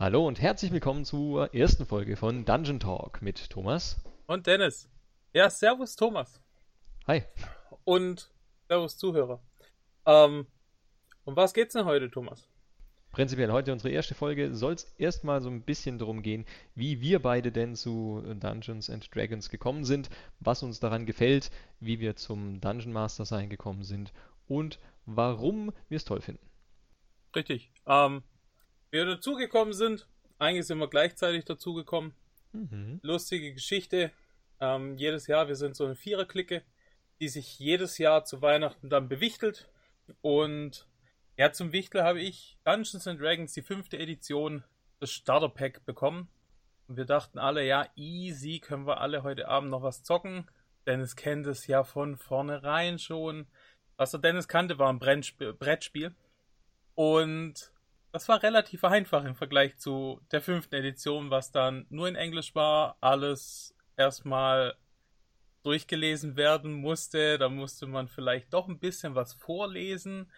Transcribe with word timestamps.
Hallo 0.00 0.26
und 0.26 0.40
herzlich 0.40 0.72
willkommen 0.72 1.04
zur 1.04 1.54
ersten 1.54 1.84
Folge 1.84 2.16
von 2.16 2.46
Dungeon 2.46 2.80
Talk 2.80 3.20
mit 3.20 3.50
Thomas. 3.50 4.02
Und 4.26 4.46
Dennis. 4.46 4.88
Ja, 5.34 5.50
servus 5.50 5.94
Thomas. 5.94 6.40
Hi. 7.06 7.24
Und 7.84 8.32
servus 8.66 8.96
Zuhörer. 8.96 9.42
Ähm, 10.06 10.46
um 11.24 11.36
was 11.36 11.52
geht's 11.52 11.74
denn 11.74 11.84
heute, 11.84 12.10
Thomas? 12.10 12.48
Prinzipiell 13.12 13.52
heute 13.52 13.74
unsere 13.74 13.92
erste 13.92 14.14
Folge 14.14 14.54
soll 14.54 14.72
es 14.72 14.84
erstmal 14.96 15.42
so 15.42 15.50
ein 15.50 15.60
bisschen 15.60 15.98
darum 15.98 16.22
gehen, 16.22 16.46
wie 16.74 17.02
wir 17.02 17.20
beide 17.20 17.52
denn 17.52 17.76
zu 17.76 18.22
Dungeons 18.40 18.88
and 18.88 19.14
Dragons 19.14 19.50
gekommen 19.50 19.84
sind, 19.84 20.08
was 20.38 20.62
uns 20.62 20.80
daran 20.80 21.04
gefällt, 21.04 21.50
wie 21.78 22.00
wir 22.00 22.16
zum 22.16 22.62
Dungeon 22.62 22.94
Master 22.94 23.26
sein 23.26 23.50
gekommen 23.50 23.84
sind 23.84 24.14
und 24.48 24.78
warum 25.04 25.72
wir 25.90 25.96
es 25.96 26.06
toll 26.06 26.22
finden. 26.22 26.48
Richtig. 27.36 27.70
Ähm, 27.86 28.22
wir 28.90 29.04
dazugekommen 29.06 29.72
sind. 29.72 30.06
Eigentlich 30.38 30.66
sind 30.66 30.78
wir 30.78 30.88
gleichzeitig 30.88 31.44
dazugekommen. 31.44 32.14
Mhm. 32.52 33.00
Lustige 33.02 33.52
Geschichte. 33.52 34.10
Ähm, 34.60 34.96
jedes 34.96 35.26
Jahr, 35.26 35.48
wir 35.48 35.56
sind 35.56 35.76
so 35.76 35.84
eine 35.84 35.96
Viererklicke, 35.96 36.62
die 37.20 37.28
sich 37.28 37.58
jedes 37.58 37.98
Jahr 37.98 38.24
zu 38.24 38.42
Weihnachten 38.42 38.90
dann 38.90 39.08
bewichtelt. 39.08 39.68
Und 40.22 40.86
ja, 41.36 41.52
zum 41.52 41.72
Wichtel 41.72 42.02
habe 42.02 42.20
ich 42.20 42.58
Dungeons 42.64 43.06
and 43.06 43.20
Dragons, 43.20 43.52
die 43.52 43.62
fünfte 43.62 43.98
Edition, 43.98 44.64
das 44.98 45.10
Starter 45.10 45.48
Pack 45.48 45.84
bekommen. 45.86 46.28
Und 46.88 46.96
wir 46.96 47.04
dachten 47.04 47.38
alle, 47.38 47.64
ja, 47.64 47.86
easy, 47.96 48.58
können 48.58 48.86
wir 48.86 49.00
alle 49.00 49.22
heute 49.22 49.48
Abend 49.48 49.70
noch 49.70 49.82
was 49.82 50.02
zocken. 50.02 50.50
Dennis 50.86 51.16
kennt 51.16 51.46
es 51.46 51.66
ja 51.66 51.84
von 51.84 52.16
vornherein 52.16 52.98
schon. 52.98 53.46
Was 53.96 54.10
der 54.10 54.20
Dennis 54.20 54.48
kannte, 54.48 54.78
war 54.78 54.92
ein 54.92 54.98
Brettspiel. 54.98 56.14
Und 56.94 57.72
das 58.12 58.28
war 58.28 58.42
relativ 58.42 58.84
einfach 58.84 59.24
im 59.24 59.34
Vergleich 59.34 59.78
zu 59.78 60.20
der 60.32 60.40
fünften 60.40 60.74
Edition, 60.74 61.30
was 61.30 61.52
dann 61.52 61.86
nur 61.90 62.08
in 62.08 62.16
Englisch 62.16 62.54
war, 62.54 62.96
alles 63.00 63.74
erstmal 63.96 64.74
durchgelesen 65.62 66.36
werden 66.36 66.72
musste. 66.72 67.38
Da 67.38 67.48
musste 67.48 67.86
man 67.86 68.08
vielleicht 68.08 68.52
doch 68.52 68.68
ein 68.68 68.78
bisschen 68.78 69.14
was 69.14 69.34
vorlesen. 69.34 70.30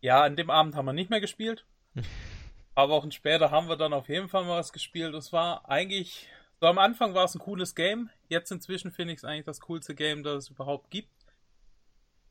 Ja, 0.00 0.22
an 0.22 0.36
dem 0.36 0.50
Abend 0.50 0.74
haben 0.74 0.86
wir 0.86 0.92
nicht 0.92 1.10
mehr 1.10 1.20
gespielt. 1.20 1.64
Aber 2.74 2.92
Wochen 2.92 3.12
später 3.12 3.50
haben 3.50 3.68
wir 3.68 3.76
dann 3.76 3.92
auf 3.92 4.08
jeden 4.08 4.28
Fall 4.28 4.44
mal 4.44 4.58
was 4.58 4.72
gespielt. 4.72 5.14
Es 5.14 5.32
war 5.32 5.68
eigentlich, 5.68 6.28
so 6.60 6.66
am 6.66 6.78
Anfang 6.78 7.14
war 7.14 7.24
es 7.24 7.34
ein 7.34 7.40
cooles 7.40 7.74
Game. 7.74 8.10
Jetzt 8.28 8.50
inzwischen 8.52 8.92
finde 8.92 9.12
ich 9.12 9.18
es 9.18 9.24
eigentlich 9.24 9.46
das 9.46 9.60
coolste 9.60 9.94
Game, 9.94 10.22
das 10.22 10.44
es 10.44 10.50
überhaupt 10.50 10.90
gibt. 10.90 11.12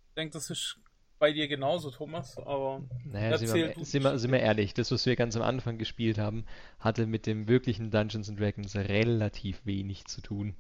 Ich 0.09 0.15
denke, 0.15 0.33
das 0.33 0.49
ist 0.49 0.79
bei 1.19 1.33
dir 1.33 1.47
genauso, 1.47 1.91
Thomas, 1.91 2.37
aber 2.37 2.81
naja, 3.03 3.37
sind 3.37 3.53
wir, 3.53 3.73
sind, 3.85 4.03
wir, 4.03 4.17
sind 4.17 4.31
wir 4.31 4.39
ehrlich, 4.39 4.73
das, 4.73 4.91
was 4.91 5.05
wir 5.05 5.15
ganz 5.15 5.35
am 5.35 5.41
Anfang 5.41 5.77
gespielt 5.77 6.17
haben, 6.17 6.45
hatte 6.79 7.05
mit 7.05 7.27
dem 7.27 7.47
wirklichen 7.47 7.91
Dungeons 7.91 8.29
and 8.29 8.39
Dragons 8.39 8.75
relativ 8.75 9.65
wenig 9.65 10.05
zu 10.05 10.21
tun. 10.21 10.55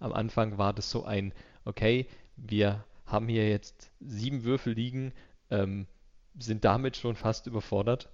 Am 0.00 0.12
Anfang 0.12 0.58
war 0.58 0.72
das 0.72 0.90
so 0.90 1.04
ein, 1.04 1.32
okay, 1.64 2.06
wir 2.36 2.84
haben 3.06 3.28
hier 3.28 3.48
jetzt 3.48 3.92
sieben 4.00 4.44
Würfel 4.44 4.72
liegen, 4.72 5.12
ähm, 5.50 5.86
sind 6.38 6.64
damit 6.64 6.96
schon 6.96 7.14
fast 7.14 7.46
überfordert 7.46 8.08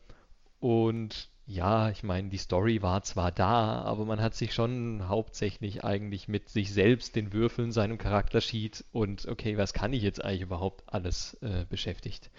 und 0.59 1.31
ja, 1.49 1.89
ich 1.89 2.03
meine, 2.03 2.29
die 2.29 2.37
Story 2.37 2.83
war 2.83 3.03
zwar 3.05 3.33
da, 3.33 3.81
aber 3.81 4.05
man 4.05 4.21
hat 4.21 4.35
sich 4.35 4.53
schon 4.53 5.09
hauptsächlich 5.09 5.83
eigentlich 5.83 6.29
mit 6.29 6.51
sich 6.51 6.75
selbst, 6.75 7.17
den 7.17 7.33
Würfeln, 7.33 7.73
seinem 7.73 7.97
Charaktersheet 7.97 8.85
und 8.93 9.27
okay, 9.27 9.57
was 9.57 9.73
kann 9.73 9.95
ich 9.95 10.03
jetzt 10.03 10.23
eigentlich 10.23 10.43
überhaupt 10.43 10.85
alles 10.87 11.39
äh, 11.41 11.65
beschäftigt. 11.67 12.31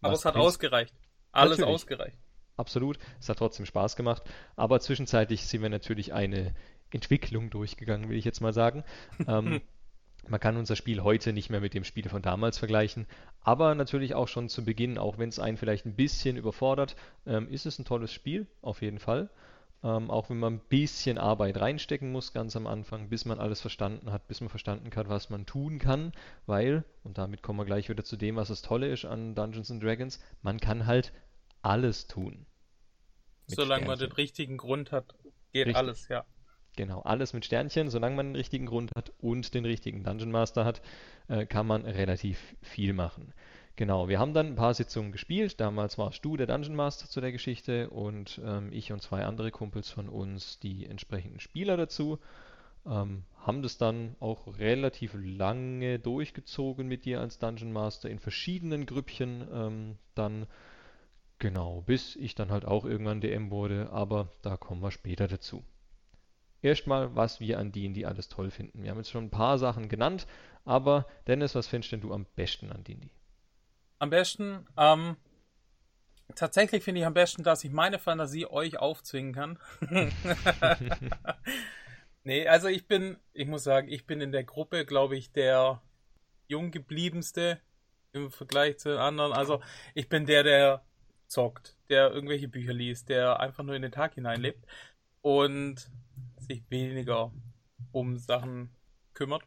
Aber 0.00 0.12
was 0.12 0.20
es 0.20 0.24
hat 0.24 0.34
ausgereicht. 0.34 0.92
Alles 1.30 1.58
natürlich. 1.58 1.74
ausgereicht. 1.74 2.16
Absolut. 2.56 2.98
Es 3.20 3.28
hat 3.28 3.38
trotzdem 3.38 3.64
Spaß 3.64 3.94
gemacht. 3.94 4.24
Aber 4.56 4.80
zwischenzeitlich 4.80 5.46
sind 5.46 5.62
wir 5.62 5.68
natürlich 5.68 6.12
eine 6.12 6.52
Entwicklung 6.90 7.50
durchgegangen, 7.50 8.08
will 8.08 8.18
ich 8.18 8.24
jetzt 8.24 8.40
mal 8.40 8.52
sagen. 8.52 8.82
ähm, 9.28 9.60
man 10.30 10.40
kann 10.40 10.56
unser 10.56 10.76
Spiel 10.76 11.02
heute 11.02 11.32
nicht 11.32 11.50
mehr 11.50 11.60
mit 11.60 11.74
dem 11.74 11.84
Spiel 11.84 12.08
von 12.08 12.22
damals 12.22 12.58
vergleichen, 12.58 13.06
aber 13.40 13.74
natürlich 13.74 14.14
auch 14.14 14.28
schon 14.28 14.48
zu 14.48 14.64
Beginn, 14.64 14.98
auch 14.98 15.18
wenn 15.18 15.28
es 15.28 15.38
einen 15.38 15.56
vielleicht 15.56 15.86
ein 15.86 15.94
bisschen 15.94 16.36
überfordert, 16.36 16.96
ähm, 17.26 17.48
ist 17.50 17.66
es 17.66 17.78
ein 17.78 17.84
tolles 17.84 18.12
Spiel, 18.12 18.46
auf 18.62 18.82
jeden 18.82 18.98
Fall. 18.98 19.30
Ähm, 19.84 20.10
auch 20.10 20.28
wenn 20.28 20.38
man 20.38 20.54
ein 20.54 20.60
bisschen 20.68 21.18
Arbeit 21.18 21.60
reinstecken 21.60 22.10
muss 22.10 22.32
ganz 22.32 22.56
am 22.56 22.66
Anfang, 22.66 23.08
bis 23.08 23.24
man 23.24 23.38
alles 23.38 23.60
verstanden 23.60 24.10
hat, 24.10 24.26
bis 24.26 24.40
man 24.40 24.48
verstanden 24.50 24.90
hat, 24.94 25.08
was 25.08 25.30
man 25.30 25.46
tun 25.46 25.78
kann, 25.78 26.12
weil, 26.46 26.84
und 27.04 27.16
damit 27.16 27.42
kommen 27.42 27.60
wir 27.60 27.64
gleich 27.64 27.88
wieder 27.88 28.02
zu 28.02 28.16
dem, 28.16 28.36
was 28.36 28.48
das 28.48 28.62
Tolle 28.62 28.88
ist 28.88 29.04
an 29.04 29.36
Dungeons 29.36 29.70
and 29.70 29.82
Dragons, 29.82 30.20
man 30.42 30.58
kann 30.58 30.86
halt 30.86 31.12
alles 31.62 32.08
tun. 32.08 32.46
Solange 33.46 33.84
Sternchen. 33.84 33.86
man 33.86 33.98
den 33.98 34.12
richtigen 34.12 34.56
Grund 34.56 34.90
hat, 34.90 35.14
geht 35.52 35.66
Richtig. 35.66 35.76
alles, 35.76 36.08
ja. 36.08 36.24
Genau, 36.78 37.00
alles 37.00 37.32
mit 37.32 37.44
Sternchen. 37.44 37.90
Solange 37.90 38.14
man 38.14 38.26
den 38.26 38.36
richtigen 38.36 38.66
Grund 38.66 38.92
hat 38.94 39.12
und 39.20 39.52
den 39.52 39.64
richtigen 39.64 40.04
Dungeon 40.04 40.30
Master 40.30 40.64
hat, 40.64 40.80
äh, 41.26 41.44
kann 41.44 41.66
man 41.66 41.84
relativ 41.84 42.38
viel 42.62 42.92
machen. 42.92 43.34
Genau, 43.74 44.08
wir 44.08 44.20
haben 44.20 44.32
dann 44.32 44.46
ein 44.46 44.54
paar 44.54 44.74
Sitzungen 44.74 45.10
gespielt. 45.10 45.58
Damals 45.58 45.98
warst 45.98 46.24
du 46.24 46.36
der 46.36 46.46
Dungeon 46.46 46.76
Master 46.76 47.08
zu 47.08 47.20
der 47.20 47.32
Geschichte 47.32 47.90
und 47.90 48.40
ähm, 48.44 48.70
ich 48.70 48.92
und 48.92 49.02
zwei 49.02 49.24
andere 49.24 49.50
Kumpels 49.50 49.90
von 49.90 50.08
uns 50.08 50.60
die 50.60 50.86
entsprechenden 50.86 51.40
Spieler 51.40 51.76
dazu. 51.76 52.20
Ähm, 52.86 53.24
haben 53.38 53.62
das 53.62 53.76
dann 53.76 54.14
auch 54.20 54.46
relativ 54.60 55.16
lange 55.20 55.98
durchgezogen 55.98 56.86
mit 56.86 57.04
dir 57.04 57.20
als 57.20 57.40
Dungeon 57.40 57.72
Master 57.72 58.08
in 58.08 58.20
verschiedenen 58.20 58.86
Grüppchen 58.86 59.48
ähm, 59.52 59.96
dann. 60.14 60.46
Genau, 61.40 61.82
bis 61.84 62.14
ich 62.14 62.36
dann 62.36 62.52
halt 62.52 62.64
auch 62.64 62.84
irgendwann 62.84 63.20
DM 63.20 63.50
wurde, 63.50 63.90
aber 63.90 64.28
da 64.42 64.56
kommen 64.56 64.80
wir 64.80 64.92
später 64.92 65.26
dazu 65.26 65.64
erstmal, 66.62 67.14
was 67.14 67.40
wir 67.40 67.58
an 67.58 67.72
D&D 67.72 68.04
alles 68.04 68.28
toll 68.28 68.50
finden. 68.50 68.82
Wir 68.82 68.90
haben 68.90 68.98
jetzt 68.98 69.10
schon 69.10 69.24
ein 69.24 69.30
paar 69.30 69.58
Sachen 69.58 69.88
genannt, 69.88 70.26
aber 70.64 71.06
Dennis, 71.26 71.54
was 71.54 71.66
findest 71.66 71.92
denn 71.92 72.00
du 72.00 72.12
am 72.12 72.26
besten 72.36 72.70
an 72.70 72.84
D&D? 72.84 73.08
Am 73.98 74.10
besten, 74.10 74.66
ähm, 74.76 75.16
tatsächlich 76.34 76.84
finde 76.84 77.00
ich 77.00 77.06
am 77.06 77.14
besten, 77.14 77.42
dass 77.42 77.64
ich 77.64 77.72
meine 77.72 77.98
Fantasie 77.98 78.46
euch 78.46 78.78
aufzwingen 78.78 79.32
kann. 79.32 79.58
nee, 82.24 82.46
also 82.46 82.68
ich 82.68 82.86
bin, 82.86 83.16
ich 83.32 83.48
muss 83.48 83.64
sagen, 83.64 83.88
ich 83.88 84.06
bin 84.06 84.20
in 84.20 84.32
der 84.32 84.44
Gruppe, 84.44 84.84
glaube 84.84 85.16
ich, 85.16 85.32
der 85.32 85.82
junggebliebenste 86.48 87.60
im 88.12 88.30
Vergleich 88.30 88.78
zu 88.78 88.90
den 88.90 88.98
anderen. 88.98 89.32
Also 89.32 89.60
ich 89.94 90.08
bin 90.08 90.26
der, 90.26 90.42
der 90.42 90.84
zockt, 91.26 91.76
der 91.88 92.10
irgendwelche 92.10 92.48
Bücher 92.48 92.72
liest, 92.72 93.08
der 93.08 93.40
einfach 93.40 93.64
nur 93.64 93.74
in 93.74 93.82
den 93.82 93.92
Tag 93.92 94.14
hineinlebt. 94.14 94.66
Und 95.20 95.90
sich 96.48 96.62
weniger 96.70 97.32
um 97.92 98.16
Sachen 98.16 98.74
kümmert. 99.14 99.42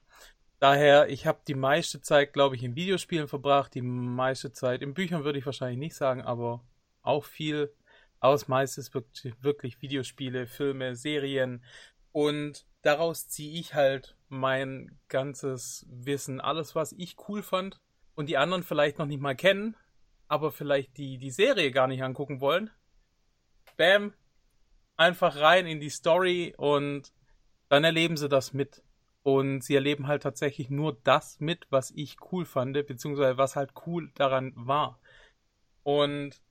Daher, 0.59 1.09
ich 1.09 1.25
habe 1.25 1.41
die 1.47 1.55
meiste 1.55 2.01
Zeit, 2.01 2.33
glaube 2.33 2.55
ich, 2.55 2.63
in 2.63 2.75
Videospielen 2.75 3.27
verbracht, 3.27 3.73
die 3.73 3.81
meiste 3.81 4.51
Zeit 4.51 4.83
in 4.83 4.93
Büchern 4.93 5.23
würde 5.23 5.39
ich 5.39 5.45
wahrscheinlich 5.45 5.79
nicht 5.79 5.95
sagen, 5.95 6.21
aber 6.21 6.63
auch 7.01 7.25
viel. 7.25 7.73
Aus 8.19 8.47
meistens 8.47 8.93
wirklich, 8.93 9.81
Videospiele, 9.81 10.45
Filme, 10.45 10.95
Serien. 10.95 11.63
Und 12.11 12.67
daraus 12.83 13.27
ziehe 13.27 13.59
ich 13.59 13.73
halt 13.73 14.15
mein 14.29 14.99
ganzes 15.07 15.87
Wissen, 15.89 16.39
alles, 16.39 16.75
was 16.75 16.91
ich 16.91 17.15
cool 17.27 17.41
fand 17.41 17.81
und 18.13 18.29
die 18.29 18.37
anderen 18.37 18.61
vielleicht 18.61 18.99
noch 18.99 19.07
nicht 19.07 19.21
mal 19.21 19.35
kennen, 19.35 19.75
aber 20.27 20.51
vielleicht 20.51 20.97
die, 20.97 21.17
die 21.17 21.31
Serie 21.31 21.71
gar 21.71 21.87
nicht 21.87 22.03
angucken 22.03 22.39
wollen. 22.39 22.69
Bam, 23.77 24.13
einfach 24.97 25.37
rein 25.37 25.67
in 25.67 25.79
die 25.79 25.89
Story 25.89 26.53
und 26.57 27.11
dann 27.69 27.83
erleben 27.83 28.17
sie 28.17 28.29
das 28.29 28.53
mit. 28.53 28.83
Und 29.23 29.63
sie 29.63 29.75
erleben 29.75 30.07
halt 30.07 30.23
tatsächlich 30.23 30.69
nur 30.69 30.97
das 31.03 31.39
mit, 31.39 31.67
was 31.69 31.91
ich 31.91 32.17
cool 32.31 32.45
fand, 32.45 32.73
beziehungsweise 32.87 33.37
was 33.37 33.55
halt 33.55 33.71
cool 33.85 34.11
daran 34.15 34.53
war. 34.55 34.99
Und 35.83 36.41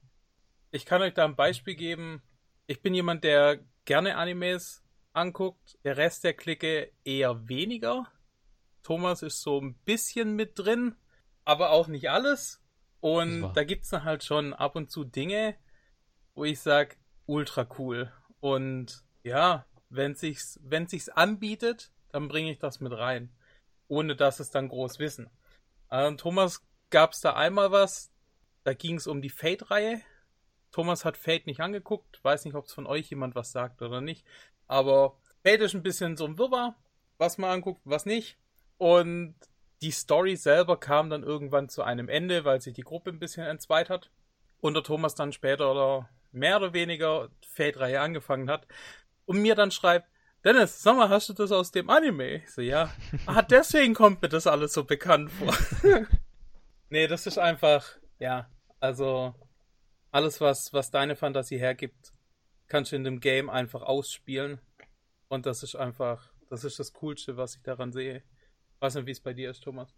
ich 0.70 0.86
kann 0.86 1.02
euch 1.02 1.14
da 1.14 1.24
ein 1.24 1.36
Beispiel 1.36 1.74
geben. 1.74 2.22
Ich 2.66 2.80
bin 2.80 2.94
jemand, 2.94 3.24
der 3.24 3.58
gerne 3.84 4.16
Animes 4.16 4.84
anguckt. 5.12 5.78
Der 5.84 5.96
Rest 5.96 6.22
der 6.22 6.34
Clique 6.34 6.92
eher 7.04 7.48
weniger. 7.48 8.06
Thomas 8.82 9.22
ist 9.22 9.42
so 9.42 9.60
ein 9.60 9.74
bisschen 9.84 10.36
mit 10.36 10.58
drin, 10.58 10.94
aber 11.44 11.70
auch 11.70 11.88
nicht 11.88 12.08
alles. 12.08 12.62
Und 13.00 13.52
da 13.54 13.64
gibt 13.64 13.84
es 13.84 13.90
dann 13.90 14.04
halt 14.04 14.24
schon 14.24 14.52
ab 14.52 14.76
und 14.76 14.90
zu 14.90 15.04
Dinge, 15.04 15.56
wo 16.34 16.44
ich 16.44 16.60
sage, 16.60 16.96
ultra 17.26 17.66
cool. 17.78 18.12
Und 18.40 19.04
ja, 19.22 19.66
wenn 19.88 20.14
sich's, 20.14 20.58
wenn 20.62 20.86
sich's 20.86 21.08
anbietet, 21.08 21.90
dann 22.12 22.28
bringe 22.28 22.50
ich 22.50 22.58
das 22.58 22.80
mit 22.80 22.92
rein. 22.92 23.30
Ohne 23.88 24.16
dass 24.16 24.40
es 24.40 24.50
dann 24.50 24.68
groß 24.68 24.98
wissen. 24.98 25.30
Ähm, 25.90 26.16
Thomas 26.16 26.62
gab's 26.90 27.20
da 27.20 27.34
einmal 27.34 27.72
was, 27.72 28.10
da 28.64 28.74
ging 28.74 28.96
es 28.96 29.06
um 29.06 29.22
die 29.22 29.30
Fate-Reihe. 29.30 30.00
Thomas 30.70 31.04
hat 31.04 31.16
Fate 31.16 31.46
nicht 31.46 31.60
angeguckt, 31.60 32.22
weiß 32.22 32.44
nicht, 32.44 32.54
ob 32.54 32.66
es 32.66 32.72
von 32.72 32.86
euch 32.86 33.10
jemand 33.10 33.34
was 33.34 33.50
sagt 33.50 33.82
oder 33.82 34.00
nicht. 34.00 34.24
Aber 34.66 35.16
Fate 35.42 35.62
ist 35.62 35.74
ein 35.74 35.82
bisschen 35.82 36.16
so 36.16 36.24
ein 36.26 36.38
Wirrwarr, 36.38 36.76
was 37.18 37.38
man 37.38 37.50
anguckt, 37.50 37.80
was 37.84 38.06
nicht. 38.06 38.38
Und 38.78 39.34
die 39.82 39.90
Story 39.90 40.36
selber 40.36 40.78
kam 40.78 41.10
dann 41.10 41.22
irgendwann 41.22 41.68
zu 41.68 41.82
einem 41.82 42.08
Ende, 42.08 42.44
weil 42.44 42.60
sich 42.60 42.74
die 42.74 42.82
Gruppe 42.82 43.10
ein 43.10 43.18
bisschen 43.18 43.46
entzweit 43.46 43.90
hat. 43.90 44.10
Und 44.60 44.74
der 44.74 44.82
Thomas 44.82 45.14
dann 45.14 45.32
später 45.32 45.70
oder 45.70 46.08
mehr 46.32 46.56
oder 46.56 46.72
weniger 46.72 47.28
Fate-Reihe 47.46 48.00
angefangen 48.00 48.50
hat 48.50 48.66
und 49.26 49.42
mir 49.42 49.54
dann 49.54 49.70
schreibt, 49.70 50.08
Dennis, 50.44 50.82
sag 50.82 50.96
mal, 50.96 51.10
hast 51.10 51.28
du 51.28 51.34
das 51.34 51.52
aus 51.52 51.70
dem 51.70 51.90
Anime? 51.90 52.36
Ich 52.36 52.50
so, 52.50 52.62
ja. 52.62 52.90
ah, 53.26 53.42
deswegen 53.42 53.92
kommt 53.92 54.22
mir 54.22 54.28
das 54.28 54.46
alles 54.46 54.72
so 54.72 54.84
bekannt 54.84 55.30
vor. 55.30 55.54
nee, 56.88 57.06
das 57.06 57.26
ist 57.26 57.38
einfach, 57.38 57.98
ja, 58.18 58.48
also 58.78 59.34
alles, 60.10 60.40
was, 60.40 60.72
was 60.72 60.90
deine 60.90 61.14
Fantasie 61.14 61.58
hergibt, 61.58 62.12
kannst 62.68 62.92
du 62.92 62.96
in 62.96 63.04
dem 63.04 63.20
Game 63.20 63.50
einfach 63.50 63.82
ausspielen. 63.82 64.60
Und 65.28 65.44
das 65.44 65.62
ist 65.62 65.76
einfach, 65.76 66.32
das 66.48 66.64
ist 66.64 66.78
das 66.78 66.92
Coolste, 66.94 67.36
was 67.36 67.56
ich 67.56 67.62
daran 67.62 67.92
sehe. 67.92 68.16
Ich 68.74 68.80
weiß 68.80 68.94
nicht, 68.94 69.06
wie 69.06 69.12
es 69.12 69.20
bei 69.20 69.34
dir 69.34 69.50
ist, 69.50 69.62
Thomas. 69.62 69.94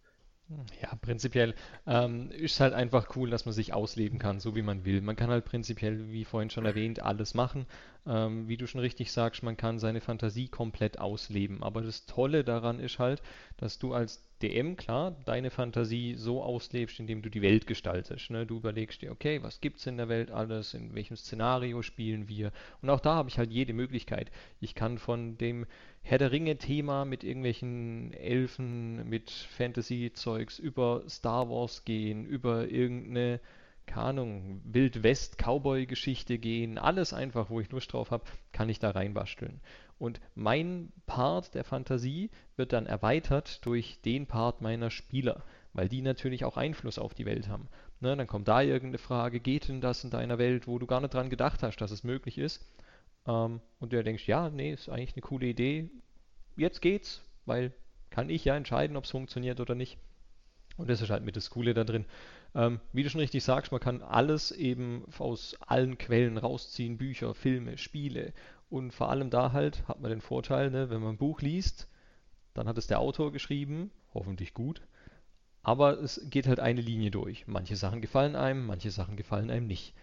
Ja, 0.83 0.95
prinzipiell 1.01 1.55
ähm, 1.87 2.31
ist 2.31 2.61
halt 2.61 2.75
einfach 2.75 3.17
cool, 3.17 3.31
dass 3.31 3.45
man 3.47 3.55
sich 3.55 3.73
ausleben 3.73 4.19
kann, 4.19 4.41
so 4.41 4.55
wie 4.57 4.63
man 4.63 4.85
will. 4.85 5.01
Man 5.01 5.17
kann 5.17 5.31
halt 5.31 5.45
prinzipiell, 5.45 6.11
wie 6.11 6.25
vorhin 6.25 6.51
schon 6.51 6.67
erwähnt, 6.67 7.01
alles 7.01 7.35
machen. 7.35 7.67
Ähm, 8.05 8.49
wie 8.49 8.57
du 8.57 8.67
schon 8.67 8.81
richtig 8.81 9.13
sagst, 9.13 9.45
man 9.45 9.57
kann 9.57 9.79
seine 9.79 10.01
Fantasie 10.01 10.49
komplett 10.49 10.99
ausleben. 10.99 11.63
Aber 11.63 11.83
das 11.83 12.05
Tolle 12.07 12.43
daran 12.43 12.81
ist 12.81 12.99
halt, 12.99 13.23
dass 13.59 13.79
du 13.79 13.95
als 13.95 14.21
DM, 14.43 14.77
klar, 14.77 15.17
deine 15.25 15.51
Fantasie 15.51 16.15
so 16.17 16.43
auslebst, 16.43 16.99
indem 16.99 17.23
du 17.23 17.31
die 17.31 17.43
Welt 17.43 17.69
gestaltest. 17.69 18.31
Ne? 18.31 18.45
Du 18.45 18.57
überlegst 18.57 19.03
dir, 19.03 19.13
okay, 19.13 19.41
was 19.43 19.61
gibt's 19.61 19.87
in 19.87 19.97
der 19.97 20.09
Welt 20.09 20.33
alles, 20.33 20.75
in 20.75 20.95
welchem 20.97 21.17
Szenario 21.17 21.83
spielen 21.83 22.29
wir. 22.29 22.51
Und 22.81 22.91
auch 22.91 22.99
da 22.99 23.15
habe 23.15 23.29
ich 23.29 23.39
halt 23.39 23.53
jede 23.53 23.73
Möglichkeit. 23.73 24.33
Ich 24.61 24.75
kann 24.75 24.99
von 24.99 25.39
dem 25.39 25.67
Herr 26.03 26.19
der 26.19 26.33
Ringe-Thema 26.33 27.05
mit 27.05 27.23
irgendwelchen 27.23 28.13
Elfen, 28.15 29.09
mit 29.09 29.31
Fantasy-Zeugs 29.31 30.59
über 30.59 31.05
Star 31.09 31.49
Wars 31.49 31.85
gehen, 31.85 32.27
über 32.27 32.69
irgendeine 32.69 33.39
keine 33.87 34.07
Ahnung, 34.07 34.61
Wild-West-Cowboy-Geschichte 34.65 36.39
gehen, 36.39 36.79
alles 36.79 37.13
einfach, 37.13 37.51
wo 37.51 37.61
ich 37.61 37.71
Lust 37.71 37.93
drauf 37.93 38.11
habe, 38.11 38.25
kann 38.53 38.69
ich 38.69 38.79
da 38.79 38.91
reinbasteln. 38.91 39.61
Und 39.99 40.21
mein 40.35 40.93
Part 41.07 41.55
der 41.55 41.65
Fantasie 41.65 42.31
wird 42.57 42.73
dann 42.73 42.87
erweitert 42.87 43.65
durch 43.65 44.01
den 44.03 44.27
Part 44.27 44.61
meiner 44.61 44.91
Spieler, 44.91 45.45
weil 45.73 45.89
die 45.89 46.03
natürlich 46.03 46.45
auch 46.45 46.57
Einfluss 46.57 46.99
auf 46.99 47.15
die 47.15 47.27
Welt 47.27 47.49
haben. 47.49 47.69
Ne, 48.01 48.17
dann 48.17 48.27
kommt 48.27 48.49
da 48.49 48.63
irgendeine 48.63 48.99
Frage, 48.99 49.39
geht 49.39 49.69
denn 49.69 49.81
das 49.81 50.03
in 50.03 50.11
deiner 50.11 50.39
Welt, 50.39 50.67
wo 50.67 50.79
du 50.81 50.87
gar 50.87 51.01
nicht 51.01 51.15
dran 51.15 51.31
gedacht 51.31 51.63
hast, 51.63 51.77
dass 51.77 51.93
es 51.93 52.03
möglich 52.03 52.37
ist? 52.37 52.67
Ähm, 53.27 53.61
und 53.79 53.93
du 53.93 54.03
denkst, 54.03 54.27
ja, 54.27 54.51
nee, 54.51 54.73
ist 54.73 54.89
eigentlich 54.89 55.15
eine 55.15 55.23
coole 55.23 55.47
Idee, 55.47 55.89
jetzt 56.57 56.83
geht's, 56.83 57.23
weil 57.47 57.73
kann 58.11 58.29
ich 58.29 58.45
ja 58.45 58.57
entscheiden, 58.57 58.97
ob 58.97 59.05
es 59.05 59.11
funktioniert 59.11 59.61
oder 59.61 59.75
nicht. 59.75 59.99
Und 60.77 60.91
das 60.91 61.01
ist 61.01 61.11
halt 61.11 61.25
mit 61.25 61.37
das 61.37 61.51
Coole 61.51 61.75
da 61.75 61.85
drin. 61.85 62.05
Ähm, 62.55 62.81
wie 62.93 63.03
du 63.03 63.11
schon 63.11 63.21
richtig 63.21 63.45
sagst, 63.45 63.73
man 63.73 63.81
kann 63.81 64.03
alles 64.03 64.51
eben 64.53 65.05
aus 65.19 65.57
allen 65.61 65.97
Quellen 65.97 66.37
rausziehen, 66.37 66.99
Bücher, 66.99 67.35
Filme, 67.35 67.79
Spiele. 67.79 68.33
Und 68.69 68.93
vor 68.93 69.11
allem 69.11 69.31
da 69.31 69.53
halt 69.53 69.87
hat 69.89 70.01
man 70.01 70.11
den 70.11 70.21
Vorteil, 70.21 70.71
ne, 70.71 70.91
wenn 70.91 71.01
man 71.01 71.15
ein 71.15 71.19
Buch 71.19 71.41
liest, 71.41 71.89
dann 72.55 72.69
hat 72.69 72.79
es 72.79 72.87
der 72.87 73.01
Autor 73.01 73.33
geschrieben, 73.33 73.91
hoffentlich 74.13 74.55
gut. 74.55 74.83
Aber 75.63 76.01
es 76.01 76.21
geht 76.29 76.47
halt 76.47 76.61
eine 76.61 76.81
Linie 76.81 77.11
durch. 77.11 77.47
Manche 77.47 77.77
Sachen 77.77 78.01
gefallen 78.01 78.37
einem, 78.37 78.67
manche 78.67 78.91
Sachen 78.91 79.17
gefallen 79.17 79.51
einem 79.51 79.67
nicht. 79.67 79.95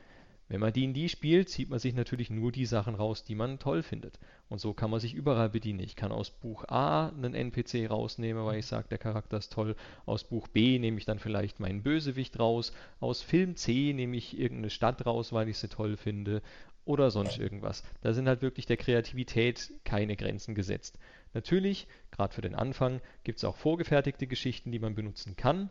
Wenn 0.50 0.62
man 0.62 0.74
D&D 0.74 1.10
spielt, 1.10 1.48
zieht 1.48 1.69
man 1.69 1.78
sich 1.78 1.94
natürlich 1.94 2.31
nur 2.31 2.51
die 2.51 2.66
Sachen 2.66 2.96
raus, 2.96 3.24
die 3.24 3.36
man 3.36 3.60
toll 3.60 3.84
findet. 3.84 4.19
Und 4.50 4.60
so 4.60 4.74
kann 4.74 4.90
man 4.90 5.00
sich 5.00 5.13
überall 5.13 5.50
bedienen. 5.50 5.80
Ich 5.80 5.96
kann 5.96 6.12
aus 6.12 6.31
Buch 6.31 6.66
A 6.68 7.10
einen 7.10 7.36
NPC 7.36 7.88
rausnehmen, 7.88 8.44
weil 8.44 8.57
ich 8.57 8.66
sage, 8.66 8.88
der 8.90 8.98
Charakter 8.98 9.38
ist 9.38 9.54
toll. 9.54 9.75
Aus 10.07 10.24
Buch 10.24 10.48
B 10.48 10.80
nehme 10.80 10.98
ich 10.98 11.06
dann 11.06 11.19
vielleicht 11.19 11.60
meinen 11.60 11.84
Bösewicht 11.84 12.40
raus. 12.40 12.74
Aus 13.00 13.22
Film 13.22 13.56
C 13.57 13.94
nehme 13.94 14.18
ich 14.18 14.40
irgendeine 14.40 14.72
Stadt 14.72 15.06
raus, 15.06 15.31
weil 15.34 15.50
ich 15.50 15.60
sie 15.60 15.69
toll 15.69 15.98
finde. 15.98 16.42
Oder 16.84 17.12
sonst 17.12 17.38
irgendwas. 17.38 17.84
Da 18.01 18.13
sind 18.13 18.28
halt 18.28 18.42
wirklich 18.42 18.66
der 18.66 18.78
Kreativität 18.78 19.72
keine 19.84 20.16
Grenzen 20.16 20.56
gesetzt. 20.56 20.98
Natürlich, 21.36 21.88
gerade 22.10 22.34
für 22.34 22.42
den 22.42 22.56
Anfang, 22.56 23.01
gibt 23.24 23.38
es 23.38 23.44
auch 23.44 23.56
vorgefertigte 23.56 24.25
Geschichten, 24.25 24.72
die 24.72 24.80
man 24.80 24.96
benutzen 24.96 25.36
kann 25.36 25.69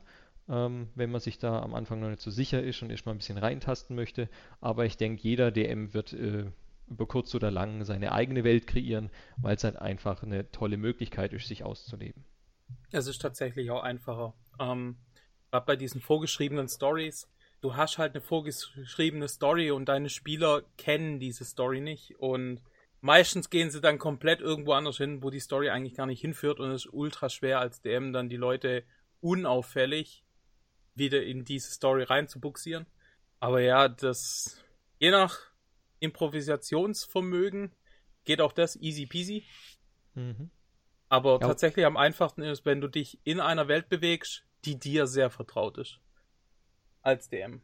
ähm, 0.49 0.89
wenn 0.95 1.11
man 1.11 1.21
sich 1.21 1.39
da 1.39 1.61
am 1.61 1.75
Anfang 1.75 2.01
noch 2.01 2.09
nicht 2.09 2.23
so 2.23 2.31
sicher 2.31 2.63
ist 2.63 2.83
und 2.83 2.91
erstmal 2.91 3.15
ein 3.15 3.19
bisschen 3.19 3.39
reintasten 3.39 3.95
möchte. 3.95 4.29
Aber 4.61 4.87
ich 4.87 4.97
denke, 4.97 5.23
jeder 5.23 5.51
DM 5.51 5.95
wird 5.95 6.13
äh, 6.13 6.47
über 6.89 7.07
kurz 7.07 7.35
oder 7.35 7.51
lang 7.51 7.85
seine 7.85 8.13
eigene 8.13 8.45
Welt 8.45 8.67
kreieren, 8.67 9.11
weil 9.37 9.57
es 9.57 9.65
halt 9.65 9.77
einfach 9.77 10.23
eine 10.23 10.51
tolle 10.51 10.77
Möglichkeit 10.77 11.33
ist, 11.33 11.49
sich 11.49 11.65
auszuleben. 11.65 12.25
Es 12.91 13.07
ist 13.07 13.21
tatsächlich 13.21 13.71
auch 13.71 13.83
einfacher. 13.83 14.35
Ähm, 14.59 14.97
bei 15.51 15.77
diesen 15.77 16.01
vorgeschriebenen 16.01 16.69
Stories, 16.69 17.29
du 17.61 17.77
hast 17.77 17.99
halt 17.99 18.15
eine 18.15 18.23
vorgeschriebene 18.23 19.29
Story 19.29 19.71
und 19.71 19.87
deine 19.87 20.09
Spieler 20.09 20.63
kennen 20.77 21.21
diese 21.21 21.45
Story 21.45 21.81
nicht 21.81 22.19
und 22.19 22.61
meistens 23.01 23.51
gehen 23.51 23.71
sie 23.71 23.81
dann 23.81 23.99
komplett 23.99 24.41
irgendwo 24.41 24.73
anders 24.73 24.97
hin, 24.99 25.23
wo 25.23 25.31
die 25.31 25.41
Story 25.41 25.71
eigentlich 25.71 25.95
gar 25.95 26.07
nicht 26.07 26.21
hinführt 26.21 26.61
und 26.61 26.71
es 26.71 26.87
ist 26.87 26.93
ultra 26.93 27.29
schwer 27.29 27.61
als 27.61 27.81
DM 27.81 28.13
dann 28.13 28.29
die 28.29 28.37
Leute 28.37 28.85
unauffällig 29.21 30.25
wieder 30.99 31.23
in 31.23 31.45
diese 31.45 31.71
Story 31.71 32.03
reinzubuxieren. 32.03 32.87
Aber 33.41 33.61
ja, 33.61 33.89
das 33.89 34.63
je 34.99 35.11
nach 35.11 35.39
Improvisationsvermögen 36.01 37.73
geht 38.25 38.41
auch 38.41 38.53
das 38.53 38.77
easy 38.77 39.07
peasy. 39.07 39.45
Mhm. 40.15 40.51
Aber 41.09 41.39
ja. 41.41 41.47
tatsächlich 41.47 41.87
am 41.87 41.97
einfachsten 41.97 42.43
ist, 42.43 42.67
wenn 42.67 42.81
du 42.81 42.89
dich 42.89 43.19
in 43.25 43.41
einer 43.41 43.69
Welt 43.69 43.89
bewegst, 43.89 44.45
die 44.65 44.79
dir 44.79 45.07
sehr 45.07 45.31
vertraut 45.31 45.79
ist. 45.79 46.01
Als 47.03 47.29
DM. 47.29 47.63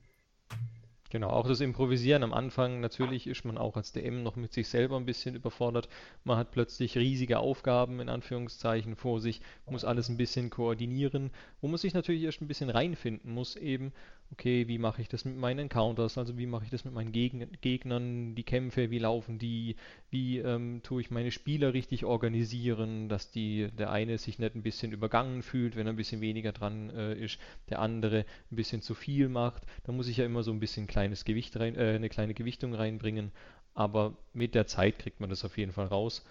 Genau, 1.15 1.29
auch 1.31 1.47
das 1.47 1.61
Improvisieren 1.61 2.25
am 2.25 2.35
Anfang, 2.35 2.81
natürlich 2.81 3.29
ist 3.29 3.45
man 3.45 3.57
auch 3.57 3.77
als 3.77 3.93
DM 3.93 4.25
noch 4.25 4.35
mit 4.35 4.53
sich 4.53 4.67
selber 4.67 4.97
ein 4.97 5.07
bisschen 5.07 5.37
überfordert. 5.37 5.89
Man 6.25 6.37
hat 6.39 6.51
plötzlich 6.51 6.99
riesige 6.99 7.39
Aufgaben 7.39 8.01
in 8.01 8.09
Anführungszeichen 8.09 8.97
vor 8.97 9.21
sich, 9.21 9.41
muss 9.71 9.85
alles 9.85 10.09
ein 10.09 10.17
bisschen 10.17 10.51
koordinieren, 10.51 11.31
wo 11.61 11.69
man 11.69 11.79
sich 11.79 11.95
natürlich 11.95 12.25
erst 12.25 12.43
ein 12.43 12.49
bisschen 12.49 12.69
reinfinden 12.69 13.33
muss 13.33 13.55
eben, 13.55 13.93
okay, 14.35 14.67
wie 14.67 14.79
mache 14.79 15.01
ich 15.01 15.09
das 15.09 15.25
mit 15.25 15.37
meinen 15.37 15.61
Encounters, 15.61 16.19
also 16.19 16.37
wie 16.37 16.47
mache 16.47 16.65
ich 16.65 16.71
das 16.71 16.85
mit 16.85 16.93
meinen 16.93 17.13
Geg 17.13 17.61
Gegnern, 17.61 18.35
die 18.35 18.43
Kämpfe, 18.43 18.91
wie 18.91 18.99
laufen 18.99 19.39
die, 19.39 19.77
wie 20.11 20.39
ähm, 20.39 20.81
tue 20.83 21.01
ich 21.01 21.13
meine 21.13 21.31
Spieler 21.31 21.73
richtig 21.73 22.05
organisieren, 22.05 23.09
dass 23.09 23.31
die, 23.31 23.69
der 23.79 23.93
eine 23.93 24.19
sich 24.19 24.41
nicht 24.41 24.57
ein 24.57 24.63
bisschen 24.63 24.91
übergangen 24.91 25.43
fühlt, 25.43 25.77
wenn 25.77 25.87
er 25.87 25.93
ein 25.93 25.97
bisschen 25.97 26.21
weniger 26.21 26.51
dran 26.51 26.91
äh, 26.91 27.15
ist, 27.15 27.39
der 27.71 27.79
andere 27.79 28.27
ein 28.51 28.57
bisschen 28.57 28.83
zu 28.83 28.95
viel 28.95 29.29
macht. 29.29 29.63
Da 29.85 29.93
muss 29.93 30.09
ich 30.09 30.17
ja 30.17 30.25
immer 30.25 30.43
so 30.43 30.51
ein 30.51 30.61
bisschen 30.61 30.89
kleines 30.89 31.25
Gewicht 31.25 31.57
rein, 31.57 31.77
äh, 31.77 31.95
eine 31.95 32.09
kleine 32.09 32.35
Gewichtung 32.35 32.75
reinbringen, 32.75 33.31
aber 33.73 34.17
mit 34.33 34.57
der 34.57 34.67
Zeit 34.67 34.99
kriegt 34.99 35.21
man 35.21 35.31
das 35.31 35.45
auf 35.45 35.57
jeden 35.59 35.73
Fall 35.73 35.87
raus. 35.87 36.25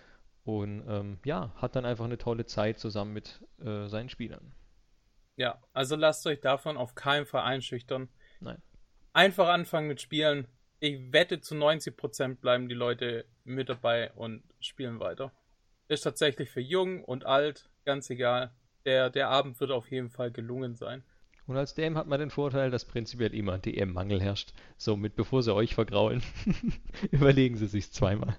Und 0.44 0.84
ähm, 0.89 1.20
ja, 1.24 1.54
hat 1.56 1.77
dann 1.77 1.86
einfach 1.86 2.04
eine 2.04 2.18
tolle 2.18 2.46
Zeit 2.46 2.80
zusammen 2.80 3.13
mit 3.13 3.39
äh, 3.63 3.88
seinen 3.88 4.10
Spielern. 4.10 4.51
Ja, 5.36 5.62
also 5.74 5.96
lasst 5.96 6.25
euch 6.28 6.40
davon 6.40 6.78
auf 6.78 6.96
keinen 6.96 7.25
Fall 7.25 7.44
einschüchtern. 7.44 8.10
Nein. 8.40 8.62
Einfach 9.13 9.48
anfangen 9.48 9.88
mit 9.88 10.02
Spielen. 10.02 10.48
Ich 10.80 11.12
wette, 11.12 11.40
zu 11.40 11.56
90% 11.56 12.36
bleiben 12.36 12.68
die 12.68 12.75
Leute 12.75 13.25
mit 13.44 13.70
dabei 13.70 14.12
und 14.13 14.44
spielen 14.60 15.00
weiter. 15.00 15.32
Ist 15.88 16.02
tatsächlich 16.02 16.50
für 16.50 16.62
jung 16.62 17.04
und 17.04 17.25
alt, 17.25 17.70
ganz 17.86 18.10
egal. 18.10 18.54
Der, 18.86 19.10
der 19.10 19.30
Abend 19.30 19.60
wird 19.60 19.72
auf 19.72 19.90
jeden 19.92 20.10
Fall 20.10 20.32
gelungen 20.32 20.75
sein. 20.75 21.04
Und 21.46 21.58
als 21.58 21.74
DM 21.74 21.98
hat 21.98 22.08
man 22.08 22.20
den 22.20 22.30
Vorteil, 22.30 22.72
dass 22.72 22.86
prinzipiell 22.86 23.34
immer 23.34 23.58
DM-Mangel 23.58 24.22
herrscht. 24.22 24.54
Somit, 24.78 25.16
bevor 25.16 25.44
sie 25.44 25.54
euch 25.54 25.75
vergraulen, 25.75 26.24
überlegen 27.12 27.58
sie 27.58 27.68
sich 27.68 27.92
zweimal. 27.92 28.38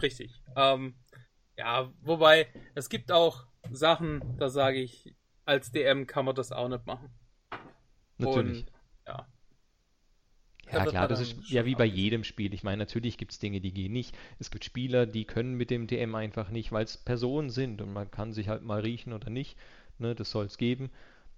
Richtig. 0.00 0.42
Ähm, 0.56 0.94
ja, 1.56 1.92
wobei, 2.00 2.48
es 2.74 2.88
gibt 2.88 3.12
auch 3.12 3.46
Sachen, 3.70 4.36
da 4.38 4.48
sage 4.48 4.80
ich, 4.80 5.14
als 5.48 5.72
DM 5.72 6.06
kann 6.06 6.26
man 6.26 6.34
das 6.34 6.52
auch 6.52 6.68
nicht 6.68 6.86
machen. 6.86 7.08
Natürlich. 8.18 8.66
Und, 8.66 8.72
ja. 9.06 9.26
Ja, 10.70 10.84
klar, 10.84 11.08
das 11.08 11.20
ist 11.20 11.48
ja 11.48 11.64
wie 11.64 11.74
bei 11.74 11.86
jedem 11.86 12.24
Spiel. 12.24 12.52
Ich 12.52 12.62
meine, 12.62 12.76
natürlich 12.76 13.16
gibt 13.16 13.32
es 13.32 13.38
Dinge, 13.38 13.62
die 13.62 13.72
gehen 13.72 13.92
nicht. 13.92 14.14
Es 14.38 14.50
gibt 14.50 14.64
Spieler, 14.64 15.06
die 15.06 15.24
können 15.24 15.54
mit 15.54 15.70
dem 15.70 15.86
DM 15.86 16.14
einfach 16.14 16.50
nicht, 16.50 16.72
weil 16.72 16.84
es 16.84 16.98
Personen 16.98 17.48
sind 17.48 17.80
und 17.80 17.90
man 17.90 18.10
kann 18.10 18.34
sich 18.34 18.48
halt 18.48 18.62
mal 18.62 18.80
riechen 18.80 19.14
oder 19.14 19.30
nicht. 19.30 19.56
Ne, 19.96 20.14
das 20.14 20.30
soll 20.30 20.44
es 20.44 20.58
geben. 20.58 20.90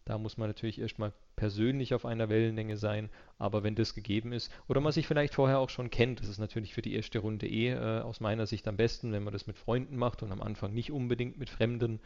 Da 0.05 0.19
muss 0.19 0.37
man 0.37 0.49
natürlich 0.49 0.81
erstmal 0.81 1.12
persönlich 1.37 1.95
auf 1.95 2.05
einer 2.05 2.29
Wellenlänge 2.29 2.76
sein, 2.76 3.09
aber 3.38 3.62
wenn 3.62 3.76
das 3.76 3.95
gegeben 3.95 4.33
ist 4.33 4.52
oder 4.69 4.81
man 4.81 4.93
sich 4.93 5.07
vielleicht 5.07 5.35
vorher 5.35 5.61
auch 5.61 5.71
schon 5.71 5.90
kennt, 5.90 6.21
das 6.21 6.29
ist 6.29 6.38
natürlich 6.38 6.75
für 6.75 6.83
die 6.83 6.95
erste 6.95 7.21
Runde 7.21 7.47
eh 7.47 7.69
äh, 7.69 8.00
aus 8.00 8.19
meiner 8.19 8.47
Sicht 8.47 8.67
am 8.67 8.76
besten, 8.76 9.12
wenn 9.12 9.23
man 9.23 9.33
das 9.33 9.47
mit 9.47 9.57
Freunden 9.57 9.97
macht 9.97 10.25
und 10.25 10.33
am 10.33 10.43
Anfang 10.43 10.75
nicht 10.75 10.90
unbedingt 10.90 11.38
mit 11.38 11.49
Fremden 11.49 12.00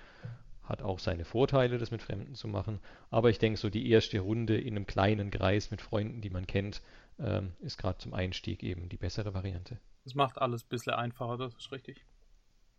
hat 0.65 0.83
auch 0.83 0.99
seine 0.99 1.25
Vorteile, 1.25 1.79
das 1.79 1.91
mit 1.91 2.03
Fremden 2.03 2.35
zu 2.35 2.49
machen. 2.49 2.81
Aber 3.11 3.31
ich 3.31 3.39
denke, 3.39 3.59
so 3.59 3.71
die 3.71 3.91
erste 3.91 4.21
Runde 4.21 4.59
in 4.59 4.77
einem 4.77 4.87
kleinen 4.87 5.31
Kreis 5.31 5.71
mit 5.71 5.81
Freunden, 5.81 6.21
die 6.21 6.31
man 6.31 6.47
kennt, 6.47 6.83
ähm, 7.19 7.53
ist 7.61 7.79
gerade 7.79 7.99
zum 7.99 8.15
Einstieg 8.15 8.63
eben 8.63 8.89
die 8.89 8.97
bessere 8.97 9.35
Variante. 9.35 9.79
Das 10.05 10.15
macht 10.15 10.39
alles 10.39 10.65
ein 10.65 10.69
bisschen 10.69 10.95
einfacher, 10.95 11.39
das 11.39 11.55
ist 11.55 11.73
richtig. 11.73 12.05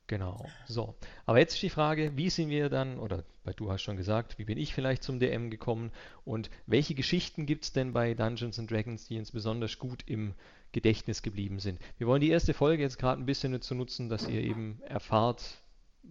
Genau. 0.08 0.46
So. 0.68 0.96
Aber 1.26 1.40
jetzt 1.40 1.56
ist 1.56 1.64
die 1.64 1.70
Frage, 1.70 2.16
wie 2.16 2.30
sind 2.30 2.50
wir 2.50 2.70
dann, 2.70 3.00
oder 3.00 3.24
du 3.56 3.72
hast 3.72 3.82
schon 3.82 3.98
gesagt, 3.98 4.38
wie 4.38 4.46
bin 4.46 4.58
ich 4.58 4.74
vielleicht 4.74 5.02
zum 5.02 5.20
DM 5.20 5.50
gekommen 5.50 5.92
und 6.26 6.52
welche 6.68 6.94
Geschichten 6.94 7.48
gibt 7.48 7.64
es 7.64 7.74
denn 7.74 7.94
bei 7.94 8.14
Dungeons 8.14 8.60
and 8.60 8.70
Dragons, 8.70 9.08
die 9.08 9.18
uns 9.18 9.32
besonders 9.32 9.80
gut 9.80 10.04
im 10.06 10.36
Gedächtnis 10.74 11.24
geblieben 11.24 11.60
sind. 11.60 11.80
Wir 11.98 12.06
wollen 12.06 12.22
die 12.22 12.30
erste 12.30 12.54
Folge 12.54 12.84
jetzt 12.84 13.00
gerade 13.00 13.20
ein 13.20 13.26
bisschen 13.26 13.54
dazu 13.54 13.74
nutzen, 13.74 14.10
dass 14.10 14.28
ihr 14.28 14.42
eben 14.42 14.80
erfahrt, 14.84 15.62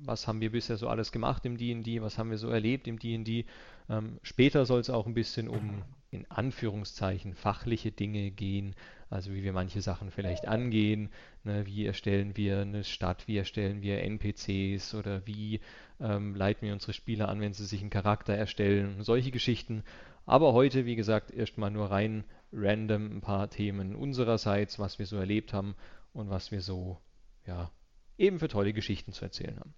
was 0.02 0.26
haben 0.26 0.40
wir 0.40 0.52
bisher 0.52 0.76
so 0.76 0.88
alles 0.88 1.12
gemacht 1.12 1.44
im 1.46 1.56
D&D, 1.56 2.02
was 2.02 2.18
haben 2.18 2.30
wir 2.30 2.38
so 2.38 2.48
erlebt 2.48 2.86
im 2.86 2.98
D&D. 2.98 3.44
Ähm, 3.88 4.18
später 4.22 4.66
soll 4.66 4.80
es 4.80 4.90
auch 4.90 5.06
ein 5.06 5.14
bisschen 5.14 5.48
um 5.48 5.82
in 6.14 6.30
Anführungszeichen 6.30 7.34
fachliche 7.34 7.90
Dinge 7.90 8.30
gehen, 8.30 8.74
also 9.10 9.32
wie 9.32 9.42
wir 9.42 9.52
manche 9.52 9.82
Sachen 9.82 10.10
vielleicht 10.10 10.46
angehen, 10.46 11.10
ne, 11.42 11.66
wie 11.66 11.84
erstellen 11.84 12.36
wir 12.36 12.60
eine 12.60 12.84
Stadt, 12.84 13.26
wie 13.26 13.36
erstellen 13.36 13.82
wir 13.82 14.00
NPCs 14.02 14.94
oder 14.94 15.26
wie 15.26 15.60
ähm, 16.00 16.34
leiten 16.34 16.66
wir 16.66 16.72
unsere 16.72 16.92
Spieler 16.92 17.28
an, 17.28 17.40
wenn 17.40 17.52
sie 17.52 17.66
sich 17.66 17.80
einen 17.80 17.90
Charakter 17.90 18.32
erstellen, 18.32 19.02
solche 19.02 19.32
Geschichten. 19.32 19.82
Aber 20.24 20.52
heute, 20.52 20.86
wie 20.86 20.96
gesagt, 20.96 21.30
erstmal 21.32 21.70
nur 21.70 21.90
rein 21.90 22.24
random 22.52 23.16
ein 23.16 23.20
paar 23.20 23.50
Themen 23.50 23.94
unsererseits, 23.94 24.78
was 24.78 24.98
wir 24.98 25.06
so 25.06 25.16
erlebt 25.16 25.52
haben 25.52 25.74
und 26.12 26.30
was 26.30 26.50
wir 26.52 26.60
so, 26.60 26.98
ja, 27.46 27.70
eben 28.16 28.38
für 28.38 28.48
tolle 28.48 28.72
Geschichten 28.72 29.12
zu 29.12 29.24
erzählen 29.24 29.58
haben. 29.58 29.74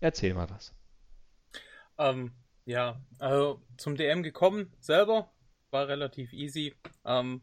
Erzähl 0.00 0.34
mal 0.34 0.48
was. 0.50 0.74
Ähm, 1.98 2.32
ja, 2.64 3.00
also 3.18 3.62
zum 3.76 3.96
DM 3.96 4.22
gekommen 4.22 4.72
selber 4.78 5.32
war 5.70 5.88
relativ 5.88 6.32
easy. 6.32 6.74
Ähm, 7.04 7.42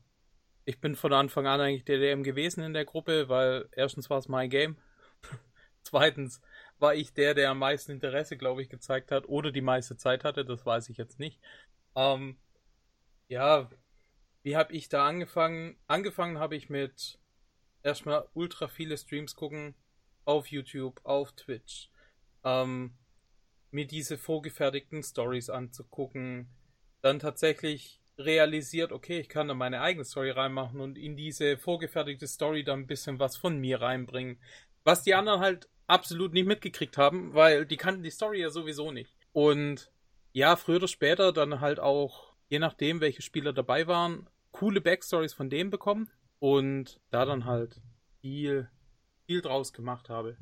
ich 0.66 0.80
bin 0.80 0.96
von 0.96 1.14
Anfang 1.14 1.46
an 1.48 1.62
eigentlich 1.62 1.86
der 1.86 2.00
DM 2.00 2.24
gewesen 2.24 2.64
in 2.64 2.74
der 2.74 2.86
Gruppe, 2.86 3.30
weil 3.30 3.70
erstens 3.72 4.10
war 4.10 4.18
es 4.18 4.28
mein 4.28 4.50
Game. 4.50 4.78
Zweitens 5.84 6.42
war 6.80 6.96
ich 6.96 7.14
der, 7.14 7.34
der 7.34 7.52
am 7.52 7.60
meisten 7.60 7.92
Interesse, 7.92 8.38
glaube 8.38 8.62
ich, 8.62 8.70
gezeigt 8.70 9.12
hat 9.12 9.28
oder 9.28 9.52
die 9.52 9.62
meiste 9.62 9.98
Zeit 9.98 10.24
hatte, 10.24 10.44
das 10.46 10.66
weiß 10.66 10.90
ich 10.90 10.98
jetzt 10.98 11.20
nicht. 11.20 11.40
Ähm, 11.96 12.38
ja, 13.28 13.70
wie 14.44 14.56
habe 14.56 14.74
ich 14.74 14.90
da 14.90 15.08
angefangen? 15.08 15.78
Angefangen 15.88 16.40
habe 16.40 16.56
ich 16.56 16.70
mit 16.70 17.20
erstmal 17.84 18.28
ultra 18.34 18.68
viele 18.68 18.98
Streams 18.98 19.36
gucken 19.36 19.76
auf 20.26 20.48
YouTube, 20.48 21.00
auf 21.04 21.32
Twitch. 21.34 21.90
Ähm, 22.46 22.96
mir 23.72 23.86
diese 23.86 24.18
vorgefertigten 24.18 25.04
Stories 25.04 25.50
anzugucken, 25.50 26.48
dann 27.02 27.20
tatsächlich 27.20 28.02
realisiert, 28.18 28.92
okay, 28.92 29.20
ich 29.20 29.30
kann 29.30 29.48
da 29.48 29.54
meine 29.54 29.82
eigene 29.82 30.06
Story 30.06 30.32
reinmachen 30.32 30.80
und 30.80 30.98
in 30.98 31.16
diese 31.16 31.58
vorgefertigte 31.58 32.28
Story 32.28 32.64
dann 32.64 32.82
ein 32.82 32.88
bisschen 32.88 33.20
was 33.20 33.36
von 33.36 33.58
mir 33.60 33.82
reinbringen. 33.82 34.40
Was 34.84 35.04
die 35.04 35.14
anderen 35.14 35.42
halt 35.42 35.68
absolut 35.88 36.34
nicht 36.34 36.48
mitgekriegt 36.48 36.98
haben, 36.98 37.34
weil 37.34 37.66
die 37.66 37.78
kannten 37.78 38.04
die 38.04 38.12
Story 38.12 38.42
ja 38.42 38.50
sowieso 38.50 38.92
nicht. 38.92 39.16
Und 39.34 39.92
ja, 40.32 40.56
früher 40.56 40.78
oder 40.78 40.88
später 40.88 41.34
dann 41.34 41.60
halt 41.60 41.80
auch, 41.80 42.34
je 42.50 42.60
nachdem, 42.60 43.02
welche 43.02 43.22
Spieler 43.22 43.54
dabei 43.54 43.88
waren, 43.88 44.30
coole 44.52 44.82
Backstories 44.82 45.34
von 45.34 45.50
dem 45.50 45.70
bekommen 45.70 46.10
und 46.40 47.00
da 47.12 47.26
dann 47.26 47.46
halt 47.46 47.82
viel, 48.22 48.70
viel 49.26 49.42
draus 49.42 49.74
gemacht 49.74 50.10
habe. 50.10 50.38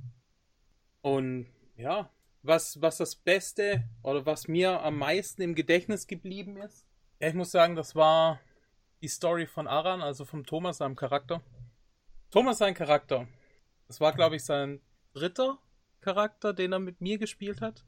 Und 1.02 1.48
ja, 1.76 2.10
was, 2.42 2.82
was 2.82 2.98
das 2.98 3.16
Beste 3.16 3.84
oder 4.02 4.26
was 4.26 4.48
mir 4.48 4.82
am 4.82 4.98
meisten 4.98 5.42
im 5.42 5.56
Gedächtnis 5.56 6.08
geblieben 6.08 6.58
ist, 6.58 6.86
ja, 7.20 7.30
ich 7.30 7.36
muss 7.36 7.52
sagen, 7.52 7.76
das 7.76 7.96
war 7.96 8.40
die 9.02 9.08
Story 9.08 9.48
von 9.48 9.68
Aran, 9.68 10.02
also 10.02 10.26
vom 10.26 10.46
Thomas, 10.46 10.78
seinem 10.78 10.96
Charakter. 10.96 11.42
Thomas, 12.32 12.58
sein 12.58 12.74
Charakter. 12.74 13.28
Das 13.88 14.02
war, 14.02 14.14
glaube 14.14 14.36
ich, 14.38 14.44
sein 14.44 14.82
dritter 15.14 15.60
Charakter, 16.02 16.54
den 16.54 16.74
er 16.74 16.80
mit 16.80 17.00
mir 17.00 17.18
gespielt 17.18 17.62
hat. 17.62 17.86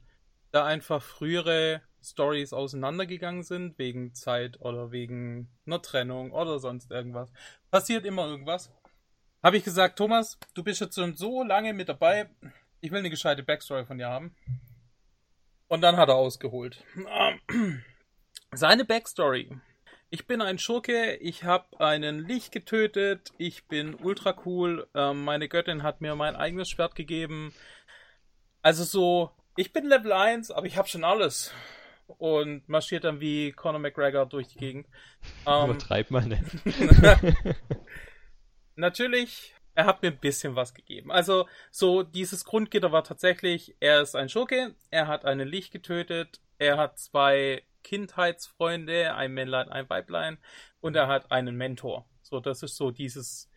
Da 0.52 0.66
einfach 0.66 1.02
frühere 1.02 1.82
Stories 2.02 2.54
auseinandergegangen 2.54 3.44
sind, 3.44 3.78
wegen 3.80 4.14
Zeit 4.14 4.62
oder 4.62 4.92
wegen 4.92 5.50
einer 5.66 5.82
Trennung 5.82 6.32
oder 6.32 6.60
sonst 6.60 6.92
irgendwas. 6.92 7.32
Passiert 7.72 8.06
immer 8.06 8.28
irgendwas. 8.28 8.72
Habe 9.42 9.58
ich 9.58 9.64
gesagt, 9.64 9.98
Thomas, 9.98 10.38
du 10.54 10.64
bist 10.64 10.80
jetzt 10.80 10.96
schon 10.96 11.16
so 11.16 11.44
lange 11.44 11.74
mit 11.74 11.90
dabei. 11.90 12.30
Ich 12.86 12.92
will 12.92 13.00
eine 13.00 13.10
gescheite 13.10 13.42
Backstory 13.42 13.84
von 13.84 13.98
dir 13.98 14.10
haben. 14.10 14.36
Und 15.68 15.82
dann 15.82 15.98
hat 15.98 16.10
er 16.10 16.18
ausgeholt. 16.18 16.84
Seine 18.54 18.86
Backstory. 18.86 19.58
Ich 20.12 20.28
bin 20.28 20.40
ein 20.40 20.60
Schurke, 20.60 21.16
ich 21.16 21.44
habe 21.46 21.80
einen 21.80 22.28
Lich 22.28 22.52
getötet, 22.52 23.32
ich 23.40 23.68
bin 23.68 23.96
ultra 23.96 24.36
cool, 24.46 24.88
ähm, 24.94 25.24
meine 25.24 25.50
Göttin 25.50 25.82
hat 25.82 26.00
mir 26.00 26.14
mein 26.14 26.36
eigenes 26.36 26.70
Schwert 26.70 26.94
gegeben. 26.94 27.56
Also 28.62 28.84
so, 28.84 29.32
ich 29.58 29.74
bin 29.74 29.88
Level 29.88 30.14
1, 30.14 30.52
aber 30.52 30.68
ich 30.68 30.78
habe 30.78 30.88
schon 30.88 31.04
alles. 31.04 31.52
Und 32.06 32.70
marschiert 32.70 33.04
dann 33.04 33.20
wie 33.20 33.52
Conor 33.52 33.80
McGregor 33.80 34.28
durch 34.28 34.50
die 34.50 34.60
Gegend. 34.60 34.88
Ähm, 35.48 35.72
Übertreib 35.72 36.12
mal 36.12 36.24
nicht. 36.24 36.44
natürlich, 38.76 39.55
er 39.76 39.86
hat 39.86 40.02
mir 40.02 40.10
ein 40.10 40.20
bisschen 40.20 40.56
was 40.56 40.74
gegeben. 40.74 41.12
Also 41.12 41.48
so, 41.70 42.04
dieses 42.04 42.46
Grundgitter 42.46 42.92
war 42.92 43.04
tatsächlich, 43.04 43.76
er 43.80 44.02
ist 44.02 44.16
ein 44.16 44.30
Schurke, 44.30 44.76
er 44.90 45.08
hat 45.08 45.26
einen 45.26 45.48
Lich 45.48 45.70
getötet, 45.70 46.42
er 46.58 46.78
hat 46.78 46.98
zwei 46.98 47.64
Kindheitsfreunde, 47.84 49.14
ein 49.14 49.34
Männlein, 49.34 49.70
ein 49.70 49.90
Weiblein 49.90 50.38
und 50.80 50.96
er 50.96 51.08
hat 51.08 51.32
einen 51.32 51.56
Mentor. 51.56 52.10
So, 52.22 52.40
das 52.40 52.64
ist 52.64 52.78
so 52.78 52.90
dieses. 52.90 53.52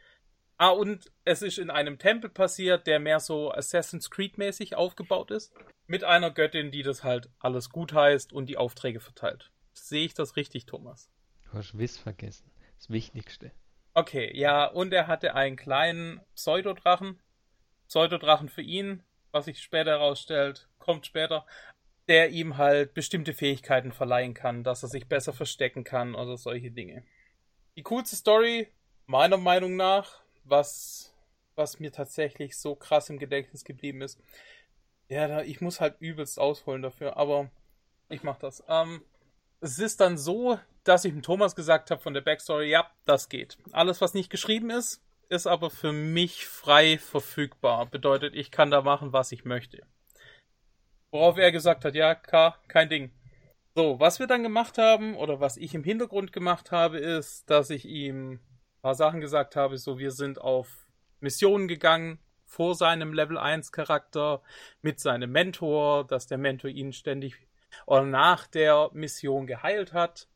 Ah, 0.58 0.70
und 0.70 1.10
es 1.25 1.40
ist 1.40 1.58
in 1.58 1.70
einem 1.70 1.98
Tempel 1.98 2.28
passiert, 2.28 2.88
der 2.88 2.98
mehr 2.98 3.20
so 3.20 3.52
Assassin's 3.52 4.10
Creed-mäßig 4.10 4.75
aufgebaut 4.75 5.30
ist. 5.30 5.54
Mit 5.87 6.02
einer 6.02 6.32
Göttin, 6.32 6.72
die 6.72 6.82
das 6.82 7.04
halt 7.04 7.30
alles 7.38 7.70
gut 7.70 7.94
heißt 7.94 8.32
und 8.32 8.46
die 8.46 8.58
Aufträge 8.58 9.00
verteilt. 9.00 9.52
Sehe 9.72 10.04
ich 10.04 10.14
das 10.14 10.37
richtig, 10.37 10.66
Thomas? 10.66 11.08
Du 11.44 11.52
hast 11.52 11.78
Wiss 11.78 11.96
vergessen. 11.96 12.50
Das 12.76 12.90
Wichtigste. 12.90 13.52
Okay, 13.99 14.31
ja, 14.37 14.67
und 14.67 14.93
er 14.93 15.09
hatte 15.09 15.35
einen 15.35 15.57
kleinen 15.57 16.21
Pseudodrachen. 16.35 17.19
Pseudodrachen 17.88 18.49
für 18.49 18.62
ihn, 18.62 19.02
was 19.33 19.47
sich 19.47 19.61
später 19.61 19.90
herausstellt, 19.90 20.69
kommt 20.78 21.07
später 21.07 21.45
der 22.09 22.31
ihm 22.31 22.57
halt 22.57 22.95
bestimmte 22.95 23.35
Fähigkeiten 23.35 23.93
verleihen 23.93 24.35
kann, 24.35 24.64
dass 24.64 24.83
er 24.83 24.88
sich 24.88 25.09
besser 25.09 25.33
verstecken 25.33 25.85
kann 25.85 26.14
oder 26.14 26.37
solche 26.38 26.71
Dinge. 26.71 27.05
Die 27.76 27.83
coolste 27.83 28.17
Story, 28.17 28.69
meiner 29.07 29.37
Meinung 29.37 29.76
nach, 29.76 30.23
was, 30.45 31.14
was 31.55 31.81
mir 31.81 31.93
tatsächlich 31.93 32.57
so 32.57 32.75
krass 32.75 33.11
im 33.11 33.19
Gedächtnis 33.19 33.64
geblieben 33.64 34.00
ist, 34.00 34.19
ja, 35.09 35.43
ich 35.43 35.61
muss 35.61 35.81
halt 35.81 35.97
übelst 36.00 36.38
ausholen 36.38 36.83
dafür, 36.83 37.17
aber 37.17 37.50
ich 38.09 38.23
mach 38.23 38.38
das. 38.38 38.64
Ähm, 38.69 39.02
es 39.61 39.79
ist 39.79 40.00
dann 40.00 40.17
so, 40.19 40.59
dass 40.85 41.05
ich 41.05 41.12
dem 41.12 41.23
Thomas 41.23 41.57
gesagt 41.57 41.91
habe 41.91 42.00
von 42.00 42.15
der 42.15 42.21
Backstory, 42.21 42.71
ja, 42.71 42.91
das 43.05 43.29
geht. 43.29 43.59
Alles, 43.73 44.00
was 44.00 44.15
nicht 44.15 44.31
geschrieben 44.31 44.71
ist, 44.71 45.03
ist 45.29 45.47
aber 45.47 45.71
für 45.71 45.93
mich 45.93 46.47
frei 46.47 46.99
verfügbar. 46.99 47.87
Bedeutet, 47.87 48.35
ich 48.35 48.50
kann 48.50 48.71
da 48.71 48.83
machen, 48.83 49.12
was 49.12 49.33
ich 49.33 49.45
möchte. 49.45 49.83
Worauf 51.11 51.38
er 51.38 51.53
gesagt 51.53 51.85
hat, 51.85 51.95
ja, 51.95 52.15
kein 52.15 52.88
Ding. 52.88 53.11
So, 53.75 54.00
was 54.00 54.19
wir 54.19 54.27
dann 54.27 54.43
gemacht 54.43 54.79
haben, 54.79 55.15
oder 55.17 55.41
was 55.41 55.57
ich 55.57 55.75
im 55.75 55.85
Hintergrund 55.85 56.33
gemacht 56.33 56.73
habe, 56.73 56.99
ist, 56.99 57.49
dass 57.50 57.71
ich 57.71 57.85
ihm 57.85 58.33
ein 58.33 58.41
paar 58.83 58.95
Sachen 58.95 59.21
gesagt 59.21 59.57
habe, 59.57 59.79
so 59.79 59.99
wir 59.99 60.11
sind 60.11 60.41
auf 60.41 60.87
Missionen 61.21 61.69
gegangen, 61.69 62.19
vor 62.45 62.75
seinem 62.75 63.12
Level 63.12 63.37
1 63.37 63.73
Charakter, 63.73 64.43
mit 64.81 65.00
seinem 65.00 65.31
Mentor, 65.31 66.07
dass 66.07 66.27
der 66.27 66.38
Mentor 66.38 66.71
ihn 66.71 66.93
ständig 66.93 67.48
oder 67.87 68.02
nach 68.02 68.46
der 68.46 68.90
Mission 68.92 69.46
geheilt 69.46 69.92
hat, 69.92 70.28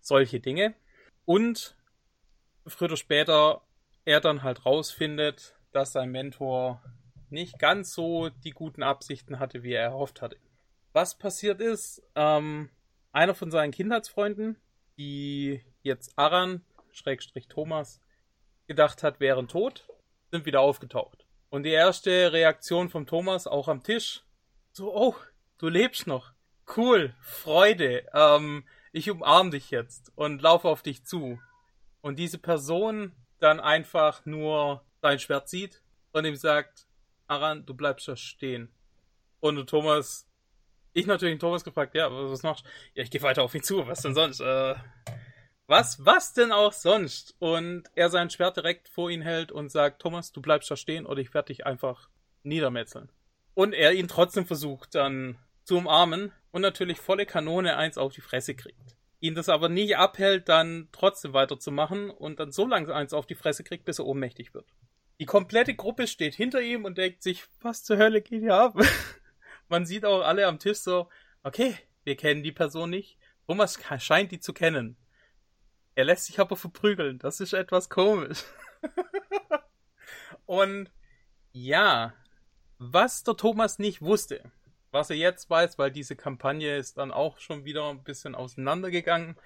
solche 0.00 0.40
Dinge. 0.40 0.74
Und 1.24 1.76
früher 2.66 2.88
oder 2.88 2.96
später 2.96 3.62
er 4.04 4.20
dann 4.20 4.42
halt 4.42 4.64
rausfindet, 4.64 5.54
dass 5.72 5.92
sein 5.92 6.10
Mentor 6.10 6.82
nicht 7.30 7.58
ganz 7.58 7.92
so 7.92 8.30
die 8.30 8.52
guten 8.52 8.82
Absichten 8.82 9.38
hatte, 9.38 9.62
wie 9.62 9.72
er 9.72 9.82
erhofft 9.82 10.22
hatte. 10.22 10.38
Was 10.92 11.18
passiert 11.18 11.60
ist, 11.60 12.02
ähm, 12.14 12.70
einer 13.12 13.34
von 13.34 13.50
seinen 13.50 13.72
Kindheitsfreunden, 13.72 14.56
die 14.96 15.62
jetzt 15.82 16.16
Aran, 16.16 16.64
Schrägstrich 16.90 17.48
Thomas, 17.48 18.00
gedacht 18.66 19.02
hat, 19.02 19.20
wären 19.20 19.48
tot, 19.48 19.86
sind 20.30 20.46
wieder 20.46 20.60
aufgetaucht. 20.60 21.26
Und 21.50 21.62
die 21.62 21.70
erste 21.70 22.32
Reaktion 22.32 22.88
von 22.88 23.06
Thomas, 23.06 23.46
auch 23.46 23.68
am 23.68 23.82
Tisch, 23.82 24.22
so, 24.72 24.94
oh, 24.94 25.14
du 25.58 25.68
lebst 25.68 26.06
noch. 26.06 26.32
Cool, 26.76 27.14
Freude, 27.20 28.06
ähm, 28.12 28.64
ich 28.92 29.10
umarm 29.10 29.50
dich 29.50 29.70
jetzt 29.70 30.12
und 30.16 30.42
laufe 30.42 30.68
auf 30.68 30.82
dich 30.82 31.04
zu. 31.04 31.40
Und 32.00 32.18
diese 32.18 32.38
Person 32.38 33.12
dann 33.38 33.60
einfach 33.60 34.26
nur 34.26 34.84
sein 35.00 35.18
Schwert 35.18 35.48
sieht 35.48 35.82
und 36.12 36.24
ihm 36.24 36.36
sagt, 36.36 36.86
Aran, 37.26 37.64
du 37.64 37.74
bleibst 37.74 38.08
da 38.08 38.16
stehen. 38.16 38.70
Und 39.40 39.68
Thomas, 39.68 40.28
ich 40.92 41.06
natürlich 41.06 41.38
Thomas 41.38 41.64
gefragt, 41.64 41.94
ja, 41.94 42.10
was 42.10 42.42
machst 42.42 42.64
du? 42.64 42.68
Ja, 42.94 43.02
ich 43.02 43.10
gehe 43.10 43.22
weiter 43.22 43.42
auf 43.42 43.54
ihn 43.54 43.62
zu, 43.62 43.86
was 43.86 44.02
denn 44.02 44.14
sonst? 44.14 44.40
Äh, 44.40 44.74
was, 45.66 46.04
was 46.04 46.32
denn 46.32 46.50
auch 46.50 46.72
sonst? 46.72 47.36
Und 47.38 47.84
er 47.94 48.10
sein 48.10 48.30
Schwert 48.30 48.56
direkt 48.56 48.88
vor 48.88 49.10
ihn 49.10 49.22
hält 49.22 49.52
und 49.52 49.70
sagt, 49.70 50.00
Thomas, 50.02 50.32
du 50.32 50.40
bleibst 50.40 50.70
da 50.70 50.76
stehen 50.76 51.06
oder 51.06 51.20
ich 51.20 51.34
werde 51.34 51.48
dich 51.48 51.66
einfach 51.66 52.08
niedermetzeln. 52.42 53.10
Und 53.54 53.74
er 53.74 53.92
ihn 53.92 54.08
trotzdem 54.08 54.46
versucht 54.46 54.94
dann 54.94 55.38
zu 55.68 55.76
umarmen 55.76 56.32
und 56.50 56.62
natürlich 56.62 56.98
volle 56.98 57.26
Kanone 57.26 57.76
eins 57.76 57.98
auf 57.98 58.14
die 58.14 58.22
Fresse 58.22 58.54
kriegt. 58.54 58.96
ihn 59.20 59.34
das 59.34 59.48
aber 59.48 59.68
nicht 59.68 59.96
abhält, 59.96 60.48
dann 60.48 60.88
trotzdem 60.92 61.34
weiterzumachen 61.34 62.08
und 62.08 62.40
dann 62.40 62.52
so 62.52 62.66
lange 62.66 62.94
eins 62.94 63.12
auf 63.12 63.26
die 63.26 63.34
Fresse 63.34 63.64
kriegt, 63.64 63.84
bis 63.84 63.98
er 63.98 64.06
ohnmächtig 64.06 64.54
wird. 64.54 64.66
Die 65.20 65.26
komplette 65.26 65.74
Gruppe 65.74 66.06
steht 66.06 66.34
hinter 66.34 66.62
ihm 66.62 66.84
und 66.84 66.96
denkt 66.96 67.22
sich, 67.22 67.44
was 67.60 67.82
zur 67.84 67.98
Hölle 67.98 68.22
geht 68.22 68.40
hier 68.40 68.54
ab? 68.54 68.80
Man 69.68 69.84
sieht 69.84 70.04
auch 70.04 70.22
alle 70.22 70.46
am 70.46 70.58
Tisch 70.58 70.78
so, 70.78 71.08
okay, 71.42 71.76
wir 72.04 72.16
kennen 72.16 72.42
die 72.42 72.52
Person 72.52 72.90
nicht. 72.90 73.18
Thomas 73.46 73.78
scheint 73.98 74.30
die 74.32 74.40
zu 74.40 74.52
kennen. 74.52 74.96
Er 75.96 76.04
lässt 76.04 76.26
sich 76.26 76.38
aber 76.38 76.56
verprügeln. 76.56 77.18
Das 77.18 77.40
ist 77.40 77.52
etwas 77.52 77.90
komisch. 77.90 78.44
und 80.46 80.90
ja, 81.52 82.14
was 82.78 83.24
der 83.24 83.36
Thomas 83.36 83.80
nicht 83.80 84.00
wusste, 84.00 84.52
was 84.90 85.10
er 85.10 85.16
jetzt 85.16 85.50
weiß, 85.50 85.78
weil 85.78 85.90
diese 85.90 86.16
Kampagne 86.16 86.76
ist 86.76 86.98
dann 86.98 87.10
auch 87.10 87.38
schon 87.38 87.64
wieder 87.64 87.88
ein 87.90 88.02
bisschen 88.02 88.34
auseinandergegangen. 88.34 89.36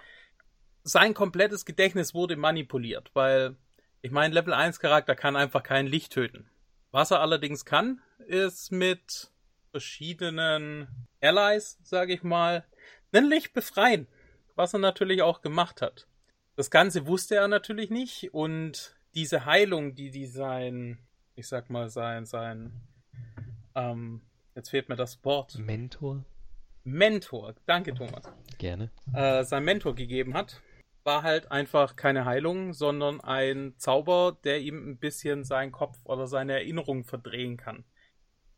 Sein 0.85 1.15
komplettes 1.15 1.65
Gedächtnis 1.65 2.15
wurde 2.15 2.37
manipuliert, 2.37 3.11
weil 3.15 3.57
ich 4.01 4.11
meine, 4.11 4.35
Level 4.35 4.53
1 4.53 4.81
Charakter 4.81 5.15
kann 5.15 5.37
einfach 5.37 5.63
kein 5.63 5.87
Licht 5.87 6.13
töten. 6.13 6.51
Was 6.91 7.11
er 7.11 7.21
allerdings 7.21 7.65
kann, 7.65 8.01
ist 8.27 8.73
mit 8.73 9.31
verschiedenen 9.71 10.89
Allies, 11.21 11.79
sage 11.83 12.13
ich 12.13 12.23
mal, 12.23 12.65
ein 13.13 13.25
Licht 13.25 13.53
befreien, 13.53 14.07
was 14.55 14.75
er 14.75 14.81
natürlich 14.81 15.23
auch 15.23 15.41
gemacht 15.41 15.83
hat. 15.83 16.07
Das 16.57 16.71
Ganze 16.71 17.07
wusste 17.07 17.37
er 17.37 17.49
natürlich 17.49 17.91
nicht 17.91 18.35
und 18.35 18.97
diese 19.15 19.45
Heilung, 19.47 19.95
die 19.95 20.11
die 20.11 20.27
sein, 20.27 20.99
ich 21.35 21.49
sag 21.49 21.71
mal, 21.71 21.89
sein, 21.89 22.27
sein, 22.27 22.73
ähm, 23.75 24.23
jetzt 24.55 24.71
fehlt 24.71 24.89
mir 24.89 24.97
das 24.97 25.25
Wort. 25.25 25.59
Mentor? 25.59 26.25
Mentor, 26.85 27.55
danke 27.67 27.95
Thomas. 27.95 28.25
Gerne. 28.59 28.91
Äh, 29.15 29.45
sein 29.45 29.65
Mentor 29.65 29.95
gegeben 29.95 30.35
hat, 30.35 30.61
war 31.05 31.23
halt 31.23 31.51
einfach 31.51 31.97
keine 31.97 32.25
Heilung, 32.25 32.75
sondern 32.75 33.21
ein 33.21 33.75
Zauber, 33.79 34.37
der 34.45 34.61
ihm 34.61 34.91
ein 34.91 34.99
bisschen 34.99 35.45
seinen 35.45 35.73
Kopf 35.73 35.99
oder 36.05 36.27
seine 36.27 36.55
Erinnerung 36.55 37.05
verdrehen 37.05 37.57
kann. 37.57 37.85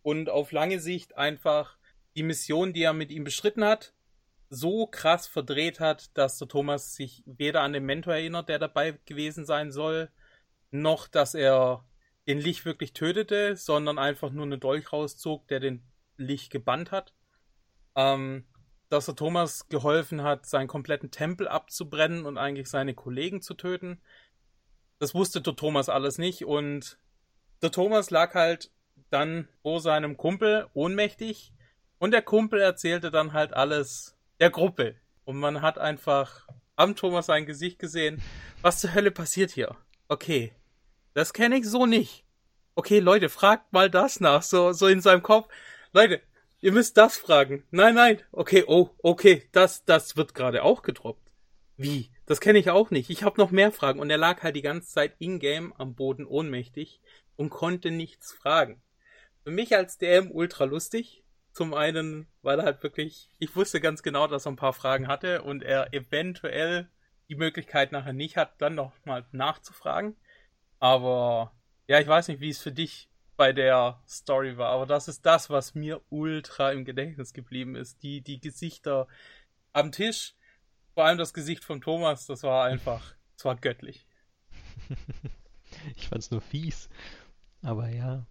Und 0.03 0.29
auf 0.29 0.53
lange 0.53 0.81
Sicht 0.81 1.17
einfach 1.17 1.77
die 2.17 2.23
Mission, 2.23 2.73
die 2.73 2.83
er 2.83 2.93
mit 2.93 3.11
ihm 3.11 3.25
bestritten 3.25 3.65
hat, 3.65 3.95
so 4.51 4.87
krass 4.87 5.27
verdreht 5.27 5.81
hat, 5.81 6.17
dass 6.17 6.39
der 6.39 6.49
Thomas 6.49 6.95
sich 6.95 7.23
weder 7.27 7.63
an 7.63 7.73
den 7.73 7.85
Mentor 7.85 8.15
erinnert, 8.15 8.49
der 8.49 8.59
dabei 8.59 8.93
gewesen 9.05 9.45
sein 9.45 9.73
soll, 9.73 10.11
noch 10.71 11.09
dass 11.09 11.35
er 11.35 11.85
den 12.27 12.39
Lich 12.39 12.65
wirklich 12.65 12.93
tötete, 12.93 13.57
sondern 13.57 13.99
einfach 13.99 14.31
nur 14.31 14.45
einen 14.45 14.61
Dolch 14.61 14.93
rauszog, 14.93 15.47
der 15.49 15.61
den 15.61 15.83
Lich 16.17 16.51
gebannt 16.51 16.91
hat. 16.91 17.13
Ähm, 17.95 18.45
dass 18.89 19.09
er 19.09 19.17
Thomas 19.17 19.69
geholfen 19.69 20.23
hat, 20.23 20.47
seinen 20.47 20.69
kompletten 20.69 21.11
Tempel 21.11 21.49
abzubrennen 21.49 22.27
und 22.27 22.39
eigentlich 22.39 22.69
seine 22.69 22.95
Kollegen 22.95 23.43
zu 23.43 23.55
töten. 23.55 24.01
Das 24.99 25.15
wusste 25.15 25.41
der 25.41 25.57
Thomas 25.57 25.89
alles 25.89 26.19
nicht 26.19 26.45
und 26.45 26.99
der 27.63 27.73
Thomas 27.73 28.11
lag 28.11 28.35
halt 28.35 28.71
dann 29.11 29.49
vor 29.63 29.81
seinem 29.81 30.17
Kumpel 30.17 30.69
ohnmächtig 30.75 31.53
und 31.99 32.13
der 32.13 32.23
Kumpel 32.23 32.61
erzählte 32.61 33.11
dann 33.11 33.33
halt 33.33 33.53
alles 33.53 34.17
der 34.41 34.51
Gruppe. 34.51 34.97
Und 35.25 35.39
man 35.39 35.63
hat 35.63 35.79
einfach 35.79 36.47
am 36.77 36.97
Thomas 36.97 37.27
sein 37.27 37.47
Gesicht 37.47 37.79
gesehen, 37.79 38.23
was 38.63 38.81
zur 38.81 38.95
Hölle 38.95 39.11
passiert 39.11 39.51
hier? 39.51 39.77
Okay, 40.09 40.53
das 41.15 41.33
kenne 41.33 41.57
ich 41.57 41.67
so 41.67 41.87
nicht. 41.87 42.25
Okay, 42.75 42.99
Leute, 42.99 43.29
fragt 43.29 43.73
mal 43.73 43.89
das 43.89 44.21
nach, 44.21 44.43
so, 44.43 44.73
so 44.73 44.89
in 44.89 45.01
seinem 45.01 45.23
Kopf. 45.23 45.49
Leute, 45.93 46.21
ihr 46.61 46.73
müsst 46.73 46.97
das 46.97 47.17
fragen. 47.17 47.65
Nein, 47.71 47.95
nein. 47.95 48.21
Okay, 48.33 48.65
oh, 48.67 48.91
okay, 49.03 49.49
das, 49.53 49.85
das 49.85 50.17
wird 50.17 50.35
gerade 50.35 50.65
auch 50.65 50.83
gedroppt. 50.83 51.31
Wie? 51.77 52.11
Das 52.27 52.41
kenne 52.41 52.59
ich 52.59 52.71
auch 52.71 52.91
nicht. 52.91 53.11
Ich 53.11 53.23
habe 53.23 53.41
noch 53.41 53.51
mehr 53.51 53.71
Fragen. 53.71 54.01
Und 54.01 54.11
er 54.11 54.19
lag 54.19 54.43
halt 54.43 54.57
die 54.57 54.63
ganze 54.63 54.89
Zeit 54.89 55.15
in-game 55.19 55.73
am 55.75 55.95
Boden 55.95 56.27
ohnmächtig 56.27 57.01
und 57.37 57.51
konnte 57.51 57.91
nichts 57.91 58.33
fragen. 58.33 58.83
Für 59.45 59.51
mich 59.51 59.75
als 59.77 59.99
DM 59.99 60.31
ultra 60.31 60.65
lustig. 60.65 61.23
Zum 61.53 61.75
einen, 61.75 62.27
weil 62.43 62.59
er 62.59 62.65
halt 62.65 62.83
wirklich, 62.83 63.29
ich 63.39 63.55
wusste 63.55 63.81
ganz 63.81 64.03
genau, 64.03 64.27
dass 64.27 64.47
er 64.47 64.53
ein 64.53 64.57
paar 64.57 64.73
Fragen 64.73 65.07
hatte 65.07 65.43
und 65.43 65.63
er 65.63 65.95
eventuell 65.95 66.89
die 67.29 67.37
Möglichkeit 67.37 67.93
nachher 67.93 68.13
nicht 68.13 68.37
hat, 68.37 68.61
dann 68.61 68.75
noch 68.75 68.93
mal 69.05 69.25
nachzufragen. 69.31 70.17
Aber 70.85 71.51
ja, 71.89 71.99
ich 71.99 72.07
weiß 72.07 72.29
nicht, 72.29 72.41
wie 72.41 72.51
es 72.51 72.61
für 72.61 72.71
dich 72.71 73.09
bei 73.39 73.55
der 73.55 74.03
Story 74.07 74.59
war, 74.59 74.69
aber 74.69 74.85
das 74.85 75.09
ist 75.09 75.25
das, 75.25 75.49
was 75.49 75.75
mir 75.75 76.03
ultra 76.11 76.73
im 76.73 76.85
Gedächtnis 76.85 77.33
geblieben 77.33 77.75
ist. 77.75 78.03
Die, 78.03 78.21
die 78.21 78.39
Gesichter 78.39 79.09
am 79.73 79.93
Tisch, 79.93 80.35
vor 80.93 81.07
allem 81.07 81.17
das 81.17 81.33
Gesicht 81.33 81.65
von 81.65 81.81
Thomas, 81.81 82.27
das 82.27 82.43
war 82.43 82.67
einfach, 82.67 83.15
das 83.35 83.47
war 83.47 83.57
göttlich. 83.57 84.07
ich 85.97 86.09
fand's 86.09 86.31
nur 86.31 86.43
fies, 86.43 86.91
aber 87.63 87.89
ja. 87.89 88.27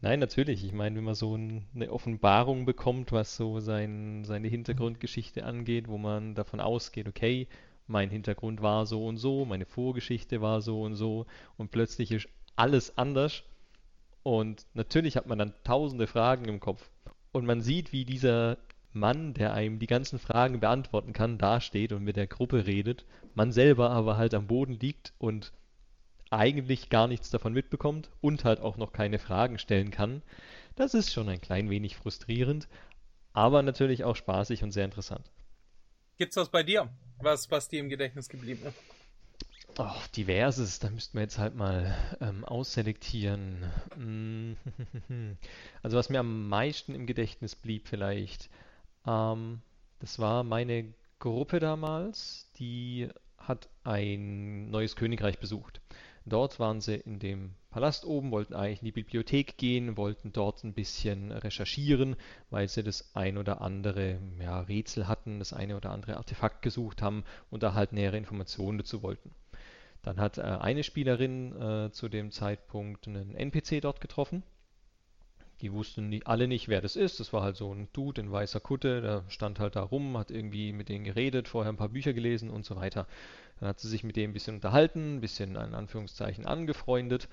Nein, 0.00 0.18
natürlich. 0.18 0.64
Ich 0.64 0.72
meine, 0.72 0.96
wenn 0.96 1.04
man 1.04 1.14
so 1.14 1.36
ein, 1.36 1.66
eine 1.74 1.92
Offenbarung 1.92 2.64
bekommt, 2.64 3.12
was 3.12 3.36
so 3.36 3.60
sein, 3.60 4.24
seine 4.24 4.48
Hintergrundgeschichte 4.48 5.44
angeht, 5.44 5.88
wo 5.88 5.98
man 5.98 6.34
davon 6.34 6.60
ausgeht, 6.60 7.06
okay, 7.06 7.48
mein 7.86 8.10
Hintergrund 8.10 8.62
war 8.62 8.86
so 8.86 9.06
und 9.06 9.16
so, 9.16 9.44
meine 9.44 9.66
Vorgeschichte 9.66 10.40
war 10.40 10.60
so 10.60 10.82
und 10.82 10.94
so 10.94 11.26
und 11.56 11.70
plötzlich 11.70 12.12
ist 12.12 12.28
alles 12.56 12.96
anders. 12.98 13.42
Und 14.22 14.66
natürlich 14.74 15.16
hat 15.16 15.26
man 15.26 15.38
dann 15.38 15.54
tausende 15.62 16.06
Fragen 16.06 16.46
im 16.46 16.58
Kopf. 16.58 16.90
Und 17.30 17.46
man 17.46 17.60
sieht, 17.60 17.92
wie 17.92 18.04
dieser 18.04 18.58
Mann, 18.92 19.34
der 19.34 19.52
einem 19.52 19.78
die 19.78 19.86
ganzen 19.86 20.18
Fragen 20.18 20.58
beantworten 20.58 21.12
kann, 21.12 21.38
dasteht 21.38 21.92
und 21.92 22.02
mit 22.02 22.16
der 22.16 22.26
Gruppe 22.26 22.66
redet, 22.66 23.04
man 23.34 23.52
selber 23.52 23.90
aber 23.90 24.16
halt 24.16 24.34
am 24.34 24.46
Boden 24.46 24.80
liegt 24.80 25.12
und 25.18 25.52
eigentlich 26.30 26.90
gar 26.90 27.06
nichts 27.06 27.30
davon 27.30 27.52
mitbekommt 27.52 28.10
und 28.20 28.44
halt 28.44 28.60
auch 28.60 28.76
noch 28.78 28.92
keine 28.92 29.18
Fragen 29.18 29.58
stellen 29.58 29.90
kann. 29.90 30.22
Das 30.74 30.94
ist 30.94 31.12
schon 31.12 31.28
ein 31.28 31.40
klein 31.40 31.70
wenig 31.70 31.96
frustrierend, 31.96 32.68
aber 33.32 33.62
natürlich 33.62 34.02
auch 34.02 34.16
spaßig 34.16 34.64
und 34.64 34.72
sehr 34.72 34.86
interessant. 34.86 35.30
Gibt's 36.16 36.36
was 36.36 36.48
bei 36.48 36.62
dir, 36.62 36.88
was, 37.20 37.50
was 37.50 37.68
dir 37.68 37.80
im 37.80 37.88
Gedächtnis 37.88 38.28
geblieben 38.28 38.66
ist? 38.66 38.76
Oh, 39.78 40.00
diverses, 40.16 40.78
da 40.78 40.88
müssten 40.88 41.18
wir 41.18 41.22
jetzt 41.22 41.38
halt 41.38 41.54
mal 41.54 41.94
ähm, 42.20 42.44
ausselektieren. 42.44 43.64
Also 45.82 45.96
was 45.96 46.08
mir 46.08 46.18
am 46.18 46.48
meisten 46.48 46.94
im 46.94 47.06
Gedächtnis 47.06 47.54
blieb 47.54 47.86
vielleicht, 47.86 48.50
ähm, 49.06 49.60
das 50.00 50.18
war 50.18 50.42
meine 50.42 50.92
Gruppe 51.20 51.60
damals, 51.60 52.50
die 52.58 53.08
hat 53.38 53.68
ein 53.84 54.70
neues 54.70 54.96
Königreich 54.96 55.38
besucht. 55.38 55.80
Dort 56.28 56.58
waren 56.58 56.80
sie 56.80 56.96
in 56.96 57.20
dem 57.20 57.54
Palast 57.70 58.04
oben, 58.04 58.32
wollten 58.32 58.54
eigentlich 58.54 58.80
in 58.80 58.86
die 58.86 58.92
Bibliothek 58.92 59.56
gehen, 59.58 59.96
wollten 59.96 60.32
dort 60.32 60.64
ein 60.64 60.72
bisschen 60.72 61.30
recherchieren, 61.30 62.16
weil 62.50 62.68
sie 62.68 62.82
das 62.82 63.14
ein 63.14 63.38
oder 63.38 63.60
andere 63.60 64.18
ja, 64.40 64.60
Rätsel 64.60 65.06
hatten, 65.06 65.38
das 65.38 65.52
eine 65.52 65.76
oder 65.76 65.90
andere 65.90 66.16
Artefakt 66.16 66.62
gesucht 66.62 67.00
haben 67.00 67.22
und 67.48 67.62
da 67.62 67.74
halt 67.74 67.92
nähere 67.92 68.16
Informationen 68.16 68.78
dazu 68.78 69.04
wollten. 69.04 69.30
Dann 70.02 70.18
hat 70.18 70.38
äh, 70.38 70.42
eine 70.42 70.82
Spielerin 70.82 71.60
äh, 71.60 71.92
zu 71.92 72.08
dem 72.08 72.32
Zeitpunkt 72.32 73.06
einen 73.06 73.36
NPC 73.36 73.80
dort 73.80 74.00
getroffen. 74.00 74.42
Die 75.62 75.72
wussten 75.72 76.10
nie, 76.10 76.22
alle 76.24 76.48
nicht, 76.48 76.68
wer 76.68 76.80
das 76.80 76.96
ist. 76.96 77.18
Das 77.18 77.32
war 77.32 77.42
halt 77.42 77.56
so 77.56 77.72
ein 77.72 77.88
Dude 77.92 78.20
in 78.20 78.30
weißer 78.30 78.60
Kutte, 78.60 79.00
der 79.00 79.24
stand 79.28 79.58
halt 79.58 79.76
da 79.76 79.82
rum, 79.82 80.18
hat 80.18 80.30
irgendwie 80.30 80.72
mit 80.72 80.88
denen 80.88 81.04
geredet, 81.04 81.48
vorher 81.48 81.72
ein 81.72 81.78
paar 81.78 81.88
Bücher 81.88 82.12
gelesen 82.12 82.50
und 82.50 82.64
so 82.64 82.76
weiter. 82.76 83.06
Dann 83.60 83.70
hat 83.70 83.80
sie 83.80 83.88
sich 83.88 84.04
mit 84.04 84.16
dem 84.16 84.30
ein 84.30 84.34
bisschen 84.34 84.56
unterhalten, 84.56 85.16
ein 85.16 85.20
bisschen 85.20 85.56
in 85.56 85.74
Anführungszeichen 85.74 86.44
angefreundet. 86.44 87.28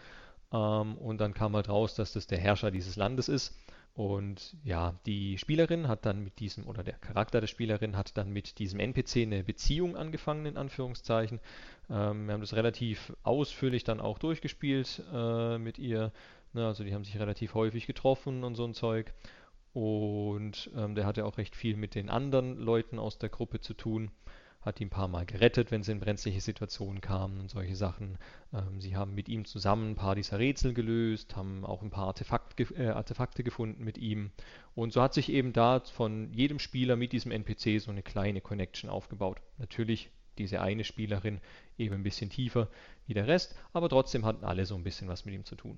Ähm, 0.53 0.97
und 0.97 1.19
dann 1.19 1.33
kam 1.33 1.55
halt 1.55 1.67
raus, 1.67 1.95
dass 1.95 2.13
das 2.13 2.27
der 2.27 2.37
Herrscher 2.37 2.71
dieses 2.71 2.95
Landes 2.95 3.27
ist. 3.27 3.53
Und 3.95 4.55
ja, 4.63 4.95
die 5.05 5.37
Spielerin 5.37 5.87
hat 5.87 6.05
dann 6.05 6.23
mit 6.23 6.39
diesem, 6.39 6.65
oder 6.65 6.83
der 6.83 6.95
Charakter 6.95 7.41
der 7.41 7.47
Spielerin 7.47 7.95
hat 7.95 8.17
dann 8.17 8.31
mit 8.31 8.57
diesem 8.57 8.79
NPC 8.79 9.17
eine 9.17 9.43
Beziehung 9.43 9.95
angefangen, 9.95 10.47
in 10.47 10.57
Anführungszeichen. 10.57 11.39
Ähm, 11.91 12.25
wir 12.25 12.33
haben 12.33 12.41
das 12.41 12.55
relativ 12.55 13.13
ausführlich 13.21 13.83
dann 13.83 13.99
auch 13.99 14.17
durchgespielt 14.17 15.03
äh, 15.13 15.57
mit 15.59 15.77
ihr. 15.77 16.11
Ne, 16.53 16.65
also 16.65 16.83
die 16.83 16.93
haben 16.93 17.03
sich 17.03 17.17
relativ 17.19 17.53
häufig 17.55 17.87
getroffen 17.87 18.43
und 18.43 18.55
so 18.55 18.63
ein 18.65 18.73
Zeug. 18.73 19.13
Und 19.73 20.69
ähm, 20.75 20.93
der 20.95 21.05
hatte 21.05 21.25
auch 21.25 21.37
recht 21.37 21.55
viel 21.55 21.75
mit 21.75 21.95
den 21.95 22.09
anderen 22.09 22.57
Leuten 22.57 22.99
aus 22.99 23.17
der 23.17 23.29
Gruppe 23.29 23.59
zu 23.59 23.73
tun 23.73 24.11
hat 24.65 24.79
ihn 24.79 24.87
ein 24.87 24.89
paar 24.89 25.07
Mal 25.07 25.25
gerettet, 25.25 25.71
wenn 25.71 25.83
sie 25.83 25.91
in 25.91 25.99
brenzliche 25.99 26.41
Situationen 26.41 27.01
kamen 27.01 27.39
und 27.39 27.49
solche 27.49 27.75
Sachen. 27.75 28.17
Ähm, 28.53 28.79
sie 28.79 28.95
haben 28.95 29.13
mit 29.13 29.29
ihm 29.29 29.45
zusammen 29.45 29.91
ein 29.91 29.95
paar 29.95 30.15
dieser 30.15 30.39
Rätsel 30.39 30.73
gelöst, 30.73 31.35
haben 31.35 31.65
auch 31.65 31.81
ein 31.81 31.89
paar 31.89 32.07
Artefakt, 32.07 32.59
äh, 32.77 32.87
Artefakte 32.87 33.43
gefunden 33.43 33.83
mit 33.83 33.97
ihm. 33.97 34.31
Und 34.75 34.93
so 34.93 35.01
hat 35.01 35.13
sich 35.13 35.29
eben 35.29 35.53
da 35.53 35.81
von 35.81 36.33
jedem 36.33 36.59
Spieler 36.59 36.95
mit 36.95 37.11
diesem 37.11 37.31
NPC 37.31 37.79
so 37.81 37.91
eine 37.91 38.03
kleine 38.03 38.41
Connection 38.41 38.89
aufgebaut. 38.89 39.41
Natürlich 39.57 40.09
diese 40.37 40.61
eine 40.61 40.83
Spielerin 40.83 41.41
eben 41.77 41.93
ein 41.93 42.03
bisschen 42.03 42.29
tiefer 42.29 42.69
wie 43.05 43.13
der 43.13 43.27
Rest, 43.27 43.55
aber 43.71 43.89
trotzdem 43.89 44.25
hatten 44.25 44.45
alle 44.45 44.65
so 44.65 44.75
ein 44.75 44.83
bisschen 44.83 45.07
was 45.07 45.25
mit 45.25 45.35
ihm 45.35 45.45
zu 45.45 45.55
tun. 45.55 45.77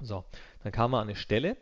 So, 0.00 0.24
dann 0.62 0.72
kam 0.72 0.94
er 0.94 1.00
an 1.00 1.08
eine 1.08 1.16
Stelle, 1.16 1.56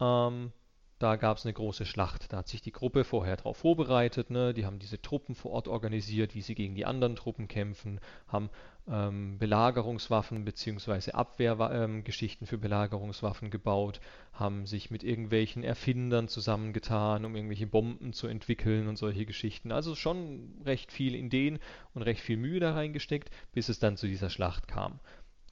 ähm, 0.00 0.52
da 1.00 1.16
gab 1.16 1.36
es 1.36 1.44
eine 1.44 1.52
große 1.52 1.84
Schlacht. 1.84 2.32
Da 2.32 2.38
hat 2.38 2.48
sich 2.48 2.62
die 2.62 2.72
Gruppe 2.72 3.04
vorher 3.04 3.36
darauf 3.36 3.58
vorbereitet. 3.58 4.30
Ne? 4.30 4.54
Die 4.54 4.64
haben 4.64 4.78
diese 4.78 5.02
Truppen 5.02 5.34
vor 5.34 5.50
Ort 5.50 5.68
organisiert, 5.68 6.34
wie 6.34 6.40
sie 6.40 6.54
gegen 6.54 6.74
die 6.76 6.86
anderen 6.86 7.16
Truppen 7.16 7.48
kämpfen, 7.48 8.00
haben 8.28 8.48
ähm, 8.88 9.38
Belagerungswaffen 9.38 10.44
bzw. 10.44 11.10
Abwehrgeschichten 11.10 12.44
ähm, 12.44 12.48
für 12.48 12.58
Belagerungswaffen 12.58 13.50
gebaut, 13.50 14.00
haben 14.32 14.66
sich 14.66 14.90
mit 14.90 15.02
irgendwelchen 15.02 15.64
Erfindern 15.64 16.28
zusammengetan, 16.28 17.24
um 17.24 17.34
irgendwelche 17.34 17.66
Bomben 17.66 18.12
zu 18.12 18.26
entwickeln 18.26 18.86
und 18.88 18.96
solche 18.96 19.26
Geschichten. 19.26 19.72
Also 19.72 19.96
schon 19.96 20.54
recht 20.64 20.92
viel 20.92 21.14
Ideen 21.14 21.58
und 21.92 22.02
recht 22.02 22.20
viel 22.20 22.36
Mühe 22.36 22.60
da 22.60 22.72
reingesteckt, 22.72 23.30
bis 23.52 23.68
es 23.68 23.78
dann 23.78 23.96
zu 23.96 24.06
dieser 24.06 24.30
Schlacht 24.30 24.68
kam. 24.68 25.00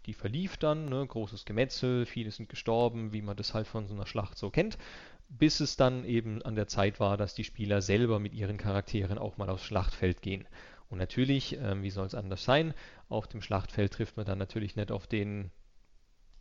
Die 0.06 0.14
verlief 0.14 0.56
dann, 0.56 0.86
ne, 0.86 1.06
großes 1.06 1.44
Gemetzel, 1.44 2.06
viele 2.06 2.30
sind 2.30 2.48
gestorben, 2.48 3.12
wie 3.12 3.22
man 3.22 3.36
das 3.36 3.54
halt 3.54 3.66
von 3.66 3.86
so 3.86 3.94
einer 3.94 4.06
Schlacht 4.06 4.36
so 4.36 4.50
kennt 4.50 4.78
bis 5.38 5.60
es 5.60 5.76
dann 5.76 6.04
eben 6.04 6.42
an 6.42 6.54
der 6.54 6.68
Zeit 6.68 7.00
war, 7.00 7.16
dass 7.16 7.34
die 7.34 7.44
Spieler 7.44 7.80
selber 7.80 8.18
mit 8.18 8.34
ihren 8.34 8.58
Charakteren 8.58 9.18
auch 9.18 9.38
mal 9.38 9.48
aufs 9.48 9.64
Schlachtfeld 9.64 10.20
gehen. 10.20 10.46
Und 10.90 10.98
natürlich, 10.98 11.58
äh, 11.58 11.82
wie 11.82 11.90
soll 11.90 12.06
es 12.06 12.14
anders 12.14 12.44
sein, 12.44 12.74
auf 13.08 13.26
dem 13.26 13.40
Schlachtfeld 13.40 13.92
trifft 13.92 14.16
man 14.16 14.26
dann 14.26 14.38
natürlich 14.38 14.76
nicht 14.76 14.92
auf 14.92 15.06
den 15.06 15.50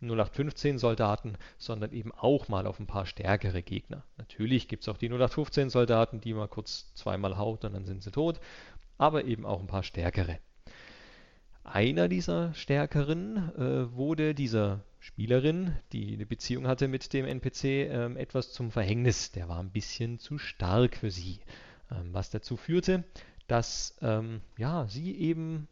0815 0.02 0.78
Soldaten, 0.78 1.38
sondern 1.58 1.94
eben 1.94 2.12
auch 2.12 2.50
mal 2.50 2.68
auf 2.68 2.80
ein 2.80 2.88
paar 2.88 3.06
stärkere 3.06 3.62
Gegner. 3.62 4.04
Natürlich 4.18 4.68
gibt 4.68 4.84
es 4.84 4.90
auch 4.90 4.98
die 4.98 5.08
0815 5.08 5.70
Soldaten, 5.70 6.20
die 6.20 6.34
man 6.34 6.50
kurz 6.50 6.94
zweimal 6.96 7.38
haut 7.38 7.64
und 7.64 7.74
dann 7.74 7.86
sind 7.86 8.04
sie 8.04 8.12
tot, 8.12 8.42
aber 8.98 9.24
eben 9.24 9.46
auch 9.46 9.62
ein 9.62 9.68
paar 9.68 9.84
stärkere. 9.84 10.40
Einer 11.64 12.08
dieser 12.08 12.54
stärkeren 12.54 13.52
äh, 13.56 13.96
wurde 13.96 14.34
dieser 14.34 14.84
Spielerin, 15.00 15.76
die 15.94 16.14
eine 16.14 16.26
Beziehung 16.26 16.68
hatte 16.68 16.88
mit 16.88 17.14
dem 17.14 17.26
NPC, 17.26 17.64
ähm, 17.64 18.18
etwas 18.18 18.52
zum 18.52 18.72
Verhängnis. 18.72 19.32
Der 19.32 19.48
war 19.48 19.60
ein 19.60 19.72
bisschen 19.72 20.20
zu 20.20 20.38
stark 20.38 20.98
für 20.98 21.12
sie. 21.12 21.40
Ähm, 21.92 22.14
was 22.14 22.30
dazu 22.30 22.58
führte, 22.58 23.04
dass 23.48 23.98
ähm, 24.02 24.42
ja, 24.58 24.88
sie 24.88 25.16
eben 25.16 25.68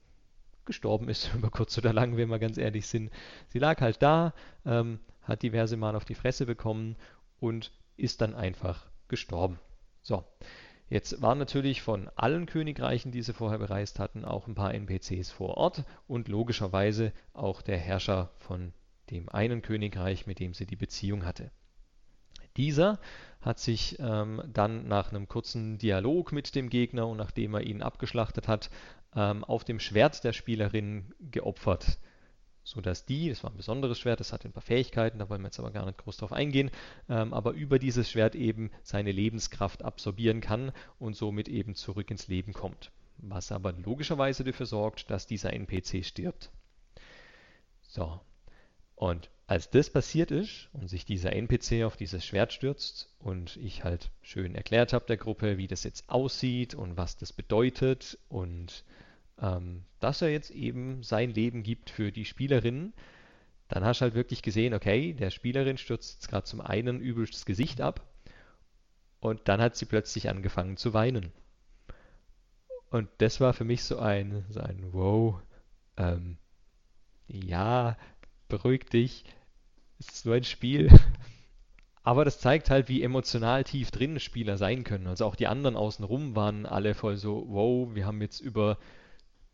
gestorben 0.66 1.10
ist, 1.10 1.34
über 1.36 1.50
kurz 1.50 1.78
oder 1.78 1.94
lang, 1.94 2.18
wenn 2.18 2.30
wir 2.30 2.40
ganz 2.40 2.58
ehrlich 2.58 2.88
sind. 2.88 3.12
Sie 3.48 3.60
lag 3.60 3.82
halt 3.82 4.02
da, 4.02 4.34
ähm, 4.66 5.00
hat 5.24 5.44
diverse 5.44 5.78
Mal 5.78 5.96
auf 5.96 6.06
die 6.06 6.16
Fresse 6.16 6.46
bekommen 6.46 6.96
und 7.40 7.72
ist 7.98 8.22
dann 8.22 8.36
einfach 8.36 8.86
gestorben. 9.08 9.60
So, 10.02 10.24
Jetzt 10.90 11.22
waren 11.22 11.38
natürlich 11.38 11.84
von 11.84 12.10
allen 12.16 12.48
Königreichen, 12.48 13.12
die 13.12 13.22
sie 13.22 13.34
vorher 13.34 13.60
bereist 13.60 14.00
hatten, 14.00 14.26
auch 14.26 14.48
ein 14.48 14.56
paar 14.56 14.74
NPCs 14.74 15.30
vor 15.30 15.58
Ort 15.58 15.86
und 16.08 16.28
logischerweise 16.28 17.14
auch 17.34 17.62
der 17.62 17.78
Herrscher 17.78 18.32
von 18.38 18.74
dem 19.12 19.30
einen 19.30 19.62
Königreich, 19.62 20.26
mit 20.26 20.40
dem 20.40 20.54
sie 20.54 20.66
die 20.66 20.76
Beziehung 20.76 21.26
hatte. 21.26 21.52
Dieser 22.58 23.00
hat 23.42 23.60
sich 23.60 23.98
ähm, 24.00 24.42
dann 24.52 24.88
nach 24.88 25.12
einem 25.12 25.28
kurzen 25.28 25.78
Dialog 25.78 26.32
mit 26.32 26.56
dem 26.56 26.70
Gegner 26.70 27.08
und 27.08 27.18
nachdem 27.18 27.54
er 27.54 27.62
ihn 27.62 27.84
abgeschlachtet 27.84 28.48
hat, 28.48 28.72
ähm, 29.16 29.44
auf 29.44 29.64
dem 29.64 29.80
Schwert 29.80 30.24
der 30.24 30.34
Spielerin 30.34 31.14
geopfert, 31.20 32.00
sodass 32.70 33.04
die, 33.04 33.30
das 33.30 33.44
war 33.44 33.50
ein 33.50 33.58
besonderes 33.58 33.98
Schwert, 33.98 34.20
das 34.20 34.32
hat 34.32 34.46
ein 34.46 34.52
paar 34.52 34.62
Fähigkeiten, 34.62 35.18
da 35.18 35.28
wollen 35.28 35.42
wir 35.42 35.48
jetzt 35.48 35.60
aber 35.60 35.72
gar 35.72 35.88
nicht 35.88 35.98
groß 35.98 36.18
drauf 36.18 36.32
eingehen, 36.32 36.70
ähm, 37.10 37.34
aber 37.34 37.54
über 37.54 37.80
dieses 37.80 38.12
Schwert 38.12 38.36
eben 38.36 38.70
seine 38.84 39.12
Lebenskraft 39.12 39.84
absorbieren 39.84 40.40
kann 40.40 40.72
und 41.00 41.16
somit 41.16 41.50
eben 41.50 41.74
zurück 41.74 42.12
ins 42.12 42.28
Leben 42.28 42.54
kommt. 42.54 42.92
Was 43.18 43.52
aber 43.52 43.72
logischerweise 43.72 44.44
dafür 44.44 44.68
sorgt, 44.68 45.10
dass 45.10 45.26
dieser 45.26 45.52
NPC 45.52 46.06
stirbt. 46.06 46.52
So, 47.82 48.22
und 48.96 49.32
als 49.48 49.72
das 49.72 49.90
passiert 49.90 50.30
ist 50.30 50.70
und 50.74 50.90
sich 50.90 51.06
dieser 51.06 51.34
NPC 51.34 51.84
auf 51.86 51.98
dieses 51.98 52.24
Schwert 52.24 52.54
stürzt 52.54 53.10
und 53.18 53.58
ich 53.58 53.84
halt 53.84 54.12
schön 54.22 54.54
erklärt 54.54 54.94
habe 54.94 55.08
der 55.08 55.18
Gruppe, 55.18 55.58
wie 55.58 55.66
das 55.66 55.84
jetzt 55.84 56.08
aussieht 56.08 56.76
und 56.76 56.98
was 56.98 57.18
das 57.18 57.34
bedeutet 57.34 58.20
und 58.30 58.84
ähm, 59.42 59.84
dass 60.00 60.22
er 60.22 60.30
jetzt 60.30 60.52
eben 60.52 61.04
sein 61.04 61.32
Leben 61.32 61.64
gibt 61.64 61.90
für 61.90 62.12
die 62.12 62.26
Spielerinnen, 62.26 62.94
dann 63.68 63.86
hast 63.86 64.02
du 64.02 64.04
halt 64.04 64.16
wirklich 64.16 64.42
gesehen, 64.42 64.74
okay, 64.74 65.14
der 65.14 65.30
Spielerin 65.30 65.78
stürzt 65.78 66.16
jetzt 66.16 66.30
gerade 66.30 66.46
zum 66.46 66.62
einen 66.62 67.00
übelst 67.00 67.34
das 67.34 67.46
Gesicht 67.46 67.82
ab 67.82 68.06
und 69.20 69.48
dann 69.48 69.62
hat 69.62 69.76
sie 69.76 69.86
plötzlich 69.86 70.30
angefangen 70.30 70.78
zu 70.78 70.94
weinen. 70.94 71.32
Und 72.90 73.08
das 73.20 73.40
war 73.40 73.54
für 73.54 73.66
mich 73.66 73.84
so 73.84 74.00
ein, 74.00 74.44
so 74.50 74.62
ein 74.62 74.92
Wow, 74.92 75.42
ähm, 75.98 76.38
ja, 77.28 77.98
beruhig 78.48 78.86
dich, 78.86 79.24
es 80.00 80.08
ist 80.08 80.26
nur 80.26 80.36
ein 80.36 80.44
Spiel. 80.44 80.90
Aber 82.04 82.26
das 82.26 82.40
zeigt 82.40 82.72
halt, 82.72 82.90
wie 82.90 83.04
emotional 83.04 83.64
tief 83.64 83.92
drin 83.92 84.20
Spieler 84.20 84.58
sein 84.58 84.84
können. 84.84 85.06
Also 85.06 85.26
auch 85.26 85.36
die 85.36 85.46
anderen 85.46 85.76
außenrum 85.76 86.36
waren 86.36 86.66
alle 86.66 86.96
voll 86.96 87.18
so, 87.18 87.46
wow, 87.50 87.94
wir 87.94 88.08
haben 88.08 88.22
jetzt 88.22 88.40
über 88.40 88.80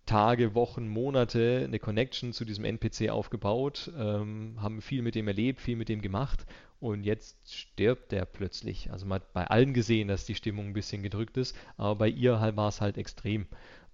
Tage, 0.05 0.53
Wochen, 0.53 0.87
Monate 0.87 1.63
eine 1.65 1.79
Connection 1.79 2.33
zu 2.33 2.45
diesem 2.45 2.65
NPC 2.65 3.09
aufgebaut, 3.09 3.91
ähm, 3.97 4.57
haben 4.61 4.81
viel 4.81 5.01
mit 5.01 5.15
dem 5.15 5.27
erlebt, 5.27 5.61
viel 5.61 5.75
mit 5.75 5.89
dem 5.89 6.01
gemacht 6.01 6.45
und 6.79 7.03
jetzt 7.03 7.53
stirbt 7.53 8.11
der 8.11 8.25
plötzlich. 8.25 8.91
Also 8.91 9.05
man 9.05 9.21
hat 9.21 9.33
bei 9.33 9.47
allen 9.47 9.73
gesehen, 9.73 10.07
dass 10.07 10.25
die 10.25 10.35
Stimmung 10.35 10.67
ein 10.67 10.73
bisschen 10.73 11.01
gedrückt 11.01 11.37
ist, 11.37 11.55
aber 11.77 11.95
bei 11.95 12.07
ihr 12.07 12.39
halt 12.39 12.55
war 12.55 12.69
es 12.69 12.81
halt 12.81 12.97
extrem. 12.97 13.47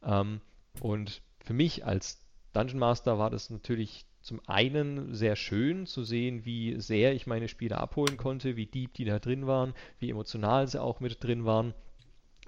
Ähm, 0.04 0.42
und 0.80 1.22
für 1.40 1.54
mich 1.54 1.86
als 1.86 2.26
Dungeon 2.54 2.80
Master 2.80 3.18
war 3.18 3.30
das 3.30 3.50
natürlich 3.50 4.06
zum 4.22 4.40
einen 4.48 5.16
sehr 5.16 5.36
schön 5.36 5.88
zu 5.88 6.04
sehen, 6.04 6.46
wie 6.46 6.80
sehr 6.80 7.14
ich 7.14 7.26
meine 7.28 7.48
Spieler 7.48 7.80
abholen 7.80 8.18
konnte, 8.18 8.56
wie 8.56 8.68
deep 8.68 8.94
die 8.94 9.06
da 9.06 9.20
drin 9.20 9.48
waren, 9.48 9.74
wie 10.00 10.10
emotional 10.10 10.68
sie 10.68 10.82
auch 10.82 11.00
mit 11.00 11.24
drin 11.24 11.46
waren. 11.46 11.74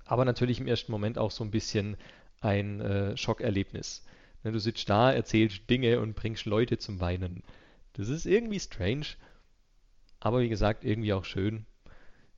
Aber 0.05 0.25
natürlich 0.25 0.59
im 0.59 0.67
ersten 0.67 0.91
Moment 0.91 1.17
auch 1.17 1.31
so 1.31 1.43
ein 1.43 1.51
bisschen 1.51 1.97
ein 2.43 2.81
äh, 2.81 3.17
Schockerlebnis. 3.17 4.05
Ne, 4.43 4.51
du 4.51 4.59
sitzt 4.59 4.89
da, 4.89 5.11
erzählst 5.11 5.69
Dinge 5.69 5.99
und 5.99 6.15
bringst 6.15 6.45
Leute 6.45 6.77
zum 6.77 6.99
Weinen. 6.99 7.43
Das 7.93 8.09
ist 8.09 8.25
irgendwie 8.25 8.59
strange, 8.59 9.05
aber 10.19 10.41
wie 10.41 10.49
gesagt, 10.49 10.83
irgendwie 10.83 11.13
auch 11.13 11.25
schön. 11.25 11.65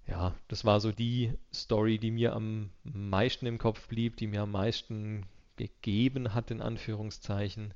Ja, 0.08 0.36
das 0.48 0.66
war 0.66 0.80
so 0.80 0.92
die 0.92 1.34
Story, 1.54 1.98
die 1.98 2.12
mir 2.12 2.34
am 2.34 2.70
meisten 2.84 3.48
im 3.48 3.58
Kopf 3.58 3.88
blieb, 3.88 4.18
die 4.18 4.28
mir 4.28 4.42
am 4.42 4.52
meisten 4.52 5.26
gegeben 5.56 6.34
hat, 6.34 6.52
in 6.52 6.62
Anführungszeichen 6.62 7.74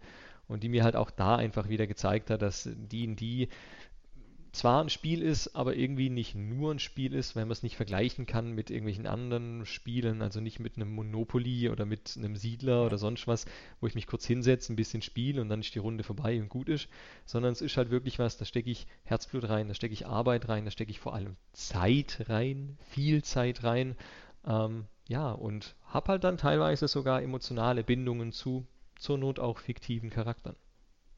und 0.47 0.63
die 0.63 0.69
mir 0.69 0.83
halt 0.83 0.95
auch 0.95 1.09
da 1.09 1.37
einfach 1.37 1.69
wieder 1.69 1.87
gezeigt 1.87 2.29
hat, 2.29 2.41
dass 2.41 2.69
D&D 2.71 3.47
zwar 4.51 4.83
ein 4.83 4.89
Spiel 4.89 5.21
ist, 5.21 5.55
aber 5.55 5.75
irgendwie 5.75 6.09
nicht 6.09 6.35
nur 6.35 6.73
ein 6.73 6.79
Spiel 6.79 7.13
ist, 7.13 7.35
wenn 7.35 7.47
man 7.47 7.51
es 7.51 7.63
nicht 7.63 7.75
vergleichen 7.75 8.25
kann 8.25 8.51
mit 8.51 8.69
irgendwelchen 8.69 9.07
anderen 9.07 9.65
Spielen, 9.65 10.21
also 10.21 10.41
nicht 10.41 10.59
mit 10.59 10.75
einem 10.75 10.91
Monopoly 10.91 11.69
oder 11.69 11.85
mit 11.85 12.15
einem 12.17 12.35
Siedler 12.35 12.85
oder 12.85 12.97
sonst 12.97 13.27
was, 13.27 13.45
wo 13.79 13.87
ich 13.87 13.95
mich 13.95 14.07
kurz 14.07 14.25
hinsetze, 14.25 14.73
ein 14.73 14.75
bisschen 14.75 15.01
spiele 15.01 15.41
und 15.41 15.49
dann 15.49 15.61
ist 15.61 15.75
die 15.75 15.79
Runde 15.79 16.03
vorbei 16.03 16.41
und 16.41 16.49
gut 16.49 16.69
ist, 16.69 16.89
sondern 17.25 17.51
es 17.51 17.61
ist 17.61 17.77
halt 17.77 17.91
wirklich 17.91 18.17
was, 18.19 18.37
da 18.37 18.45
stecke 18.45 18.69
ich 18.69 18.87
Herzblut 19.03 19.47
rein, 19.49 19.67
da 19.67 19.73
stecke 19.73 19.93
ich 19.93 20.07
Arbeit 20.07 20.49
rein, 20.49 20.65
da 20.65 20.71
stecke 20.71 20.91
ich 20.91 20.99
vor 20.99 21.13
allem 21.13 21.35
Zeit 21.53 22.25
rein, 22.27 22.77
viel 22.81 23.23
Zeit 23.23 23.63
rein, 23.63 23.95
ähm, 24.45 24.85
ja, 25.07 25.31
und 25.31 25.75
habe 25.85 26.09
halt 26.09 26.23
dann 26.23 26.37
teilweise 26.37 26.87
sogar 26.87 27.21
emotionale 27.21 27.83
Bindungen 27.83 28.31
zu 28.31 28.67
zur 28.95 29.17
Not 29.17 29.39
auch 29.39 29.59
fiktiven 29.59 30.09
Charakteren. 30.09 30.57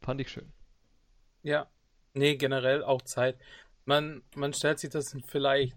Fand 0.01 0.21
ich 0.21 0.29
schön. 0.29 0.51
Ja, 1.43 1.67
nee, 2.13 2.35
generell 2.35 2.83
auch 2.83 3.01
Zeit. 3.01 3.37
Man, 3.85 4.21
man 4.35 4.53
stellt 4.53 4.79
sich 4.79 4.89
das 4.89 5.15
vielleicht 5.27 5.75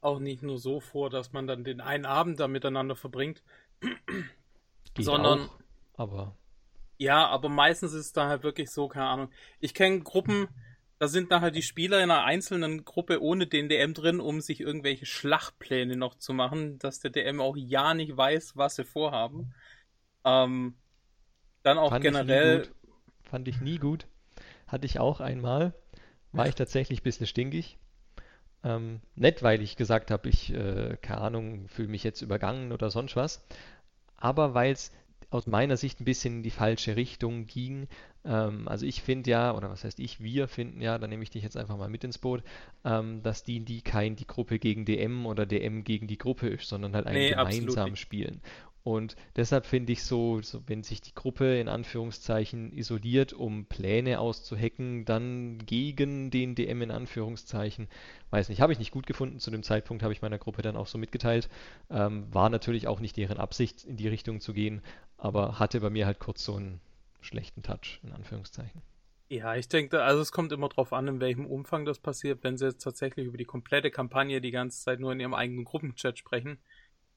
auch 0.00 0.18
nicht 0.18 0.42
nur 0.42 0.58
so 0.58 0.80
vor, 0.80 1.10
dass 1.10 1.32
man 1.32 1.46
dann 1.46 1.64
den 1.64 1.80
einen 1.80 2.06
Abend 2.06 2.38
da 2.38 2.48
miteinander 2.48 2.96
verbringt, 2.96 3.42
Geht 4.94 5.04
sondern. 5.04 5.40
Auch, 5.40 5.58
aber. 5.98 6.36
Ja, 6.98 7.26
aber 7.26 7.48
meistens 7.48 7.92
ist 7.92 8.06
es 8.06 8.12
da 8.12 8.28
halt 8.28 8.42
wirklich 8.42 8.70
so, 8.70 8.88
keine 8.88 9.06
Ahnung. 9.06 9.30
Ich 9.60 9.74
kenne 9.74 10.00
Gruppen, 10.00 10.48
da 10.98 11.08
sind 11.08 11.28
nachher 11.28 11.50
die 11.50 11.62
Spieler 11.62 12.02
in 12.02 12.10
einer 12.10 12.24
einzelnen 12.24 12.84
Gruppe 12.84 13.20
ohne 13.20 13.46
den 13.46 13.68
DM 13.68 13.92
drin, 13.92 14.20
um 14.20 14.40
sich 14.40 14.60
irgendwelche 14.60 15.04
Schlachtpläne 15.04 15.96
noch 15.96 16.14
zu 16.14 16.32
machen, 16.32 16.78
dass 16.78 17.00
der 17.00 17.10
DM 17.10 17.40
auch 17.40 17.56
ja 17.56 17.92
nicht 17.92 18.16
weiß, 18.16 18.56
was 18.56 18.76
sie 18.76 18.84
vorhaben. 18.84 19.52
Ähm, 20.24 20.74
dann 21.62 21.78
auch 21.78 21.90
Fand 21.90 22.02
generell. 22.02 22.62
Ich 22.62 23.28
Fand 23.28 23.48
ich 23.48 23.60
nie 23.60 23.78
gut. 23.78 24.06
Hatte 24.66 24.86
ich 24.86 24.98
auch 24.98 25.20
einmal. 25.20 25.74
War 26.32 26.48
ich 26.48 26.54
tatsächlich 26.54 27.00
ein 27.00 27.04
bisschen 27.04 27.26
stinkig. 27.26 27.78
Ähm, 28.62 29.00
nicht, 29.14 29.42
weil 29.42 29.62
ich 29.62 29.76
gesagt 29.76 30.10
habe, 30.10 30.28
ich, 30.28 30.52
äh, 30.52 30.96
keine 31.00 31.20
Ahnung, 31.20 31.68
fühle 31.68 31.88
mich 31.88 32.04
jetzt 32.04 32.20
übergangen 32.20 32.72
oder 32.72 32.90
sonst 32.90 33.16
was. 33.16 33.46
Aber 34.16 34.54
weil 34.54 34.72
es 34.72 34.92
aus 35.30 35.46
meiner 35.46 35.76
Sicht 35.76 36.00
ein 36.00 36.04
bisschen 36.04 36.36
in 36.36 36.42
die 36.42 36.50
falsche 36.50 36.96
Richtung 36.96 37.46
ging. 37.46 37.88
Ähm, 38.24 38.68
also 38.68 38.86
ich 38.86 39.02
finde 39.02 39.30
ja, 39.30 39.54
oder 39.54 39.70
was 39.70 39.84
heißt 39.84 39.98
ich, 39.98 40.20
wir 40.20 40.48
finden 40.48 40.80
ja, 40.80 40.98
da 40.98 41.06
nehme 41.06 41.22
ich 41.22 41.30
dich 41.30 41.42
jetzt 41.42 41.56
einfach 41.56 41.76
mal 41.76 41.88
mit 41.88 42.04
ins 42.04 42.18
Boot, 42.18 42.42
ähm, 42.84 43.22
dass 43.22 43.42
die, 43.42 43.60
die 43.60 43.82
kein 43.82 44.16
die 44.16 44.26
Gruppe 44.26 44.58
gegen 44.58 44.84
DM 44.84 45.26
oder 45.26 45.46
DM 45.46 45.84
gegen 45.84 46.06
die 46.06 46.18
Gruppe 46.18 46.48
ist, 46.48 46.68
sondern 46.68 46.94
halt 46.94 47.06
ein 47.06 47.14
nee, 47.14 47.30
gemeinsam 47.30 47.96
spielen. 47.96 48.40
Und 48.86 49.16
deshalb 49.34 49.66
finde 49.66 49.92
ich 49.92 50.04
so, 50.04 50.40
so, 50.42 50.62
wenn 50.68 50.84
sich 50.84 51.00
die 51.00 51.12
Gruppe 51.12 51.58
in 51.58 51.68
Anführungszeichen 51.68 52.70
isoliert, 52.70 53.32
um 53.32 53.64
Pläne 53.64 54.20
auszuhacken, 54.20 55.04
dann 55.04 55.58
gegen 55.66 56.30
den 56.30 56.54
DM 56.54 56.82
in 56.82 56.92
Anführungszeichen, 56.92 57.88
weiß 58.30 58.48
nicht, 58.48 58.60
habe 58.60 58.72
ich 58.72 58.78
nicht 58.78 58.92
gut 58.92 59.08
gefunden. 59.08 59.40
Zu 59.40 59.50
dem 59.50 59.64
Zeitpunkt 59.64 60.04
habe 60.04 60.12
ich 60.12 60.22
meiner 60.22 60.38
Gruppe 60.38 60.62
dann 60.62 60.76
auch 60.76 60.86
so 60.86 60.98
mitgeteilt. 60.98 61.48
Ähm, 61.90 62.32
war 62.32 62.48
natürlich 62.48 62.86
auch 62.86 63.00
nicht 63.00 63.16
deren 63.16 63.38
Absicht, 63.38 63.82
in 63.82 63.96
die 63.96 64.06
Richtung 64.06 64.40
zu 64.40 64.52
gehen, 64.52 64.82
aber 65.18 65.58
hatte 65.58 65.80
bei 65.80 65.90
mir 65.90 66.06
halt 66.06 66.20
kurz 66.20 66.44
so 66.44 66.54
einen 66.54 66.80
schlechten 67.20 67.64
Touch, 67.64 67.98
in 68.04 68.12
Anführungszeichen. 68.12 68.82
Ja, 69.28 69.56
ich 69.56 69.66
denke, 69.66 70.04
also 70.04 70.22
es 70.22 70.30
kommt 70.30 70.52
immer 70.52 70.68
darauf 70.68 70.92
an, 70.92 71.08
in 71.08 71.20
welchem 71.20 71.46
Umfang 71.46 71.86
das 71.86 71.98
passiert. 71.98 72.44
Wenn 72.44 72.56
sie 72.56 72.66
jetzt 72.66 72.84
tatsächlich 72.84 73.26
über 73.26 73.36
die 73.36 73.44
komplette 73.44 73.90
Kampagne 73.90 74.40
die 74.40 74.52
ganze 74.52 74.80
Zeit 74.80 75.00
nur 75.00 75.10
in 75.10 75.18
ihrem 75.18 75.34
eigenen 75.34 75.64
Gruppenchat 75.64 76.16
sprechen, 76.20 76.60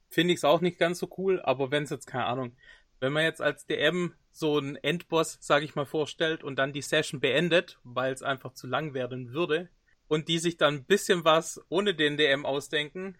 finde 0.10 0.34
ich 0.34 0.40
es 0.40 0.44
auch 0.44 0.62
nicht 0.62 0.78
ganz 0.78 1.00
so 1.00 1.10
cool. 1.18 1.42
Aber 1.42 1.72
wenn 1.72 1.84
es 1.84 1.90
jetzt, 1.90 2.08
keine 2.08 2.26
Ahnung, 2.26 2.56
wenn 3.00 3.14
man 3.14 3.24
jetzt 3.24 3.42
als 3.42 3.66
DM 3.66 4.14
so 4.32 4.58
einen 4.58 4.76
Endboss, 4.76 5.38
sage 5.42 5.66
ich 5.66 5.76
mal, 5.76 5.86
vorstellt 5.86 6.44
und 6.44 6.58
dann 6.58 6.74
die 6.74 6.82
Session 6.82 7.20
beendet, 7.20 7.80
weil 7.84 8.14
es 8.14 8.24
einfach 8.24 8.54
zu 8.54 8.68
lang 8.68 8.94
werden 8.94 9.34
würde, 9.34 9.70
und 10.08 10.28
die 10.28 10.40
sich 10.40 10.58
dann 10.58 10.76
ein 10.76 10.84
bisschen 10.84 11.24
was 11.24 11.62
ohne 11.70 11.94
den 11.94 12.18
DM 12.18 12.46
ausdenken, 12.46 13.16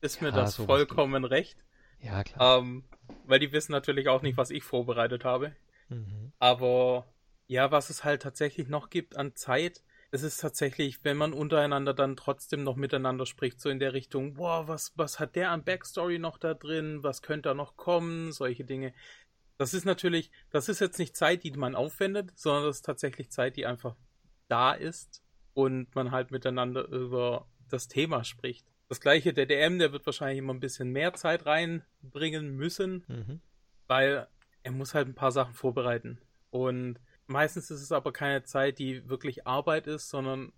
ist 0.00 0.16
ja, 0.16 0.24
mir 0.24 0.32
das 0.32 0.56
vollkommen 0.56 1.22
geht. 1.22 1.30
recht. 1.30 1.64
Ja, 2.00 2.22
klar. 2.22 2.58
Ähm, 2.58 2.84
weil 3.24 3.38
die 3.38 3.52
wissen 3.52 3.72
natürlich 3.72 4.08
auch 4.08 4.22
nicht, 4.22 4.36
was 4.36 4.50
ich 4.50 4.64
vorbereitet 4.64 5.24
habe. 5.24 5.54
Mhm. 5.88 6.32
Aber 6.38 7.06
ja, 7.46 7.70
was 7.70 7.90
es 7.90 8.04
halt 8.04 8.22
tatsächlich 8.22 8.68
noch 8.68 8.90
gibt 8.90 9.16
an 9.16 9.36
Zeit, 9.36 9.82
es 10.16 10.22
ist 10.22 10.38
tatsächlich, 10.38 11.04
wenn 11.04 11.18
man 11.18 11.34
untereinander 11.34 11.92
dann 11.92 12.16
trotzdem 12.16 12.62
noch 12.62 12.76
miteinander 12.76 13.26
spricht, 13.26 13.60
so 13.60 13.68
in 13.68 13.78
der 13.78 13.92
Richtung, 13.92 14.34
boah, 14.34 14.66
was, 14.66 14.92
was 14.96 15.20
hat 15.20 15.36
der 15.36 15.50
an 15.50 15.62
Backstory 15.62 16.18
noch 16.18 16.38
da 16.38 16.54
drin, 16.54 17.02
was 17.02 17.20
könnte 17.20 17.50
da 17.50 17.54
noch 17.54 17.76
kommen, 17.76 18.32
solche 18.32 18.64
Dinge. 18.64 18.94
Das 19.58 19.74
ist 19.74 19.84
natürlich, 19.84 20.30
das 20.50 20.70
ist 20.70 20.80
jetzt 20.80 20.98
nicht 20.98 21.16
Zeit, 21.16 21.44
die 21.44 21.50
man 21.52 21.74
aufwendet, 21.74 22.32
sondern 22.34 22.64
das 22.64 22.76
ist 22.76 22.86
tatsächlich 22.86 23.30
Zeit, 23.30 23.56
die 23.56 23.66
einfach 23.66 23.94
da 24.48 24.72
ist 24.72 25.22
und 25.52 25.94
man 25.94 26.12
halt 26.12 26.30
miteinander 26.30 26.88
über 26.88 27.46
das 27.68 27.86
Thema 27.86 28.24
spricht. 28.24 28.66
Das 28.88 29.02
gleiche, 29.02 29.34
der 29.34 29.44
DM, 29.44 29.78
der 29.78 29.92
wird 29.92 30.06
wahrscheinlich 30.06 30.38
immer 30.38 30.54
ein 30.54 30.60
bisschen 30.60 30.92
mehr 30.92 31.12
Zeit 31.12 31.44
reinbringen 31.44 32.56
müssen, 32.56 33.04
mhm. 33.06 33.40
weil 33.86 34.28
er 34.62 34.72
muss 34.72 34.94
halt 34.94 35.08
ein 35.08 35.14
paar 35.14 35.32
Sachen 35.32 35.52
vorbereiten. 35.52 36.20
Und 36.50 37.00
Meistens 37.26 37.70
ist 37.70 37.82
es 37.82 37.92
aber 37.92 38.12
keine 38.12 38.44
Zeit, 38.44 38.78
die 38.78 39.08
wirklich 39.08 39.46
Arbeit 39.46 39.86
ist, 39.86 40.10
sondern 40.10 40.52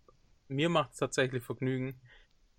mir 0.49 0.69
macht 0.69 0.93
es 0.93 0.99
tatsächlich 0.99 1.43
Vergnügen. 1.43 2.01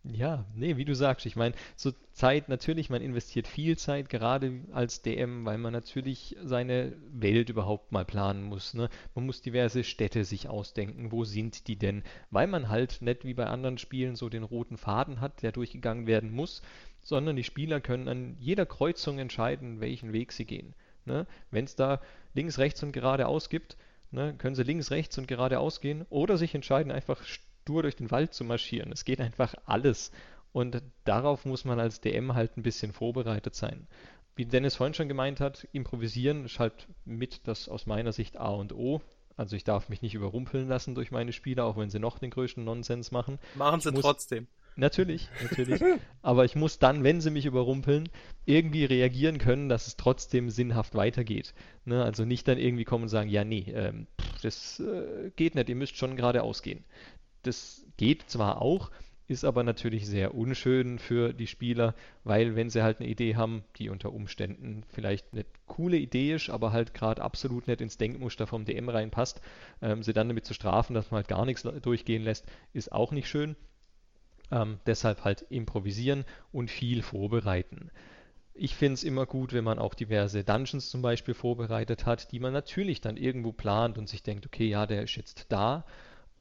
Ja, 0.04 0.46
nee, 0.56 0.78
wie 0.78 0.86
du 0.86 0.96
sagst, 0.96 1.26
ich 1.26 1.36
meine, 1.36 1.54
so 1.76 1.92
Zeit, 2.14 2.48
natürlich, 2.48 2.90
man 2.90 3.02
investiert 3.02 3.48
viel 3.48 3.78
Zeit, 3.78 4.10
gerade 4.10 4.62
als 4.72 5.02
DM, 5.02 5.46
weil 5.46 5.58
man 5.58 5.74
natürlich 5.74 6.38
seine 6.42 6.96
Welt 7.12 7.50
überhaupt 7.50 7.92
mal 7.92 8.06
planen 8.06 8.44
muss. 8.44 8.74
Ne? 8.74 8.90
Man 9.14 9.26
muss 9.26 9.42
diverse 9.42 9.84
Städte 9.84 10.24
sich 10.24 10.48
ausdenken, 10.48 11.12
wo 11.12 11.26
sind 11.26 11.68
die 11.68 11.76
denn? 11.76 12.04
Weil 12.32 12.48
man 12.48 12.70
halt 12.70 13.02
nicht 13.02 13.26
wie 13.26 13.34
bei 13.34 13.48
anderen 13.48 13.78
Spielen 13.78 14.16
so 14.16 14.30
den 14.30 14.44
roten 14.44 14.78
Faden 14.78 15.20
hat, 15.20 15.44
der 15.44 15.52
durchgegangen 15.52 16.08
werden 16.08 16.32
muss, 16.32 16.62
sondern 17.02 17.36
die 17.36 17.44
Spieler 17.44 17.82
können 17.82 18.08
an 18.08 18.38
jeder 18.40 18.66
Kreuzung 18.66 19.20
entscheiden, 19.20 19.82
welchen 19.82 20.14
Weg 20.14 20.32
sie 20.32 20.46
gehen. 20.46 20.76
Ne? 21.04 21.28
Wenn 21.52 21.66
es 21.66 21.76
da 21.76 22.02
links, 22.34 22.58
rechts 22.58 22.82
und 22.84 22.94
geradeaus 22.94 23.50
gibt, 23.50 23.76
Ne, 24.12 24.34
können 24.38 24.56
sie 24.56 24.64
links, 24.64 24.90
rechts 24.90 25.18
und 25.18 25.28
geradeaus 25.28 25.82
gehen 25.82 26.06
oder 26.10 26.38
sich 26.38 26.56
entscheiden, 26.56 26.92
einfach 26.92 27.22
stur 27.24 27.84
durch 27.84 27.96
den 27.96 28.10
Wald 28.10 28.34
zu 28.34 28.44
marschieren. 28.44 28.92
Es 28.92 29.06
geht 29.06 29.22
einfach 29.22 29.54
alles. 29.66 30.12
Und 30.52 30.82
darauf 31.04 31.46
muss 31.46 31.64
man 31.64 31.80
als 31.80 32.02
DM 32.02 32.34
halt 32.34 32.58
ein 32.58 32.64
bisschen 32.64 32.92
vorbereitet 32.92 33.54
sein. 33.54 33.88
Wie 34.36 34.46
Dennis 34.46 34.76
vorhin 34.76 34.96
schon 34.96 35.10
gemeint 35.10 35.40
hat, 35.40 35.68
improvisieren 35.74 36.46
ist 36.46 36.60
halt 36.60 36.88
mit 37.06 37.48
das 37.48 37.70
aus 37.70 37.86
meiner 37.86 38.14
Sicht 38.14 38.38
A 38.38 38.50
und 38.50 38.74
O. 38.74 39.02
Also 39.38 39.56
ich 39.56 39.64
darf 39.64 39.90
mich 39.90 40.02
nicht 40.02 40.16
überrumpeln 40.16 40.68
lassen 40.68 40.96
durch 40.96 41.12
meine 41.12 41.32
Spieler, 41.32 41.66
auch 41.66 41.78
wenn 41.78 41.90
sie 41.90 42.00
noch 42.00 42.20
den 42.20 42.32
größten 42.32 42.64
Nonsens 42.64 43.12
machen. 43.12 43.38
Machen 43.56 43.80
sie 43.80 43.94
trotzdem. 43.94 44.48
Natürlich, 44.76 45.28
natürlich. 45.42 45.82
Aber 46.22 46.46
ich 46.46 46.56
muss 46.56 46.80
dann, 46.80 47.04
wenn 47.04 47.22
sie 47.22 47.32
mich 47.32 47.46
überrumpeln, 47.46 48.10
irgendwie 48.46 48.86
reagieren 48.86 49.38
können, 49.38 49.70
dass 49.70 49.88
es 49.88 49.98
trotzdem 49.98 50.50
sinnhaft 50.50 50.96
weitergeht. 50.96 51.54
Ne? 51.86 52.04
Also 52.04 52.26
nicht 52.26 52.48
dann 52.48 52.58
irgendwie 52.58 52.86
kommen 52.86 53.04
und 53.04 53.10
sagen, 53.10 53.30
ja, 53.30 53.44
nee, 53.44 53.66
ähm, 53.74 54.08
das 54.42 54.80
äh, 54.80 55.32
geht 55.36 55.56
nicht, 55.56 55.70
ihr 55.70 55.76
müsst 55.76 55.98
schon 55.98 56.16
geradeaus 56.16 56.62
gehen. 56.62 56.84
Das 57.44 57.86
geht 57.98 58.30
zwar 58.30 58.62
auch, 58.62 58.92
ist 59.30 59.46
aber 59.46 59.64
natürlich 59.64 60.08
sehr 60.08 60.34
unschön 60.34 60.98
für 60.98 61.34
die 61.34 61.46
Spieler, 61.46 61.94
weil 62.24 62.56
wenn 62.56 62.72
sie 62.72 62.82
halt 62.82 63.00
eine 63.00 63.08
Idee 63.08 63.36
haben, 63.36 63.64
die 63.78 63.90
unter 63.90 64.12
Umständen 64.12 64.84
vielleicht 64.90 65.28
eine 65.34 65.46
coole 65.68 65.98
Idee 65.98 66.34
ist, 66.34 66.50
aber 66.50 66.72
halt 66.72 66.96
gerade 66.96 67.22
absolut 67.22 67.68
nicht 67.68 67.82
ins 67.82 67.98
Denkmuster 67.98 68.48
vom 68.48 68.66
DM 68.66 68.90
reinpasst, 68.90 69.40
ähm, 69.82 70.02
sie 70.02 70.14
dann 70.14 70.30
damit 70.30 70.46
zu 70.46 70.56
strafen, 70.56 70.96
dass 70.96 71.12
man 71.12 71.18
halt 71.18 71.28
gar 71.28 71.46
nichts 71.46 71.62
durchgehen 71.62 72.24
lässt, 72.24 72.46
ist 72.74 72.92
auch 72.92 73.12
nicht 73.12 73.28
schön. 73.28 73.56
Ähm, 74.52 74.80
deshalb 74.86 75.24
halt 75.24 75.46
improvisieren 75.50 76.26
und 76.52 76.72
viel 76.72 77.04
vorbereiten. 77.04 77.92
Ich 78.54 78.76
finde 78.76 78.96
es 78.96 79.04
immer 79.04 79.26
gut, 79.26 79.54
wenn 79.54 79.64
man 79.64 79.80
auch 79.80 79.94
diverse 79.94 80.44
Dungeons 80.44 80.90
zum 80.90 81.02
Beispiel 81.02 81.34
vorbereitet 81.34 82.06
hat, 82.06 82.32
die 82.32 82.40
man 82.40 82.52
natürlich 82.52 83.00
dann 83.00 83.16
irgendwo 83.16 83.54
plant 83.54 83.98
und 83.98 84.10
sich 84.10 84.22
denkt, 84.22 84.46
okay, 84.46 84.68
ja, 84.68 84.86
der 84.86 85.04
ist 85.04 85.16
jetzt 85.16 85.46
da. 85.50 85.86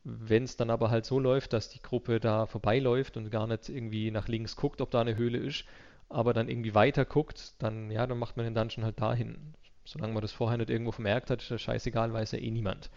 Wenn 0.02 0.44
es 0.44 0.56
dann 0.56 0.70
aber 0.70 0.90
halt 0.90 1.04
so 1.04 1.20
läuft, 1.20 1.52
dass 1.52 1.68
die 1.68 1.82
Gruppe 1.82 2.18
da 2.18 2.46
vorbeiläuft 2.46 3.16
und 3.16 3.30
gar 3.30 3.46
nicht 3.46 3.68
irgendwie 3.68 4.10
nach 4.10 4.26
links 4.26 4.56
guckt, 4.56 4.80
ob 4.80 4.90
da 4.90 5.00
eine 5.00 5.16
Höhle 5.16 5.38
ist, 5.38 5.64
aber 6.08 6.32
dann 6.32 6.48
irgendwie 6.48 6.74
weiter 6.74 7.04
guckt, 7.04 7.52
dann 7.58 7.90
ja, 7.90 8.06
dann 8.06 8.18
macht 8.18 8.36
man 8.36 8.46
den 8.46 8.54
Dungeon 8.54 8.84
halt 8.84 9.00
dahin. 9.00 9.54
Solange 9.84 10.12
man 10.12 10.22
das 10.22 10.32
vorher 10.32 10.58
nicht 10.58 10.70
irgendwo 10.70 10.92
vermerkt 10.92 11.30
hat, 11.30 11.42
ist 11.42 11.50
das 11.50 11.62
scheißegal, 11.62 12.12
weiß 12.12 12.32
ja 12.32 12.38
eh 12.38 12.50
niemand. 12.50 12.90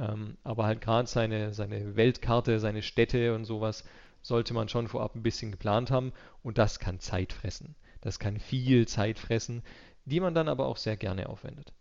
Ähm, 0.00 0.36
aber 0.44 0.64
halt 0.64 0.80
gerade 0.80 1.08
seine, 1.08 1.52
seine 1.52 1.96
Weltkarte, 1.96 2.58
seine 2.58 2.82
Städte 2.82 3.34
und 3.34 3.44
sowas 3.44 3.84
sollte 4.22 4.54
man 4.54 4.68
schon 4.68 4.88
vorab 4.88 5.14
ein 5.14 5.22
bisschen 5.22 5.50
geplant 5.50 5.90
haben 5.90 6.12
und 6.42 6.58
das 6.58 6.78
kann 6.78 7.00
Zeit 7.00 7.32
fressen. 7.32 7.74
Das 8.00 8.18
kann 8.18 8.40
viel 8.40 8.88
Zeit 8.88 9.18
fressen, 9.18 9.62
die 10.04 10.20
man 10.20 10.34
dann 10.34 10.48
aber 10.48 10.66
auch 10.66 10.76
sehr 10.76 10.96
gerne 10.96 11.28
aufwendet. 11.28 11.72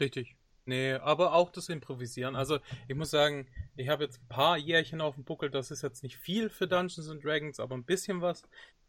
Richtig. 0.00 0.36
Nee, 0.66 0.94
aber 0.94 1.32
auch 1.32 1.50
das 1.50 1.68
Improvisieren. 1.68 2.34
Also 2.34 2.58
ich 2.88 2.96
muss 2.96 3.10
sagen, 3.10 3.46
ich 3.76 3.88
habe 3.88 4.02
jetzt 4.02 4.20
ein 4.20 4.28
paar 4.28 4.58
Jährchen 4.58 5.00
auf 5.00 5.14
dem 5.14 5.24
Buckel, 5.24 5.48
das 5.48 5.70
ist 5.70 5.82
jetzt 5.82 6.02
nicht 6.02 6.16
viel 6.16 6.50
für 6.50 6.66
Dungeons 6.66 7.08
and 7.08 7.24
Dragons, 7.24 7.60
aber 7.60 7.76
ein 7.76 7.84
bisschen 7.84 8.20
was. 8.20 8.42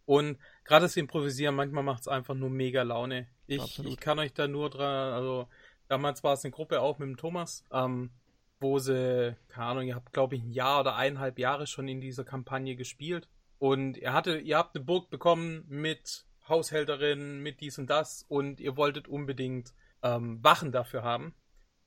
Und 0.06 0.40
gerade 0.64 0.86
das 0.86 0.98
Improvisieren, 0.98 1.54
manchmal 1.54 1.84
macht 1.84 2.02
es 2.02 2.08
einfach 2.08 2.34
nur 2.34 2.50
mega 2.50 2.82
Laune. 2.82 3.28
Ich, 3.46 3.80
ich 3.86 3.98
kann 3.98 4.18
euch 4.18 4.34
da 4.34 4.48
nur 4.48 4.70
dran, 4.70 5.14
also 5.14 5.48
damals 5.88 6.24
war 6.24 6.34
es 6.34 6.44
eine 6.44 6.52
Gruppe 6.52 6.82
auch 6.82 6.98
mit 6.98 7.10
dem 7.10 7.18
Thomas. 7.18 7.64
Ähm, 7.72 8.10
wo 8.60 8.80
sie, 8.80 9.36
keine 9.50 9.68
Ahnung, 9.68 9.84
ihr 9.84 9.96
habt, 9.96 10.14
glaube 10.14 10.36
ich, 10.36 10.44
ein 10.44 10.52
Jahr 10.52 10.82
oder 10.82 10.96
eineinhalb 10.96 11.40
Jahre 11.40 11.68
schon 11.68 11.88
in 11.88 12.02
dieser 12.02 12.24
Kampagne 12.24 12.76
gespielt. 12.76 13.28
Und 13.60 13.98
ihr 13.98 14.14
hatte, 14.14 14.38
ihr 14.38 14.58
habt 14.58 14.76
eine 14.76 14.86
Burg 14.86 15.10
bekommen 15.10 15.66
mit 15.68 16.26
Haushälterin, 16.48 17.40
mit 17.40 17.62
dies 17.62 17.78
und 17.78 17.90
das 17.90 18.26
und 18.28 18.60
ihr 18.60 18.78
wolltet 18.78 19.08
unbedingt 19.08 19.74
ähm, 20.04 20.44
Wachen 20.44 20.72
dafür 20.72 21.04
haben. 21.04 21.34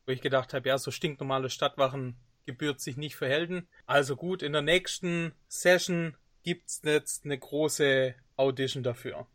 Wo 0.06 0.12
ich 0.12 0.20
gedacht 0.20 0.54
habe, 0.54 0.68
ja, 0.68 0.78
so 0.78 0.90
stinknormale 0.90 1.50
Stadtwachen 1.50 2.16
gebührt 2.46 2.80
sich 2.80 2.96
nicht 2.96 3.16
für 3.16 3.28
Helden. 3.28 3.68
Also 3.86 4.16
gut, 4.16 4.42
in 4.42 4.52
der 4.52 4.62
nächsten 4.62 5.32
Session 5.48 6.16
gibt's 6.42 6.80
jetzt 6.84 7.24
eine 7.24 7.38
große 7.38 8.14
Audition 8.36 8.82
dafür. 8.82 9.26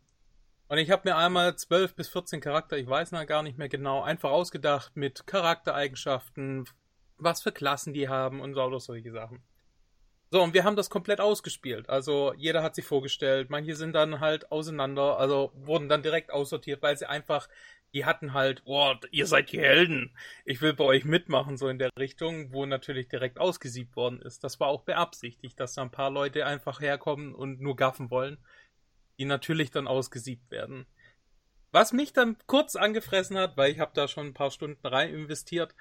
Und 0.68 0.80
ich 0.80 0.90
habe 0.90 1.08
mir 1.08 1.16
einmal 1.16 1.56
12 1.56 1.96
bis 1.96 2.10
14 2.10 2.42
Charakter, 2.42 2.78
ich 2.78 2.88
weiß 2.88 3.12
noch 3.12 3.26
gar 3.28 3.44
nicht 3.44 3.58
mehr 3.58 3.70
genau, 3.70 4.02
einfach 4.02 4.32
ausgedacht 4.32 4.96
mit 4.96 5.28
Charaktereigenschaften, 5.28 6.66
was 7.18 7.42
für 7.42 7.52
Klassen 7.52 7.94
die 7.94 8.10
haben 8.10 8.42
und 8.42 8.54
so 8.54 8.80
solche 8.80 9.12
Sachen. 9.12 9.44
So, 10.32 10.42
und 10.42 10.54
wir 10.54 10.64
haben 10.64 10.76
das 10.76 10.90
komplett 10.90 11.22
ausgespielt. 11.22 11.90
Also 11.90 12.34
jeder 12.36 12.64
hat 12.64 12.76
sich 12.76 12.86
vorgestellt, 12.86 13.50
manche 13.50 13.76
sind 13.76 13.94
dann 13.94 14.20
halt 14.20 14.52
auseinander, 14.52 15.18
also 15.18 15.52
wurden 15.56 15.88
dann 15.88 16.04
direkt 16.04 16.32
aussortiert, 16.32 16.82
weil 16.82 16.98
sie 16.98 17.08
einfach, 17.08 17.48
die 17.94 18.06
hatten 18.06 18.34
halt, 18.34 18.62
oh, 18.66 18.94
ihr 19.12 19.28
seid 19.28 19.52
die 19.52 19.60
Helden, 19.60 20.16
ich 20.44 20.62
will 20.62 20.74
bei 20.74 20.84
euch 20.84 21.06
mitmachen, 21.06 21.58
so 21.58 21.70
in 21.70 21.80
der 21.80 21.90
Richtung, 21.98 22.52
wo 22.52 22.66
natürlich 22.66 23.08
direkt 23.08 23.40
ausgesiebt 23.40 23.96
worden 23.96 24.22
ist. 24.22 24.44
Das 24.44 24.60
war 24.60 24.68
auch 24.68 24.82
beabsichtigt, 24.82 25.60
dass 25.60 25.76
da 25.76 25.84
ein 25.84 25.92
paar 25.92 26.10
Leute 26.10 26.46
einfach 26.46 26.82
herkommen 26.82 27.34
und 27.34 27.62
nur 27.62 27.76
gaffen 27.76 28.10
wollen, 28.10 28.38
die 29.20 29.26
natürlich 29.26 29.72
dann 29.72 29.88
ausgesiebt 29.88 30.52
werden. 30.52 30.86
Was 31.72 31.94
mich 31.94 32.14
dann 32.14 32.38
kurz 32.48 32.76
angefressen 32.76 33.38
hat, 33.38 33.58
weil 33.58 33.72
ich 33.72 33.80
habe 33.80 33.92
da 33.94 34.08
schon 34.08 34.28
ein 34.28 34.34
paar 34.34 34.52
Stunden 34.52 34.86
rein 34.88 35.14
investiert, 35.14 35.76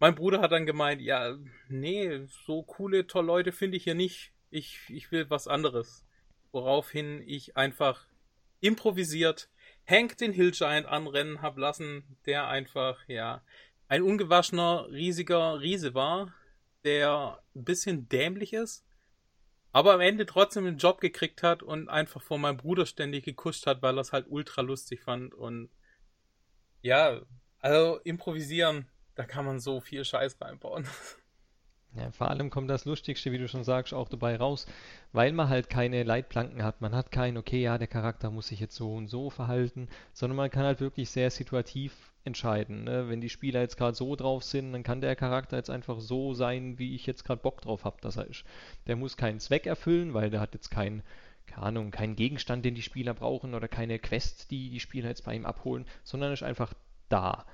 mein 0.00 0.14
Bruder 0.14 0.40
hat 0.40 0.52
dann 0.52 0.66
gemeint, 0.66 1.00
ja, 1.00 1.36
nee, 1.68 2.26
so 2.46 2.62
coole, 2.62 3.06
tolle 3.06 3.26
Leute 3.26 3.52
finde 3.52 3.76
ich 3.76 3.84
hier 3.84 3.94
nicht. 3.94 4.32
Ich, 4.50 4.80
ich 4.88 5.10
will 5.10 5.28
was 5.28 5.48
anderes. 5.48 6.04
Woraufhin 6.52 7.22
ich 7.26 7.56
einfach 7.56 8.06
improvisiert 8.60 9.48
Hank 9.86 10.18
den 10.18 10.32
Hill 10.32 10.52
anrennen 10.62 11.40
hab 11.42 11.58
lassen, 11.58 12.04
der 12.26 12.48
einfach, 12.48 12.98
ja, 13.08 13.42
ein 13.88 14.02
ungewaschener, 14.02 14.88
riesiger 14.90 15.60
Riese 15.60 15.94
war, 15.94 16.34
der 16.84 17.42
ein 17.54 17.64
bisschen 17.64 18.08
dämlich 18.08 18.52
ist, 18.52 18.84
aber 19.72 19.94
am 19.94 20.00
Ende 20.00 20.26
trotzdem 20.26 20.66
einen 20.66 20.78
Job 20.78 21.00
gekriegt 21.00 21.42
hat 21.42 21.62
und 21.62 21.88
einfach 21.88 22.22
vor 22.22 22.38
meinem 22.38 22.58
Bruder 22.58 22.84
ständig 22.84 23.24
gekuscht 23.24 23.66
hat, 23.66 23.82
weil 23.82 23.96
er 23.98 24.02
es 24.02 24.12
halt 24.12 24.26
ultra 24.28 24.60
lustig 24.60 25.02
fand. 25.02 25.34
Und 25.34 25.70
ja, 26.82 27.20
also 27.60 27.98
improvisieren, 28.04 28.88
da 29.18 29.24
kann 29.24 29.44
man 29.44 29.58
so 29.58 29.80
viel 29.80 30.04
Scheiß 30.04 30.40
reinbauen. 30.40 30.86
Ja, 31.96 32.10
vor 32.12 32.30
allem 32.30 32.50
kommt 32.50 32.70
das 32.70 32.84
Lustigste, 32.84 33.32
wie 33.32 33.38
du 33.38 33.48
schon 33.48 33.64
sagst, 33.64 33.92
auch 33.94 34.08
dabei 34.08 34.36
raus, 34.36 34.66
weil 35.12 35.32
man 35.32 35.48
halt 35.48 35.68
keine 35.68 36.04
Leitplanken 36.04 36.62
hat. 36.62 36.80
Man 36.80 36.94
hat 36.94 37.10
kein, 37.10 37.36
okay, 37.36 37.62
ja, 37.62 37.78
der 37.78 37.88
Charakter 37.88 38.30
muss 38.30 38.48
sich 38.48 38.60
jetzt 38.60 38.76
so 38.76 38.94
und 38.94 39.08
so 39.08 39.30
verhalten, 39.30 39.88
sondern 40.12 40.36
man 40.36 40.50
kann 40.50 40.64
halt 40.64 40.80
wirklich 40.80 41.10
sehr 41.10 41.30
situativ 41.30 42.12
entscheiden. 42.24 42.84
Ne? 42.84 43.08
Wenn 43.08 43.20
die 43.20 43.30
Spieler 43.30 43.60
jetzt 43.60 43.76
gerade 43.78 43.96
so 43.96 44.14
drauf 44.14 44.44
sind, 44.44 44.72
dann 44.72 44.82
kann 44.82 45.00
der 45.00 45.16
Charakter 45.16 45.56
jetzt 45.56 45.70
einfach 45.70 45.98
so 45.98 46.34
sein, 46.34 46.78
wie 46.78 46.94
ich 46.94 47.06
jetzt 47.06 47.24
gerade 47.24 47.42
Bock 47.42 47.62
drauf 47.62 47.84
habe, 47.84 47.96
dass 48.02 48.18
er 48.18 48.26
ist. 48.26 48.44
Der 48.86 48.94
muss 48.94 49.16
keinen 49.16 49.40
Zweck 49.40 49.66
erfüllen, 49.66 50.14
weil 50.14 50.30
der 50.30 50.40
hat 50.40 50.54
jetzt 50.54 50.70
keinen 50.70 51.02
keine 51.46 51.62
Ahnung, 51.62 51.90
keinen 51.90 52.14
Gegenstand, 52.14 52.64
den 52.64 52.74
die 52.74 52.82
Spieler 52.82 53.14
brauchen 53.14 53.54
oder 53.54 53.68
keine 53.68 53.98
Quest, 53.98 54.50
die 54.50 54.68
die 54.68 54.80
Spieler 54.80 55.08
jetzt 55.08 55.24
bei 55.24 55.34
ihm 55.34 55.46
abholen, 55.46 55.86
sondern 56.04 56.32
ist 56.32 56.42
einfach 56.42 56.74
da 57.08 57.46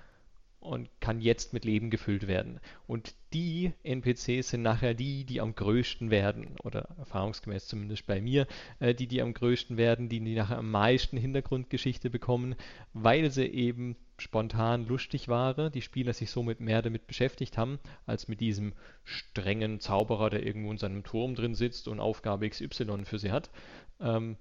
und 0.65 0.89
kann 1.01 1.21
jetzt 1.21 1.53
mit 1.53 1.65
Leben 1.65 1.91
gefüllt 1.91 2.27
werden. 2.27 2.59
Und 2.87 3.15
die 3.33 3.73
NPCs 3.83 4.49
sind 4.49 4.63
nachher 4.63 4.95
die, 4.95 5.25
die 5.25 5.41
am 5.41 5.55
größten 5.55 6.11
werden, 6.11 6.57
oder 6.65 6.89
erfahrungsgemäß 6.99 7.67
zumindest 7.67 8.07
bei 8.07 8.21
mir, 8.21 8.47
äh, 8.81 8.95
die, 8.95 9.07
die 9.07 9.21
am 9.21 9.35
größten 9.35 9.77
werden, 9.77 10.09
die, 10.09 10.21
die 10.21 10.35
nachher 10.35 10.59
am 10.59 10.71
meisten 10.71 11.17
Hintergrundgeschichte 11.17 12.09
bekommen, 12.09 12.57
weil 12.95 13.31
sie 13.31 13.47
eben 13.47 13.97
spontan 14.17 14.87
lustig 14.87 15.29
waren, 15.29 15.71
die 15.73 15.83
Spieler 15.83 16.13
sich 16.13 16.31
somit 16.31 16.61
mehr 16.61 16.81
damit 16.81 17.07
beschäftigt 17.07 17.59
haben, 17.59 17.79
als 18.07 18.29
mit 18.29 18.41
diesem 18.41 18.73
strengen 19.03 19.81
Zauberer, 19.81 20.31
der 20.31 20.47
irgendwo 20.47 20.71
in 20.71 20.79
seinem 20.79 21.05
Turm 21.05 21.35
drin 21.35 21.55
sitzt 21.55 21.89
und 21.89 22.01
Aufgabe 22.01 22.49
XY 22.49 23.05
für 23.05 23.19
sie 23.19 23.33
hat. 23.33 23.51
Ähm, 24.01 24.37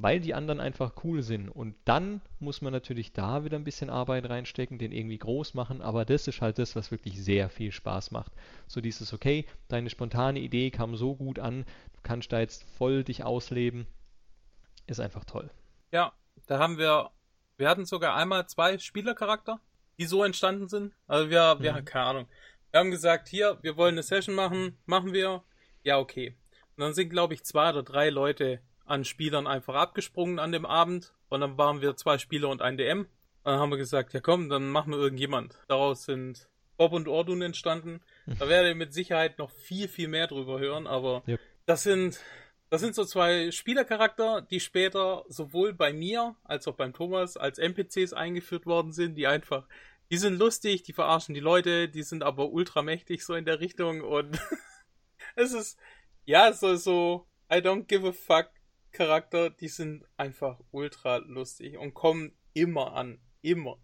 weil 0.00 0.20
die 0.20 0.32
anderen 0.32 0.60
einfach 0.60 0.92
cool 1.02 1.22
sind. 1.22 1.48
Und 1.48 1.74
dann 1.84 2.20
muss 2.38 2.62
man 2.62 2.72
natürlich 2.72 3.12
da 3.12 3.44
wieder 3.44 3.58
ein 3.58 3.64
bisschen 3.64 3.90
Arbeit 3.90 4.30
reinstecken, 4.30 4.78
den 4.78 4.92
irgendwie 4.92 5.18
groß 5.18 5.54
machen, 5.54 5.82
aber 5.82 6.04
das 6.04 6.28
ist 6.28 6.40
halt 6.40 6.58
das, 6.58 6.76
was 6.76 6.92
wirklich 6.92 7.20
sehr 7.20 7.50
viel 7.50 7.72
Spaß 7.72 8.12
macht. 8.12 8.32
So 8.68 8.80
dieses, 8.80 9.12
okay, 9.12 9.44
deine 9.66 9.90
spontane 9.90 10.38
Idee 10.38 10.70
kam 10.70 10.94
so 10.96 11.16
gut 11.16 11.40
an, 11.40 11.64
du 11.94 12.00
kannst 12.04 12.32
da 12.32 12.38
jetzt 12.38 12.62
voll 12.78 13.02
dich 13.02 13.24
ausleben, 13.24 13.88
ist 14.86 15.00
einfach 15.00 15.24
toll. 15.24 15.50
Ja, 15.90 16.12
da 16.46 16.60
haben 16.60 16.78
wir, 16.78 17.10
wir 17.56 17.68
hatten 17.68 17.84
sogar 17.84 18.14
einmal 18.14 18.46
zwei 18.46 18.78
Spielercharakter, 18.78 19.60
die 19.98 20.04
so 20.04 20.22
entstanden 20.22 20.68
sind. 20.68 20.94
Also 21.08 21.28
wir, 21.28 21.56
wir, 21.58 21.72
mhm. 21.72 21.84
keine 21.84 22.04
Ahnung. 22.06 22.28
Wir 22.70 22.78
haben 22.78 22.92
gesagt, 22.92 23.26
hier, 23.26 23.58
wir 23.62 23.76
wollen 23.76 23.94
eine 23.94 24.04
Session 24.04 24.36
machen, 24.36 24.78
machen 24.86 25.12
wir. 25.12 25.42
Ja, 25.82 25.98
okay. 25.98 26.36
Und 26.76 26.82
dann 26.82 26.94
sind, 26.94 27.10
glaube 27.10 27.34
ich, 27.34 27.42
zwei 27.42 27.70
oder 27.70 27.82
drei 27.82 28.10
Leute 28.10 28.60
an 28.88 29.04
Spielern 29.04 29.46
einfach 29.46 29.74
abgesprungen 29.74 30.38
an 30.38 30.52
dem 30.52 30.66
Abend. 30.66 31.14
Und 31.28 31.40
dann 31.40 31.58
waren 31.58 31.80
wir 31.80 31.96
zwei 31.96 32.18
Spieler 32.18 32.48
und 32.48 32.62
ein 32.62 32.76
DM. 32.76 33.00
Und 33.00 33.08
dann 33.44 33.60
haben 33.60 33.70
wir 33.70 33.78
gesagt, 33.78 34.12
ja 34.12 34.20
komm, 34.20 34.48
dann 34.48 34.70
machen 34.70 34.92
wir 34.92 34.98
irgendjemand. 34.98 35.58
Daraus 35.68 36.04
sind 36.04 36.48
Bob 36.78 36.92
und 36.92 37.08
Ordun 37.08 37.42
entstanden. 37.42 38.00
Da 38.38 38.48
werde 38.48 38.70
ich 38.70 38.76
mit 38.76 38.94
Sicherheit 38.94 39.38
noch 39.38 39.50
viel, 39.50 39.88
viel 39.88 40.08
mehr 40.08 40.28
drüber 40.28 40.58
hören, 40.58 40.86
aber 40.86 41.22
yep. 41.26 41.40
das 41.66 41.82
sind, 41.82 42.20
das 42.70 42.80
sind 42.80 42.94
so 42.94 43.04
zwei 43.04 43.50
Spielercharakter, 43.50 44.42
die 44.42 44.60
später 44.60 45.24
sowohl 45.28 45.74
bei 45.74 45.92
mir 45.92 46.36
als 46.44 46.68
auch 46.68 46.76
beim 46.76 46.92
Thomas 46.92 47.36
als 47.36 47.58
NPCs 47.58 48.12
eingeführt 48.12 48.64
worden 48.64 48.92
sind, 48.92 49.16
die 49.16 49.26
einfach, 49.26 49.66
die 50.10 50.18
sind 50.18 50.38
lustig, 50.38 50.84
die 50.84 50.92
verarschen 50.92 51.34
die 51.34 51.40
Leute, 51.40 51.88
die 51.88 52.04
sind 52.04 52.22
aber 52.22 52.50
ultramächtig 52.50 53.24
so 53.24 53.34
in 53.34 53.44
der 53.44 53.60
Richtung 53.60 54.00
und 54.00 54.38
es 55.34 55.52
ist, 55.52 55.78
ja, 56.26 56.52
so, 56.52 56.76
so, 56.76 57.26
I 57.50 57.56
don't 57.56 57.86
give 57.86 58.06
a 58.06 58.12
fuck 58.12 58.50
Charakter, 58.98 59.48
die 59.48 59.68
sind 59.68 60.04
einfach 60.16 60.58
ultra 60.72 61.18
lustig 61.18 61.78
und 61.78 61.94
kommen 61.94 62.32
immer 62.52 62.94
an. 62.94 63.20
Immer. 63.42 63.78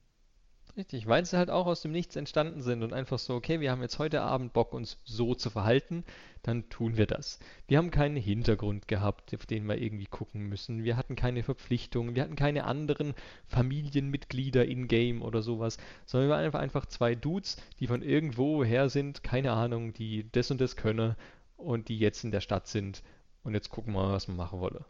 Richtig, 0.77 1.07
weil 1.07 1.25
sie 1.25 1.37
halt 1.37 1.51
auch 1.51 1.67
aus 1.67 1.83
dem 1.83 1.93
Nichts 1.93 2.17
entstanden 2.17 2.61
sind 2.61 2.83
und 2.83 2.93
einfach 2.93 3.21
so, 3.21 3.37
okay, 3.37 3.61
wir 3.61 3.71
haben 3.71 3.83
jetzt 3.83 4.01
heute 4.01 4.23
Abend 4.23 4.53
Bock, 4.53 4.73
uns 4.73 4.99
so 5.05 5.37
zu 5.37 5.51
verhalten, 5.51 6.05
dann 6.43 6.69
tun 6.69 6.97
wir 6.97 7.07
das. 7.07 7.39
Wir 7.69 7.79
haben 7.79 7.93
keinen 7.93 8.17
Hintergrund 8.17 8.89
gehabt, 8.89 9.33
auf 9.33 9.47
den 9.47 9.69
wir 9.69 9.81
irgendwie 9.81 10.07
gucken 10.07 10.49
müssen. 10.49 10.83
Wir 10.83 10.97
hatten 10.97 11.15
keine 11.15 11.45
Verpflichtungen, 11.45 12.17
wir 12.17 12.25
hatten 12.25 12.35
keine 12.35 12.65
anderen 12.65 13.15
Familienmitglieder 13.47 14.65
in-game 14.65 15.23
oder 15.23 15.43
sowas, 15.43 15.79
sondern 16.07 16.29
wir 16.29 16.35
waren 16.35 16.45
einfach, 16.45 16.59
einfach 16.61 16.87
zwei 16.87 17.15
Dudes, 17.15 17.57
die 17.79 17.87
von 17.87 18.03
irgendwo 18.03 18.65
her 18.65 18.89
sind, 18.89 19.23
keine 19.23 19.53
Ahnung, 19.53 19.93
die 19.93 20.29
das 20.33 20.51
und 20.51 20.61
das 20.61 20.75
können 20.75 21.15
und 21.57 21.89
die 21.89 22.01
jetzt 22.01 22.25
in 22.25 22.33
der 22.33 22.41
Stadt 22.41 22.67
sind 22.67 23.05
und 23.45 23.55
jetzt 23.55 23.71
gucken 23.71 23.93
wir 23.93 24.03
mal, 24.03 24.13
was 24.13 24.27
wir 24.27 24.35
machen 24.35 24.59
wollen. 24.59 24.85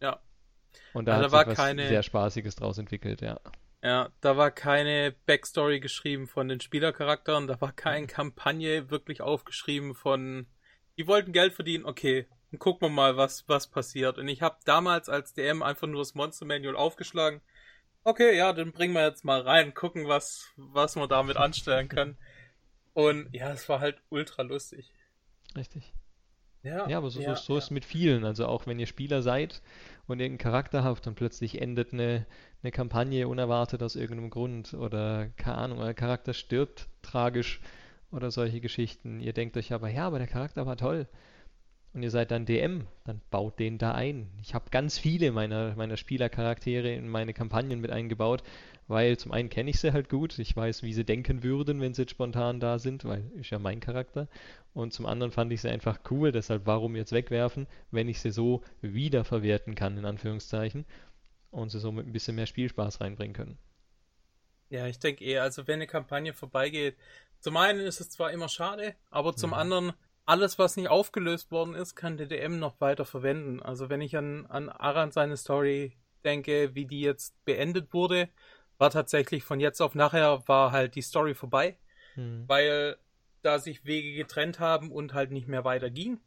Ja. 0.00 0.20
Und 0.92 1.06
da 1.06 1.18
also 1.18 1.36
hat 1.36 1.48
sich 1.48 1.58
was 1.58 1.64
keine, 1.64 1.88
sehr 1.88 2.02
Spaßiges 2.02 2.56
draus 2.56 2.78
entwickelt, 2.78 3.20
ja. 3.20 3.40
Ja, 3.82 4.10
da 4.20 4.36
war 4.36 4.50
keine 4.50 5.14
Backstory 5.26 5.80
geschrieben 5.80 6.26
von 6.26 6.48
den 6.48 6.60
Spielercharakteren, 6.60 7.46
da 7.46 7.60
war 7.60 7.72
keine 7.72 8.06
mhm. 8.06 8.10
Kampagne 8.10 8.90
wirklich 8.90 9.20
aufgeschrieben 9.20 9.94
von, 9.94 10.46
die 10.96 11.06
wollten 11.06 11.32
Geld 11.32 11.52
verdienen, 11.52 11.84
okay, 11.84 12.26
dann 12.50 12.58
gucken 12.58 12.88
wir 12.88 12.92
mal, 12.92 13.16
was, 13.16 13.48
was 13.48 13.68
passiert. 13.68 14.18
Und 14.18 14.28
ich 14.28 14.42
habe 14.42 14.56
damals 14.64 15.08
als 15.08 15.34
DM 15.34 15.62
einfach 15.62 15.86
nur 15.86 16.00
das 16.00 16.14
Monster 16.14 16.46
Manual 16.46 16.76
aufgeschlagen. 16.76 17.40
Okay, 18.04 18.36
ja, 18.36 18.52
dann 18.52 18.72
bringen 18.72 18.94
wir 18.94 19.04
jetzt 19.04 19.24
mal 19.24 19.40
rein, 19.40 19.74
gucken, 19.74 20.06
was, 20.06 20.52
was 20.56 20.96
wir 20.96 21.08
damit 21.08 21.36
anstellen 21.36 21.88
können. 21.88 22.16
Und 22.94 23.28
ja, 23.34 23.52
es 23.52 23.68
war 23.68 23.80
halt 23.80 24.00
ultra 24.08 24.42
lustig. 24.42 24.92
Richtig. 25.54 25.92
Ja, 26.66 26.88
ja 26.88 26.98
aber 26.98 27.10
so, 27.10 27.20
ja, 27.20 27.36
so, 27.36 27.42
so 27.42 27.52
ja. 27.54 27.58
ist 27.58 27.64
es 27.64 27.70
mit 27.70 27.84
vielen. 27.84 28.24
Also 28.24 28.46
auch 28.46 28.66
wenn 28.66 28.78
ihr 28.78 28.86
Spieler 28.86 29.22
seid 29.22 29.62
und 30.06 30.20
irgendeinen 30.20 30.38
Charakter 30.52 30.84
habt 30.84 31.06
und 31.06 31.14
plötzlich 31.14 31.60
endet 31.60 31.92
eine, 31.92 32.26
eine 32.62 32.72
Kampagne 32.72 33.28
unerwartet 33.28 33.82
aus 33.82 33.96
irgendeinem 33.96 34.30
Grund 34.30 34.74
oder 34.74 35.28
keine 35.36 35.58
Ahnung, 35.58 35.78
euer 35.78 35.94
Charakter 35.94 36.34
stirbt 36.34 36.88
tragisch 37.02 37.60
oder 38.10 38.30
solche 38.30 38.60
Geschichten. 38.60 39.20
Ihr 39.20 39.32
denkt 39.32 39.56
euch 39.56 39.72
aber, 39.72 39.88
ja, 39.88 40.06
aber 40.06 40.18
der 40.18 40.28
Charakter 40.28 40.66
war 40.66 40.76
toll. 40.76 41.06
Und 41.94 42.02
ihr 42.02 42.10
seid 42.10 42.30
dann 42.30 42.44
DM, 42.44 42.86
dann 43.04 43.22
baut 43.30 43.58
den 43.58 43.78
da 43.78 43.92
ein. 43.92 44.28
Ich 44.42 44.54
habe 44.54 44.66
ganz 44.70 44.98
viele 44.98 45.32
meiner, 45.32 45.74
meiner 45.76 45.96
Spielercharaktere 45.96 46.92
in 46.92 47.08
meine 47.08 47.32
Kampagnen 47.32 47.80
mit 47.80 47.90
eingebaut, 47.90 48.42
weil 48.88 49.16
zum 49.16 49.32
einen 49.32 49.48
kenne 49.48 49.70
ich 49.70 49.80
sie 49.80 49.92
halt 49.92 50.08
gut, 50.08 50.38
ich 50.38 50.54
weiß, 50.54 50.82
wie 50.82 50.92
sie 50.92 51.04
denken 51.04 51.42
würden, 51.42 51.80
wenn 51.80 51.94
sie 51.94 52.02
jetzt 52.02 52.12
spontan 52.12 52.60
da 52.60 52.78
sind, 52.78 53.04
weil 53.04 53.30
ist 53.34 53.50
ja 53.50 53.58
mein 53.58 53.80
Charakter. 53.80 54.28
Und 54.74 54.92
zum 54.92 55.06
anderen 55.06 55.32
fand 55.32 55.52
ich 55.52 55.60
sie 55.60 55.70
einfach 55.70 56.00
cool, 56.10 56.32
deshalb 56.32 56.66
warum 56.66 56.94
jetzt 56.96 57.12
wegwerfen, 57.12 57.66
wenn 57.90 58.08
ich 58.08 58.20
sie 58.20 58.30
so 58.30 58.62
wiederverwerten 58.82 59.74
kann, 59.74 59.96
in 59.96 60.04
Anführungszeichen, 60.04 60.84
und 61.50 61.70
sie 61.70 61.80
somit 61.80 62.06
ein 62.06 62.12
bisschen 62.12 62.36
mehr 62.36 62.46
Spielspaß 62.46 63.00
reinbringen 63.00 63.34
können. 63.34 63.58
Ja, 64.68 64.86
ich 64.86 64.98
denke 64.98 65.24
eher, 65.24 65.42
also 65.42 65.66
wenn 65.66 65.76
eine 65.76 65.86
Kampagne 65.86 66.32
vorbeigeht, 66.32 66.96
zum 67.40 67.56
einen 67.56 67.80
ist 67.80 68.00
es 68.00 68.10
zwar 68.10 68.32
immer 68.32 68.48
schade, 68.48 68.94
aber 69.10 69.34
zum 69.34 69.50
mhm. 69.50 69.54
anderen, 69.54 69.92
alles, 70.24 70.58
was 70.58 70.76
nicht 70.76 70.88
aufgelöst 70.88 71.50
worden 71.52 71.74
ist, 71.74 71.94
kann 71.94 72.16
der 72.16 72.26
DM 72.26 72.58
noch 72.58 72.80
weiter 72.80 73.04
verwenden. 73.04 73.62
Also 73.62 73.88
wenn 73.88 74.00
ich 74.00 74.16
an, 74.16 74.46
an 74.46 74.68
Aran 74.68 75.12
seine 75.12 75.36
Story 75.36 75.96
denke, 76.24 76.74
wie 76.74 76.86
die 76.86 77.00
jetzt 77.00 77.44
beendet 77.44 77.92
wurde, 77.92 78.28
war 78.78 78.90
tatsächlich 78.90 79.44
von 79.44 79.60
jetzt 79.60 79.80
auf 79.80 79.94
nachher 79.94 80.46
war 80.46 80.72
halt 80.72 80.94
die 80.94 81.02
Story 81.02 81.34
vorbei, 81.34 81.78
hm. 82.14 82.44
weil 82.46 82.96
da 83.42 83.58
sich 83.58 83.84
Wege 83.84 84.14
getrennt 84.14 84.58
haben 84.60 84.90
und 84.90 85.14
halt 85.14 85.30
nicht 85.30 85.48
mehr 85.48 85.64
weiter 85.64 85.90
ging. 85.90 86.20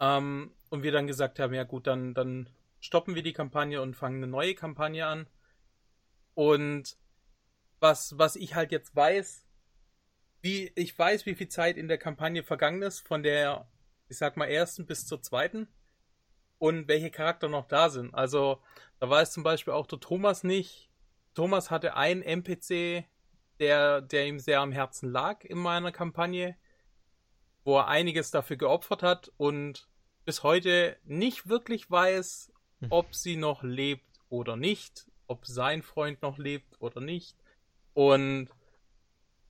Ähm, 0.00 0.52
und 0.70 0.82
wir 0.82 0.92
dann 0.92 1.06
gesagt 1.06 1.38
haben, 1.38 1.54
ja 1.54 1.64
gut, 1.64 1.86
dann, 1.86 2.14
dann 2.14 2.48
stoppen 2.80 3.14
wir 3.14 3.22
die 3.22 3.32
Kampagne 3.32 3.80
und 3.82 3.96
fangen 3.96 4.22
eine 4.22 4.30
neue 4.30 4.54
Kampagne 4.54 5.06
an. 5.06 5.26
Und 6.34 6.96
was, 7.80 8.18
was 8.18 8.36
ich 8.36 8.54
halt 8.54 8.72
jetzt 8.72 8.94
weiß, 8.94 9.46
wie, 10.42 10.70
ich 10.74 10.96
weiß, 10.96 11.26
wie 11.26 11.34
viel 11.34 11.48
Zeit 11.48 11.76
in 11.76 11.88
der 11.88 11.98
Kampagne 11.98 12.42
vergangen 12.42 12.82
ist, 12.82 13.06
von 13.06 13.22
der, 13.22 13.68
ich 14.08 14.18
sag 14.18 14.36
mal, 14.36 14.46
ersten 14.46 14.86
bis 14.86 15.06
zur 15.06 15.22
zweiten. 15.22 15.68
Und 16.58 16.88
welche 16.88 17.10
Charakter 17.10 17.48
noch 17.48 17.66
da 17.66 17.90
sind. 17.90 18.14
Also, 18.14 18.62
da 18.98 19.10
weiß 19.10 19.32
zum 19.32 19.42
Beispiel 19.42 19.74
auch 19.74 19.86
der 19.86 20.00
Thomas 20.00 20.42
nicht, 20.42 20.85
Thomas 21.36 21.70
hatte 21.70 21.96
einen 21.96 22.22
NPC, 22.22 23.04
der, 23.60 24.00
der 24.00 24.26
ihm 24.26 24.38
sehr 24.38 24.60
am 24.60 24.72
Herzen 24.72 25.10
lag 25.10 25.44
in 25.44 25.58
meiner 25.58 25.92
Kampagne, 25.92 26.56
wo 27.62 27.76
er 27.76 27.88
einiges 27.88 28.30
dafür 28.30 28.56
geopfert 28.56 29.02
hat 29.02 29.30
und 29.36 29.86
bis 30.24 30.42
heute 30.42 30.96
nicht 31.04 31.46
wirklich 31.46 31.90
weiß, 31.90 32.52
hm. 32.80 32.88
ob 32.90 33.14
sie 33.14 33.36
noch 33.36 33.62
lebt 33.62 34.18
oder 34.30 34.56
nicht, 34.56 35.10
ob 35.26 35.44
sein 35.46 35.82
Freund 35.82 36.22
noch 36.22 36.38
lebt 36.38 36.80
oder 36.80 37.02
nicht. 37.02 37.36
Und 37.92 38.48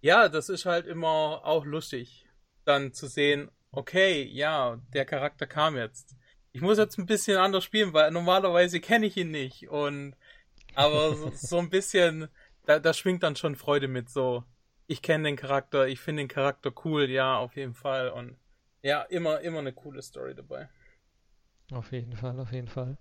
ja, 0.01 0.29
das 0.29 0.49
ist 0.49 0.67
halt 0.67 0.87
immer 0.87 1.45
auch 1.45 1.65
lustig, 1.65 2.27
dann 2.65 2.95
zu 2.95 3.07
sehen, 3.07 3.49
okay, 3.71 4.25
ja, 4.25 4.81
der 4.93 5.05
Charakter 5.05 5.47
kam 5.47 5.77
jetzt. 5.77 6.17
Ich 6.51 6.63
muss 6.63 6.79
jetzt 6.79 6.99
ein 6.99 7.07
bisschen 7.07 7.37
anders 7.37 7.63
spielen, 7.63 7.93
weil 7.93 8.11
normalerweise 8.11 8.81
kenne 8.81 9.07
ich 9.07 9.17
ihn 9.17 9.31
nicht 9.31 9.69
und 9.69 10.17
aber 10.77 11.17
so, 11.17 11.33
so 11.35 11.59
ein 11.59 11.71
bisschen, 11.71 12.29
da, 12.67 12.79
da 12.79 12.95
schwingt 12.95 13.23
dann 13.23 13.37
schon 13.37 13.57
Freude 13.57 13.89
mit, 13.89 14.09
so, 14.09 14.45
ich 14.87 15.03
kenne 15.03 15.25
den 15.25 15.37
Charakter, 15.37 15.89
ich 15.89 16.01
finde 16.01 16.23
den 16.23 16.29
Charakter 16.29 16.73
cool, 16.85 17.11
ja, 17.11 17.39
auf 17.39 17.57
jeden 17.57 17.75
Fall. 17.75 18.11
Und 18.11 18.37
ja, 18.83 19.03
immer, 19.03 19.41
immer 19.41 19.59
eine 19.59 19.73
coole 19.73 20.03
Story 20.03 20.35
dabei. 20.35 20.69
Auf 21.73 21.91
jeden 21.91 22.13
Fall, 22.13 22.39
auf 22.39 22.53
jeden 22.53 22.69
Fall. 22.69 22.97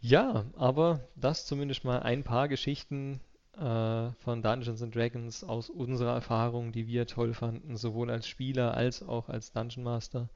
Ja, 0.00 0.44
aber 0.56 1.08
das 1.14 1.46
zumindest 1.46 1.84
mal 1.84 2.00
ein 2.00 2.24
paar 2.24 2.48
Geschichten 2.48 3.20
äh, 3.56 4.10
von 4.12 4.42
Dungeons 4.42 4.82
and 4.82 4.94
Dragons 4.94 5.44
aus 5.44 5.70
unserer 5.70 6.14
Erfahrung, 6.14 6.72
die 6.72 6.86
wir 6.86 7.06
toll 7.06 7.32
fanden, 7.32 7.76
sowohl 7.76 8.10
als 8.10 8.26
Spieler 8.26 8.74
als 8.74 9.02
auch 9.02 9.28
als 9.28 9.52
Dungeon 9.52 9.84
Master. 9.84 10.28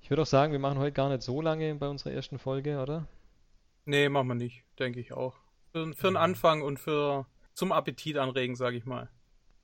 Ich 0.00 0.10
würde 0.10 0.22
auch 0.22 0.26
sagen, 0.26 0.52
wir 0.52 0.60
machen 0.60 0.78
heute 0.78 0.92
gar 0.92 1.08
nicht 1.08 1.22
so 1.22 1.42
lange 1.42 1.74
bei 1.74 1.88
unserer 1.88 2.12
ersten 2.12 2.38
Folge, 2.38 2.80
oder? 2.80 3.06
Nee, 3.84 4.08
machen 4.08 4.28
wir 4.28 4.34
nicht, 4.34 4.64
denke 4.78 5.00
ich 5.00 5.12
auch. 5.12 5.34
Für, 5.86 5.94
für 5.94 6.06
den 6.08 6.16
Anfang 6.16 6.62
und 6.62 6.78
für 6.78 7.26
zum 7.54 7.72
Appetit 7.72 8.16
anregen, 8.16 8.56
sage 8.56 8.76
ich 8.76 8.84
mal. 8.84 9.08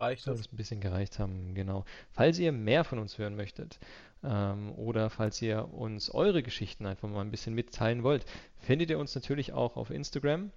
Reicht 0.00 0.26
das? 0.26 0.40
Es 0.40 0.52
ein 0.52 0.56
bisschen 0.56 0.80
gereicht 0.80 1.18
haben, 1.18 1.54
genau. 1.54 1.84
Falls 2.10 2.38
ihr 2.38 2.52
mehr 2.52 2.84
von 2.84 2.98
uns 2.98 3.16
hören 3.18 3.36
möchtet 3.36 3.78
ähm, 4.24 4.72
oder 4.72 5.08
falls 5.10 5.40
ihr 5.40 5.72
uns 5.72 6.10
eure 6.10 6.42
Geschichten 6.42 6.86
einfach 6.86 7.08
mal 7.08 7.20
ein 7.20 7.30
bisschen 7.30 7.54
mitteilen 7.54 8.02
wollt, 8.02 8.26
findet 8.58 8.90
ihr 8.90 8.98
uns 8.98 9.14
natürlich 9.14 9.52
auch 9.52 9.76
auf 9.76 9.90
Instagram 9.90 10.50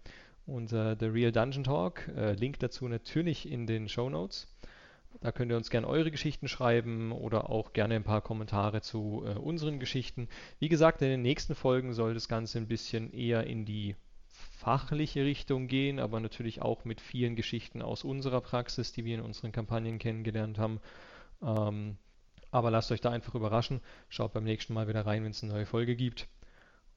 unter 0.47 0.97
The 0.99 1.05
Real 1.05 1.32
Dungeon 1.32 1.64
Talk. 1.64 2.08
Äh, 2.16 2.34
Link 2.34 2.60
dazu 2.60 2.88
natürlich 2.88 3.49
in 3.49 3.68
den 3.68 3.88
Show 3.89 4.10
Notes. 4.10 4.47
Da 5.22 5.32
könnt 5.32 5.51
ihr 5.51 5.58
uns 5.58 5.70
gerne 5.70 5.88
eure 5.88 6.12
Geschichten 6.12 6.47
schreiben 6.47 7.12
oder 7.12 7.49
auch 7.49 7.74
gerne 7.74 7.95
ein 7.95 8.03
paar 8.03 8.22
Kommentare 8.22 8.82
zu 8.82 9.24
äh, 9.26 9.34
unseren 9.34 9.80
Geschichten. 9.80 10.28
Wie 10.60 10.70
gesagt, 10.70 11.01
in 11.01 11.10
den 11.10 11.22
nächsten 11.22 11.55
Folgen 11.55 11.93
soll 11.93 12.14
das 12.14 12.28
Ganze 12.28 12.58
ein 12.58 12.68
bisschen 12.68 13.12
eher 13.14 13.45
in 13.45 13.66
die 13.66 13.95
fachliche 14.68 15.24
Richtung 15.24 15.68
gehen, 15.68 15.97
aber 15.97 16.20
natürlich 16.20 16.61
auch 16.61 16.84
mit 16.84 16.99
vielen 16.99 17.38
Geschichten 17.38 17.82
aus 17.82 18.03
unserer 18.03 18.41
Praxis, 18.41 18.91
die 18.91 19.05
wir 19.05 19.15
in 19.15 19.22
unseren 19.22 19.53
Kampagnen 19.53 19.97
kennengelernt 19.97 20.59
haben. 20.59 20.82
Ähm, 21.41 21.95
aber 22.51 22.70
lasst 22.70 22.91
euch 22.91 22.99
da 22.99 23.09
einfach 23.09 23.34
überraschen. 23.34 23.80
Schaut 24.09 24.34
beim 24.34 24.43
nächsten 24.43 24.74
Mal 24.74 24.89
wieder 24.89 25.05
rein, 25.05 25.24
wenn 25.24 25.32
es 25.32 25.41
eine 25.41 25.53
neue 25.53 25.65
Folge 25.65 25.95
gibt. 25.95 26.28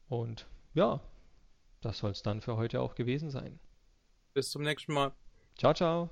Und 0.08 0.48
ja, 0.74 0.98
das 1.80 1.98
soll 1.98 2.10
es 2.10 2.24
dann 2.24 2.40
für 2.40 2.56
heute 2.56 2.80
auch 2.80 2.96
gewesen 2.96 3.30
sein. 3.30 3.60
Bis 4.34 4.50
zum 4.50 4.62
nächsten 4.62 4.92
Mal. 4.92 5.12
Ciao, 5.56 5.72
ciao. 5.72 6.10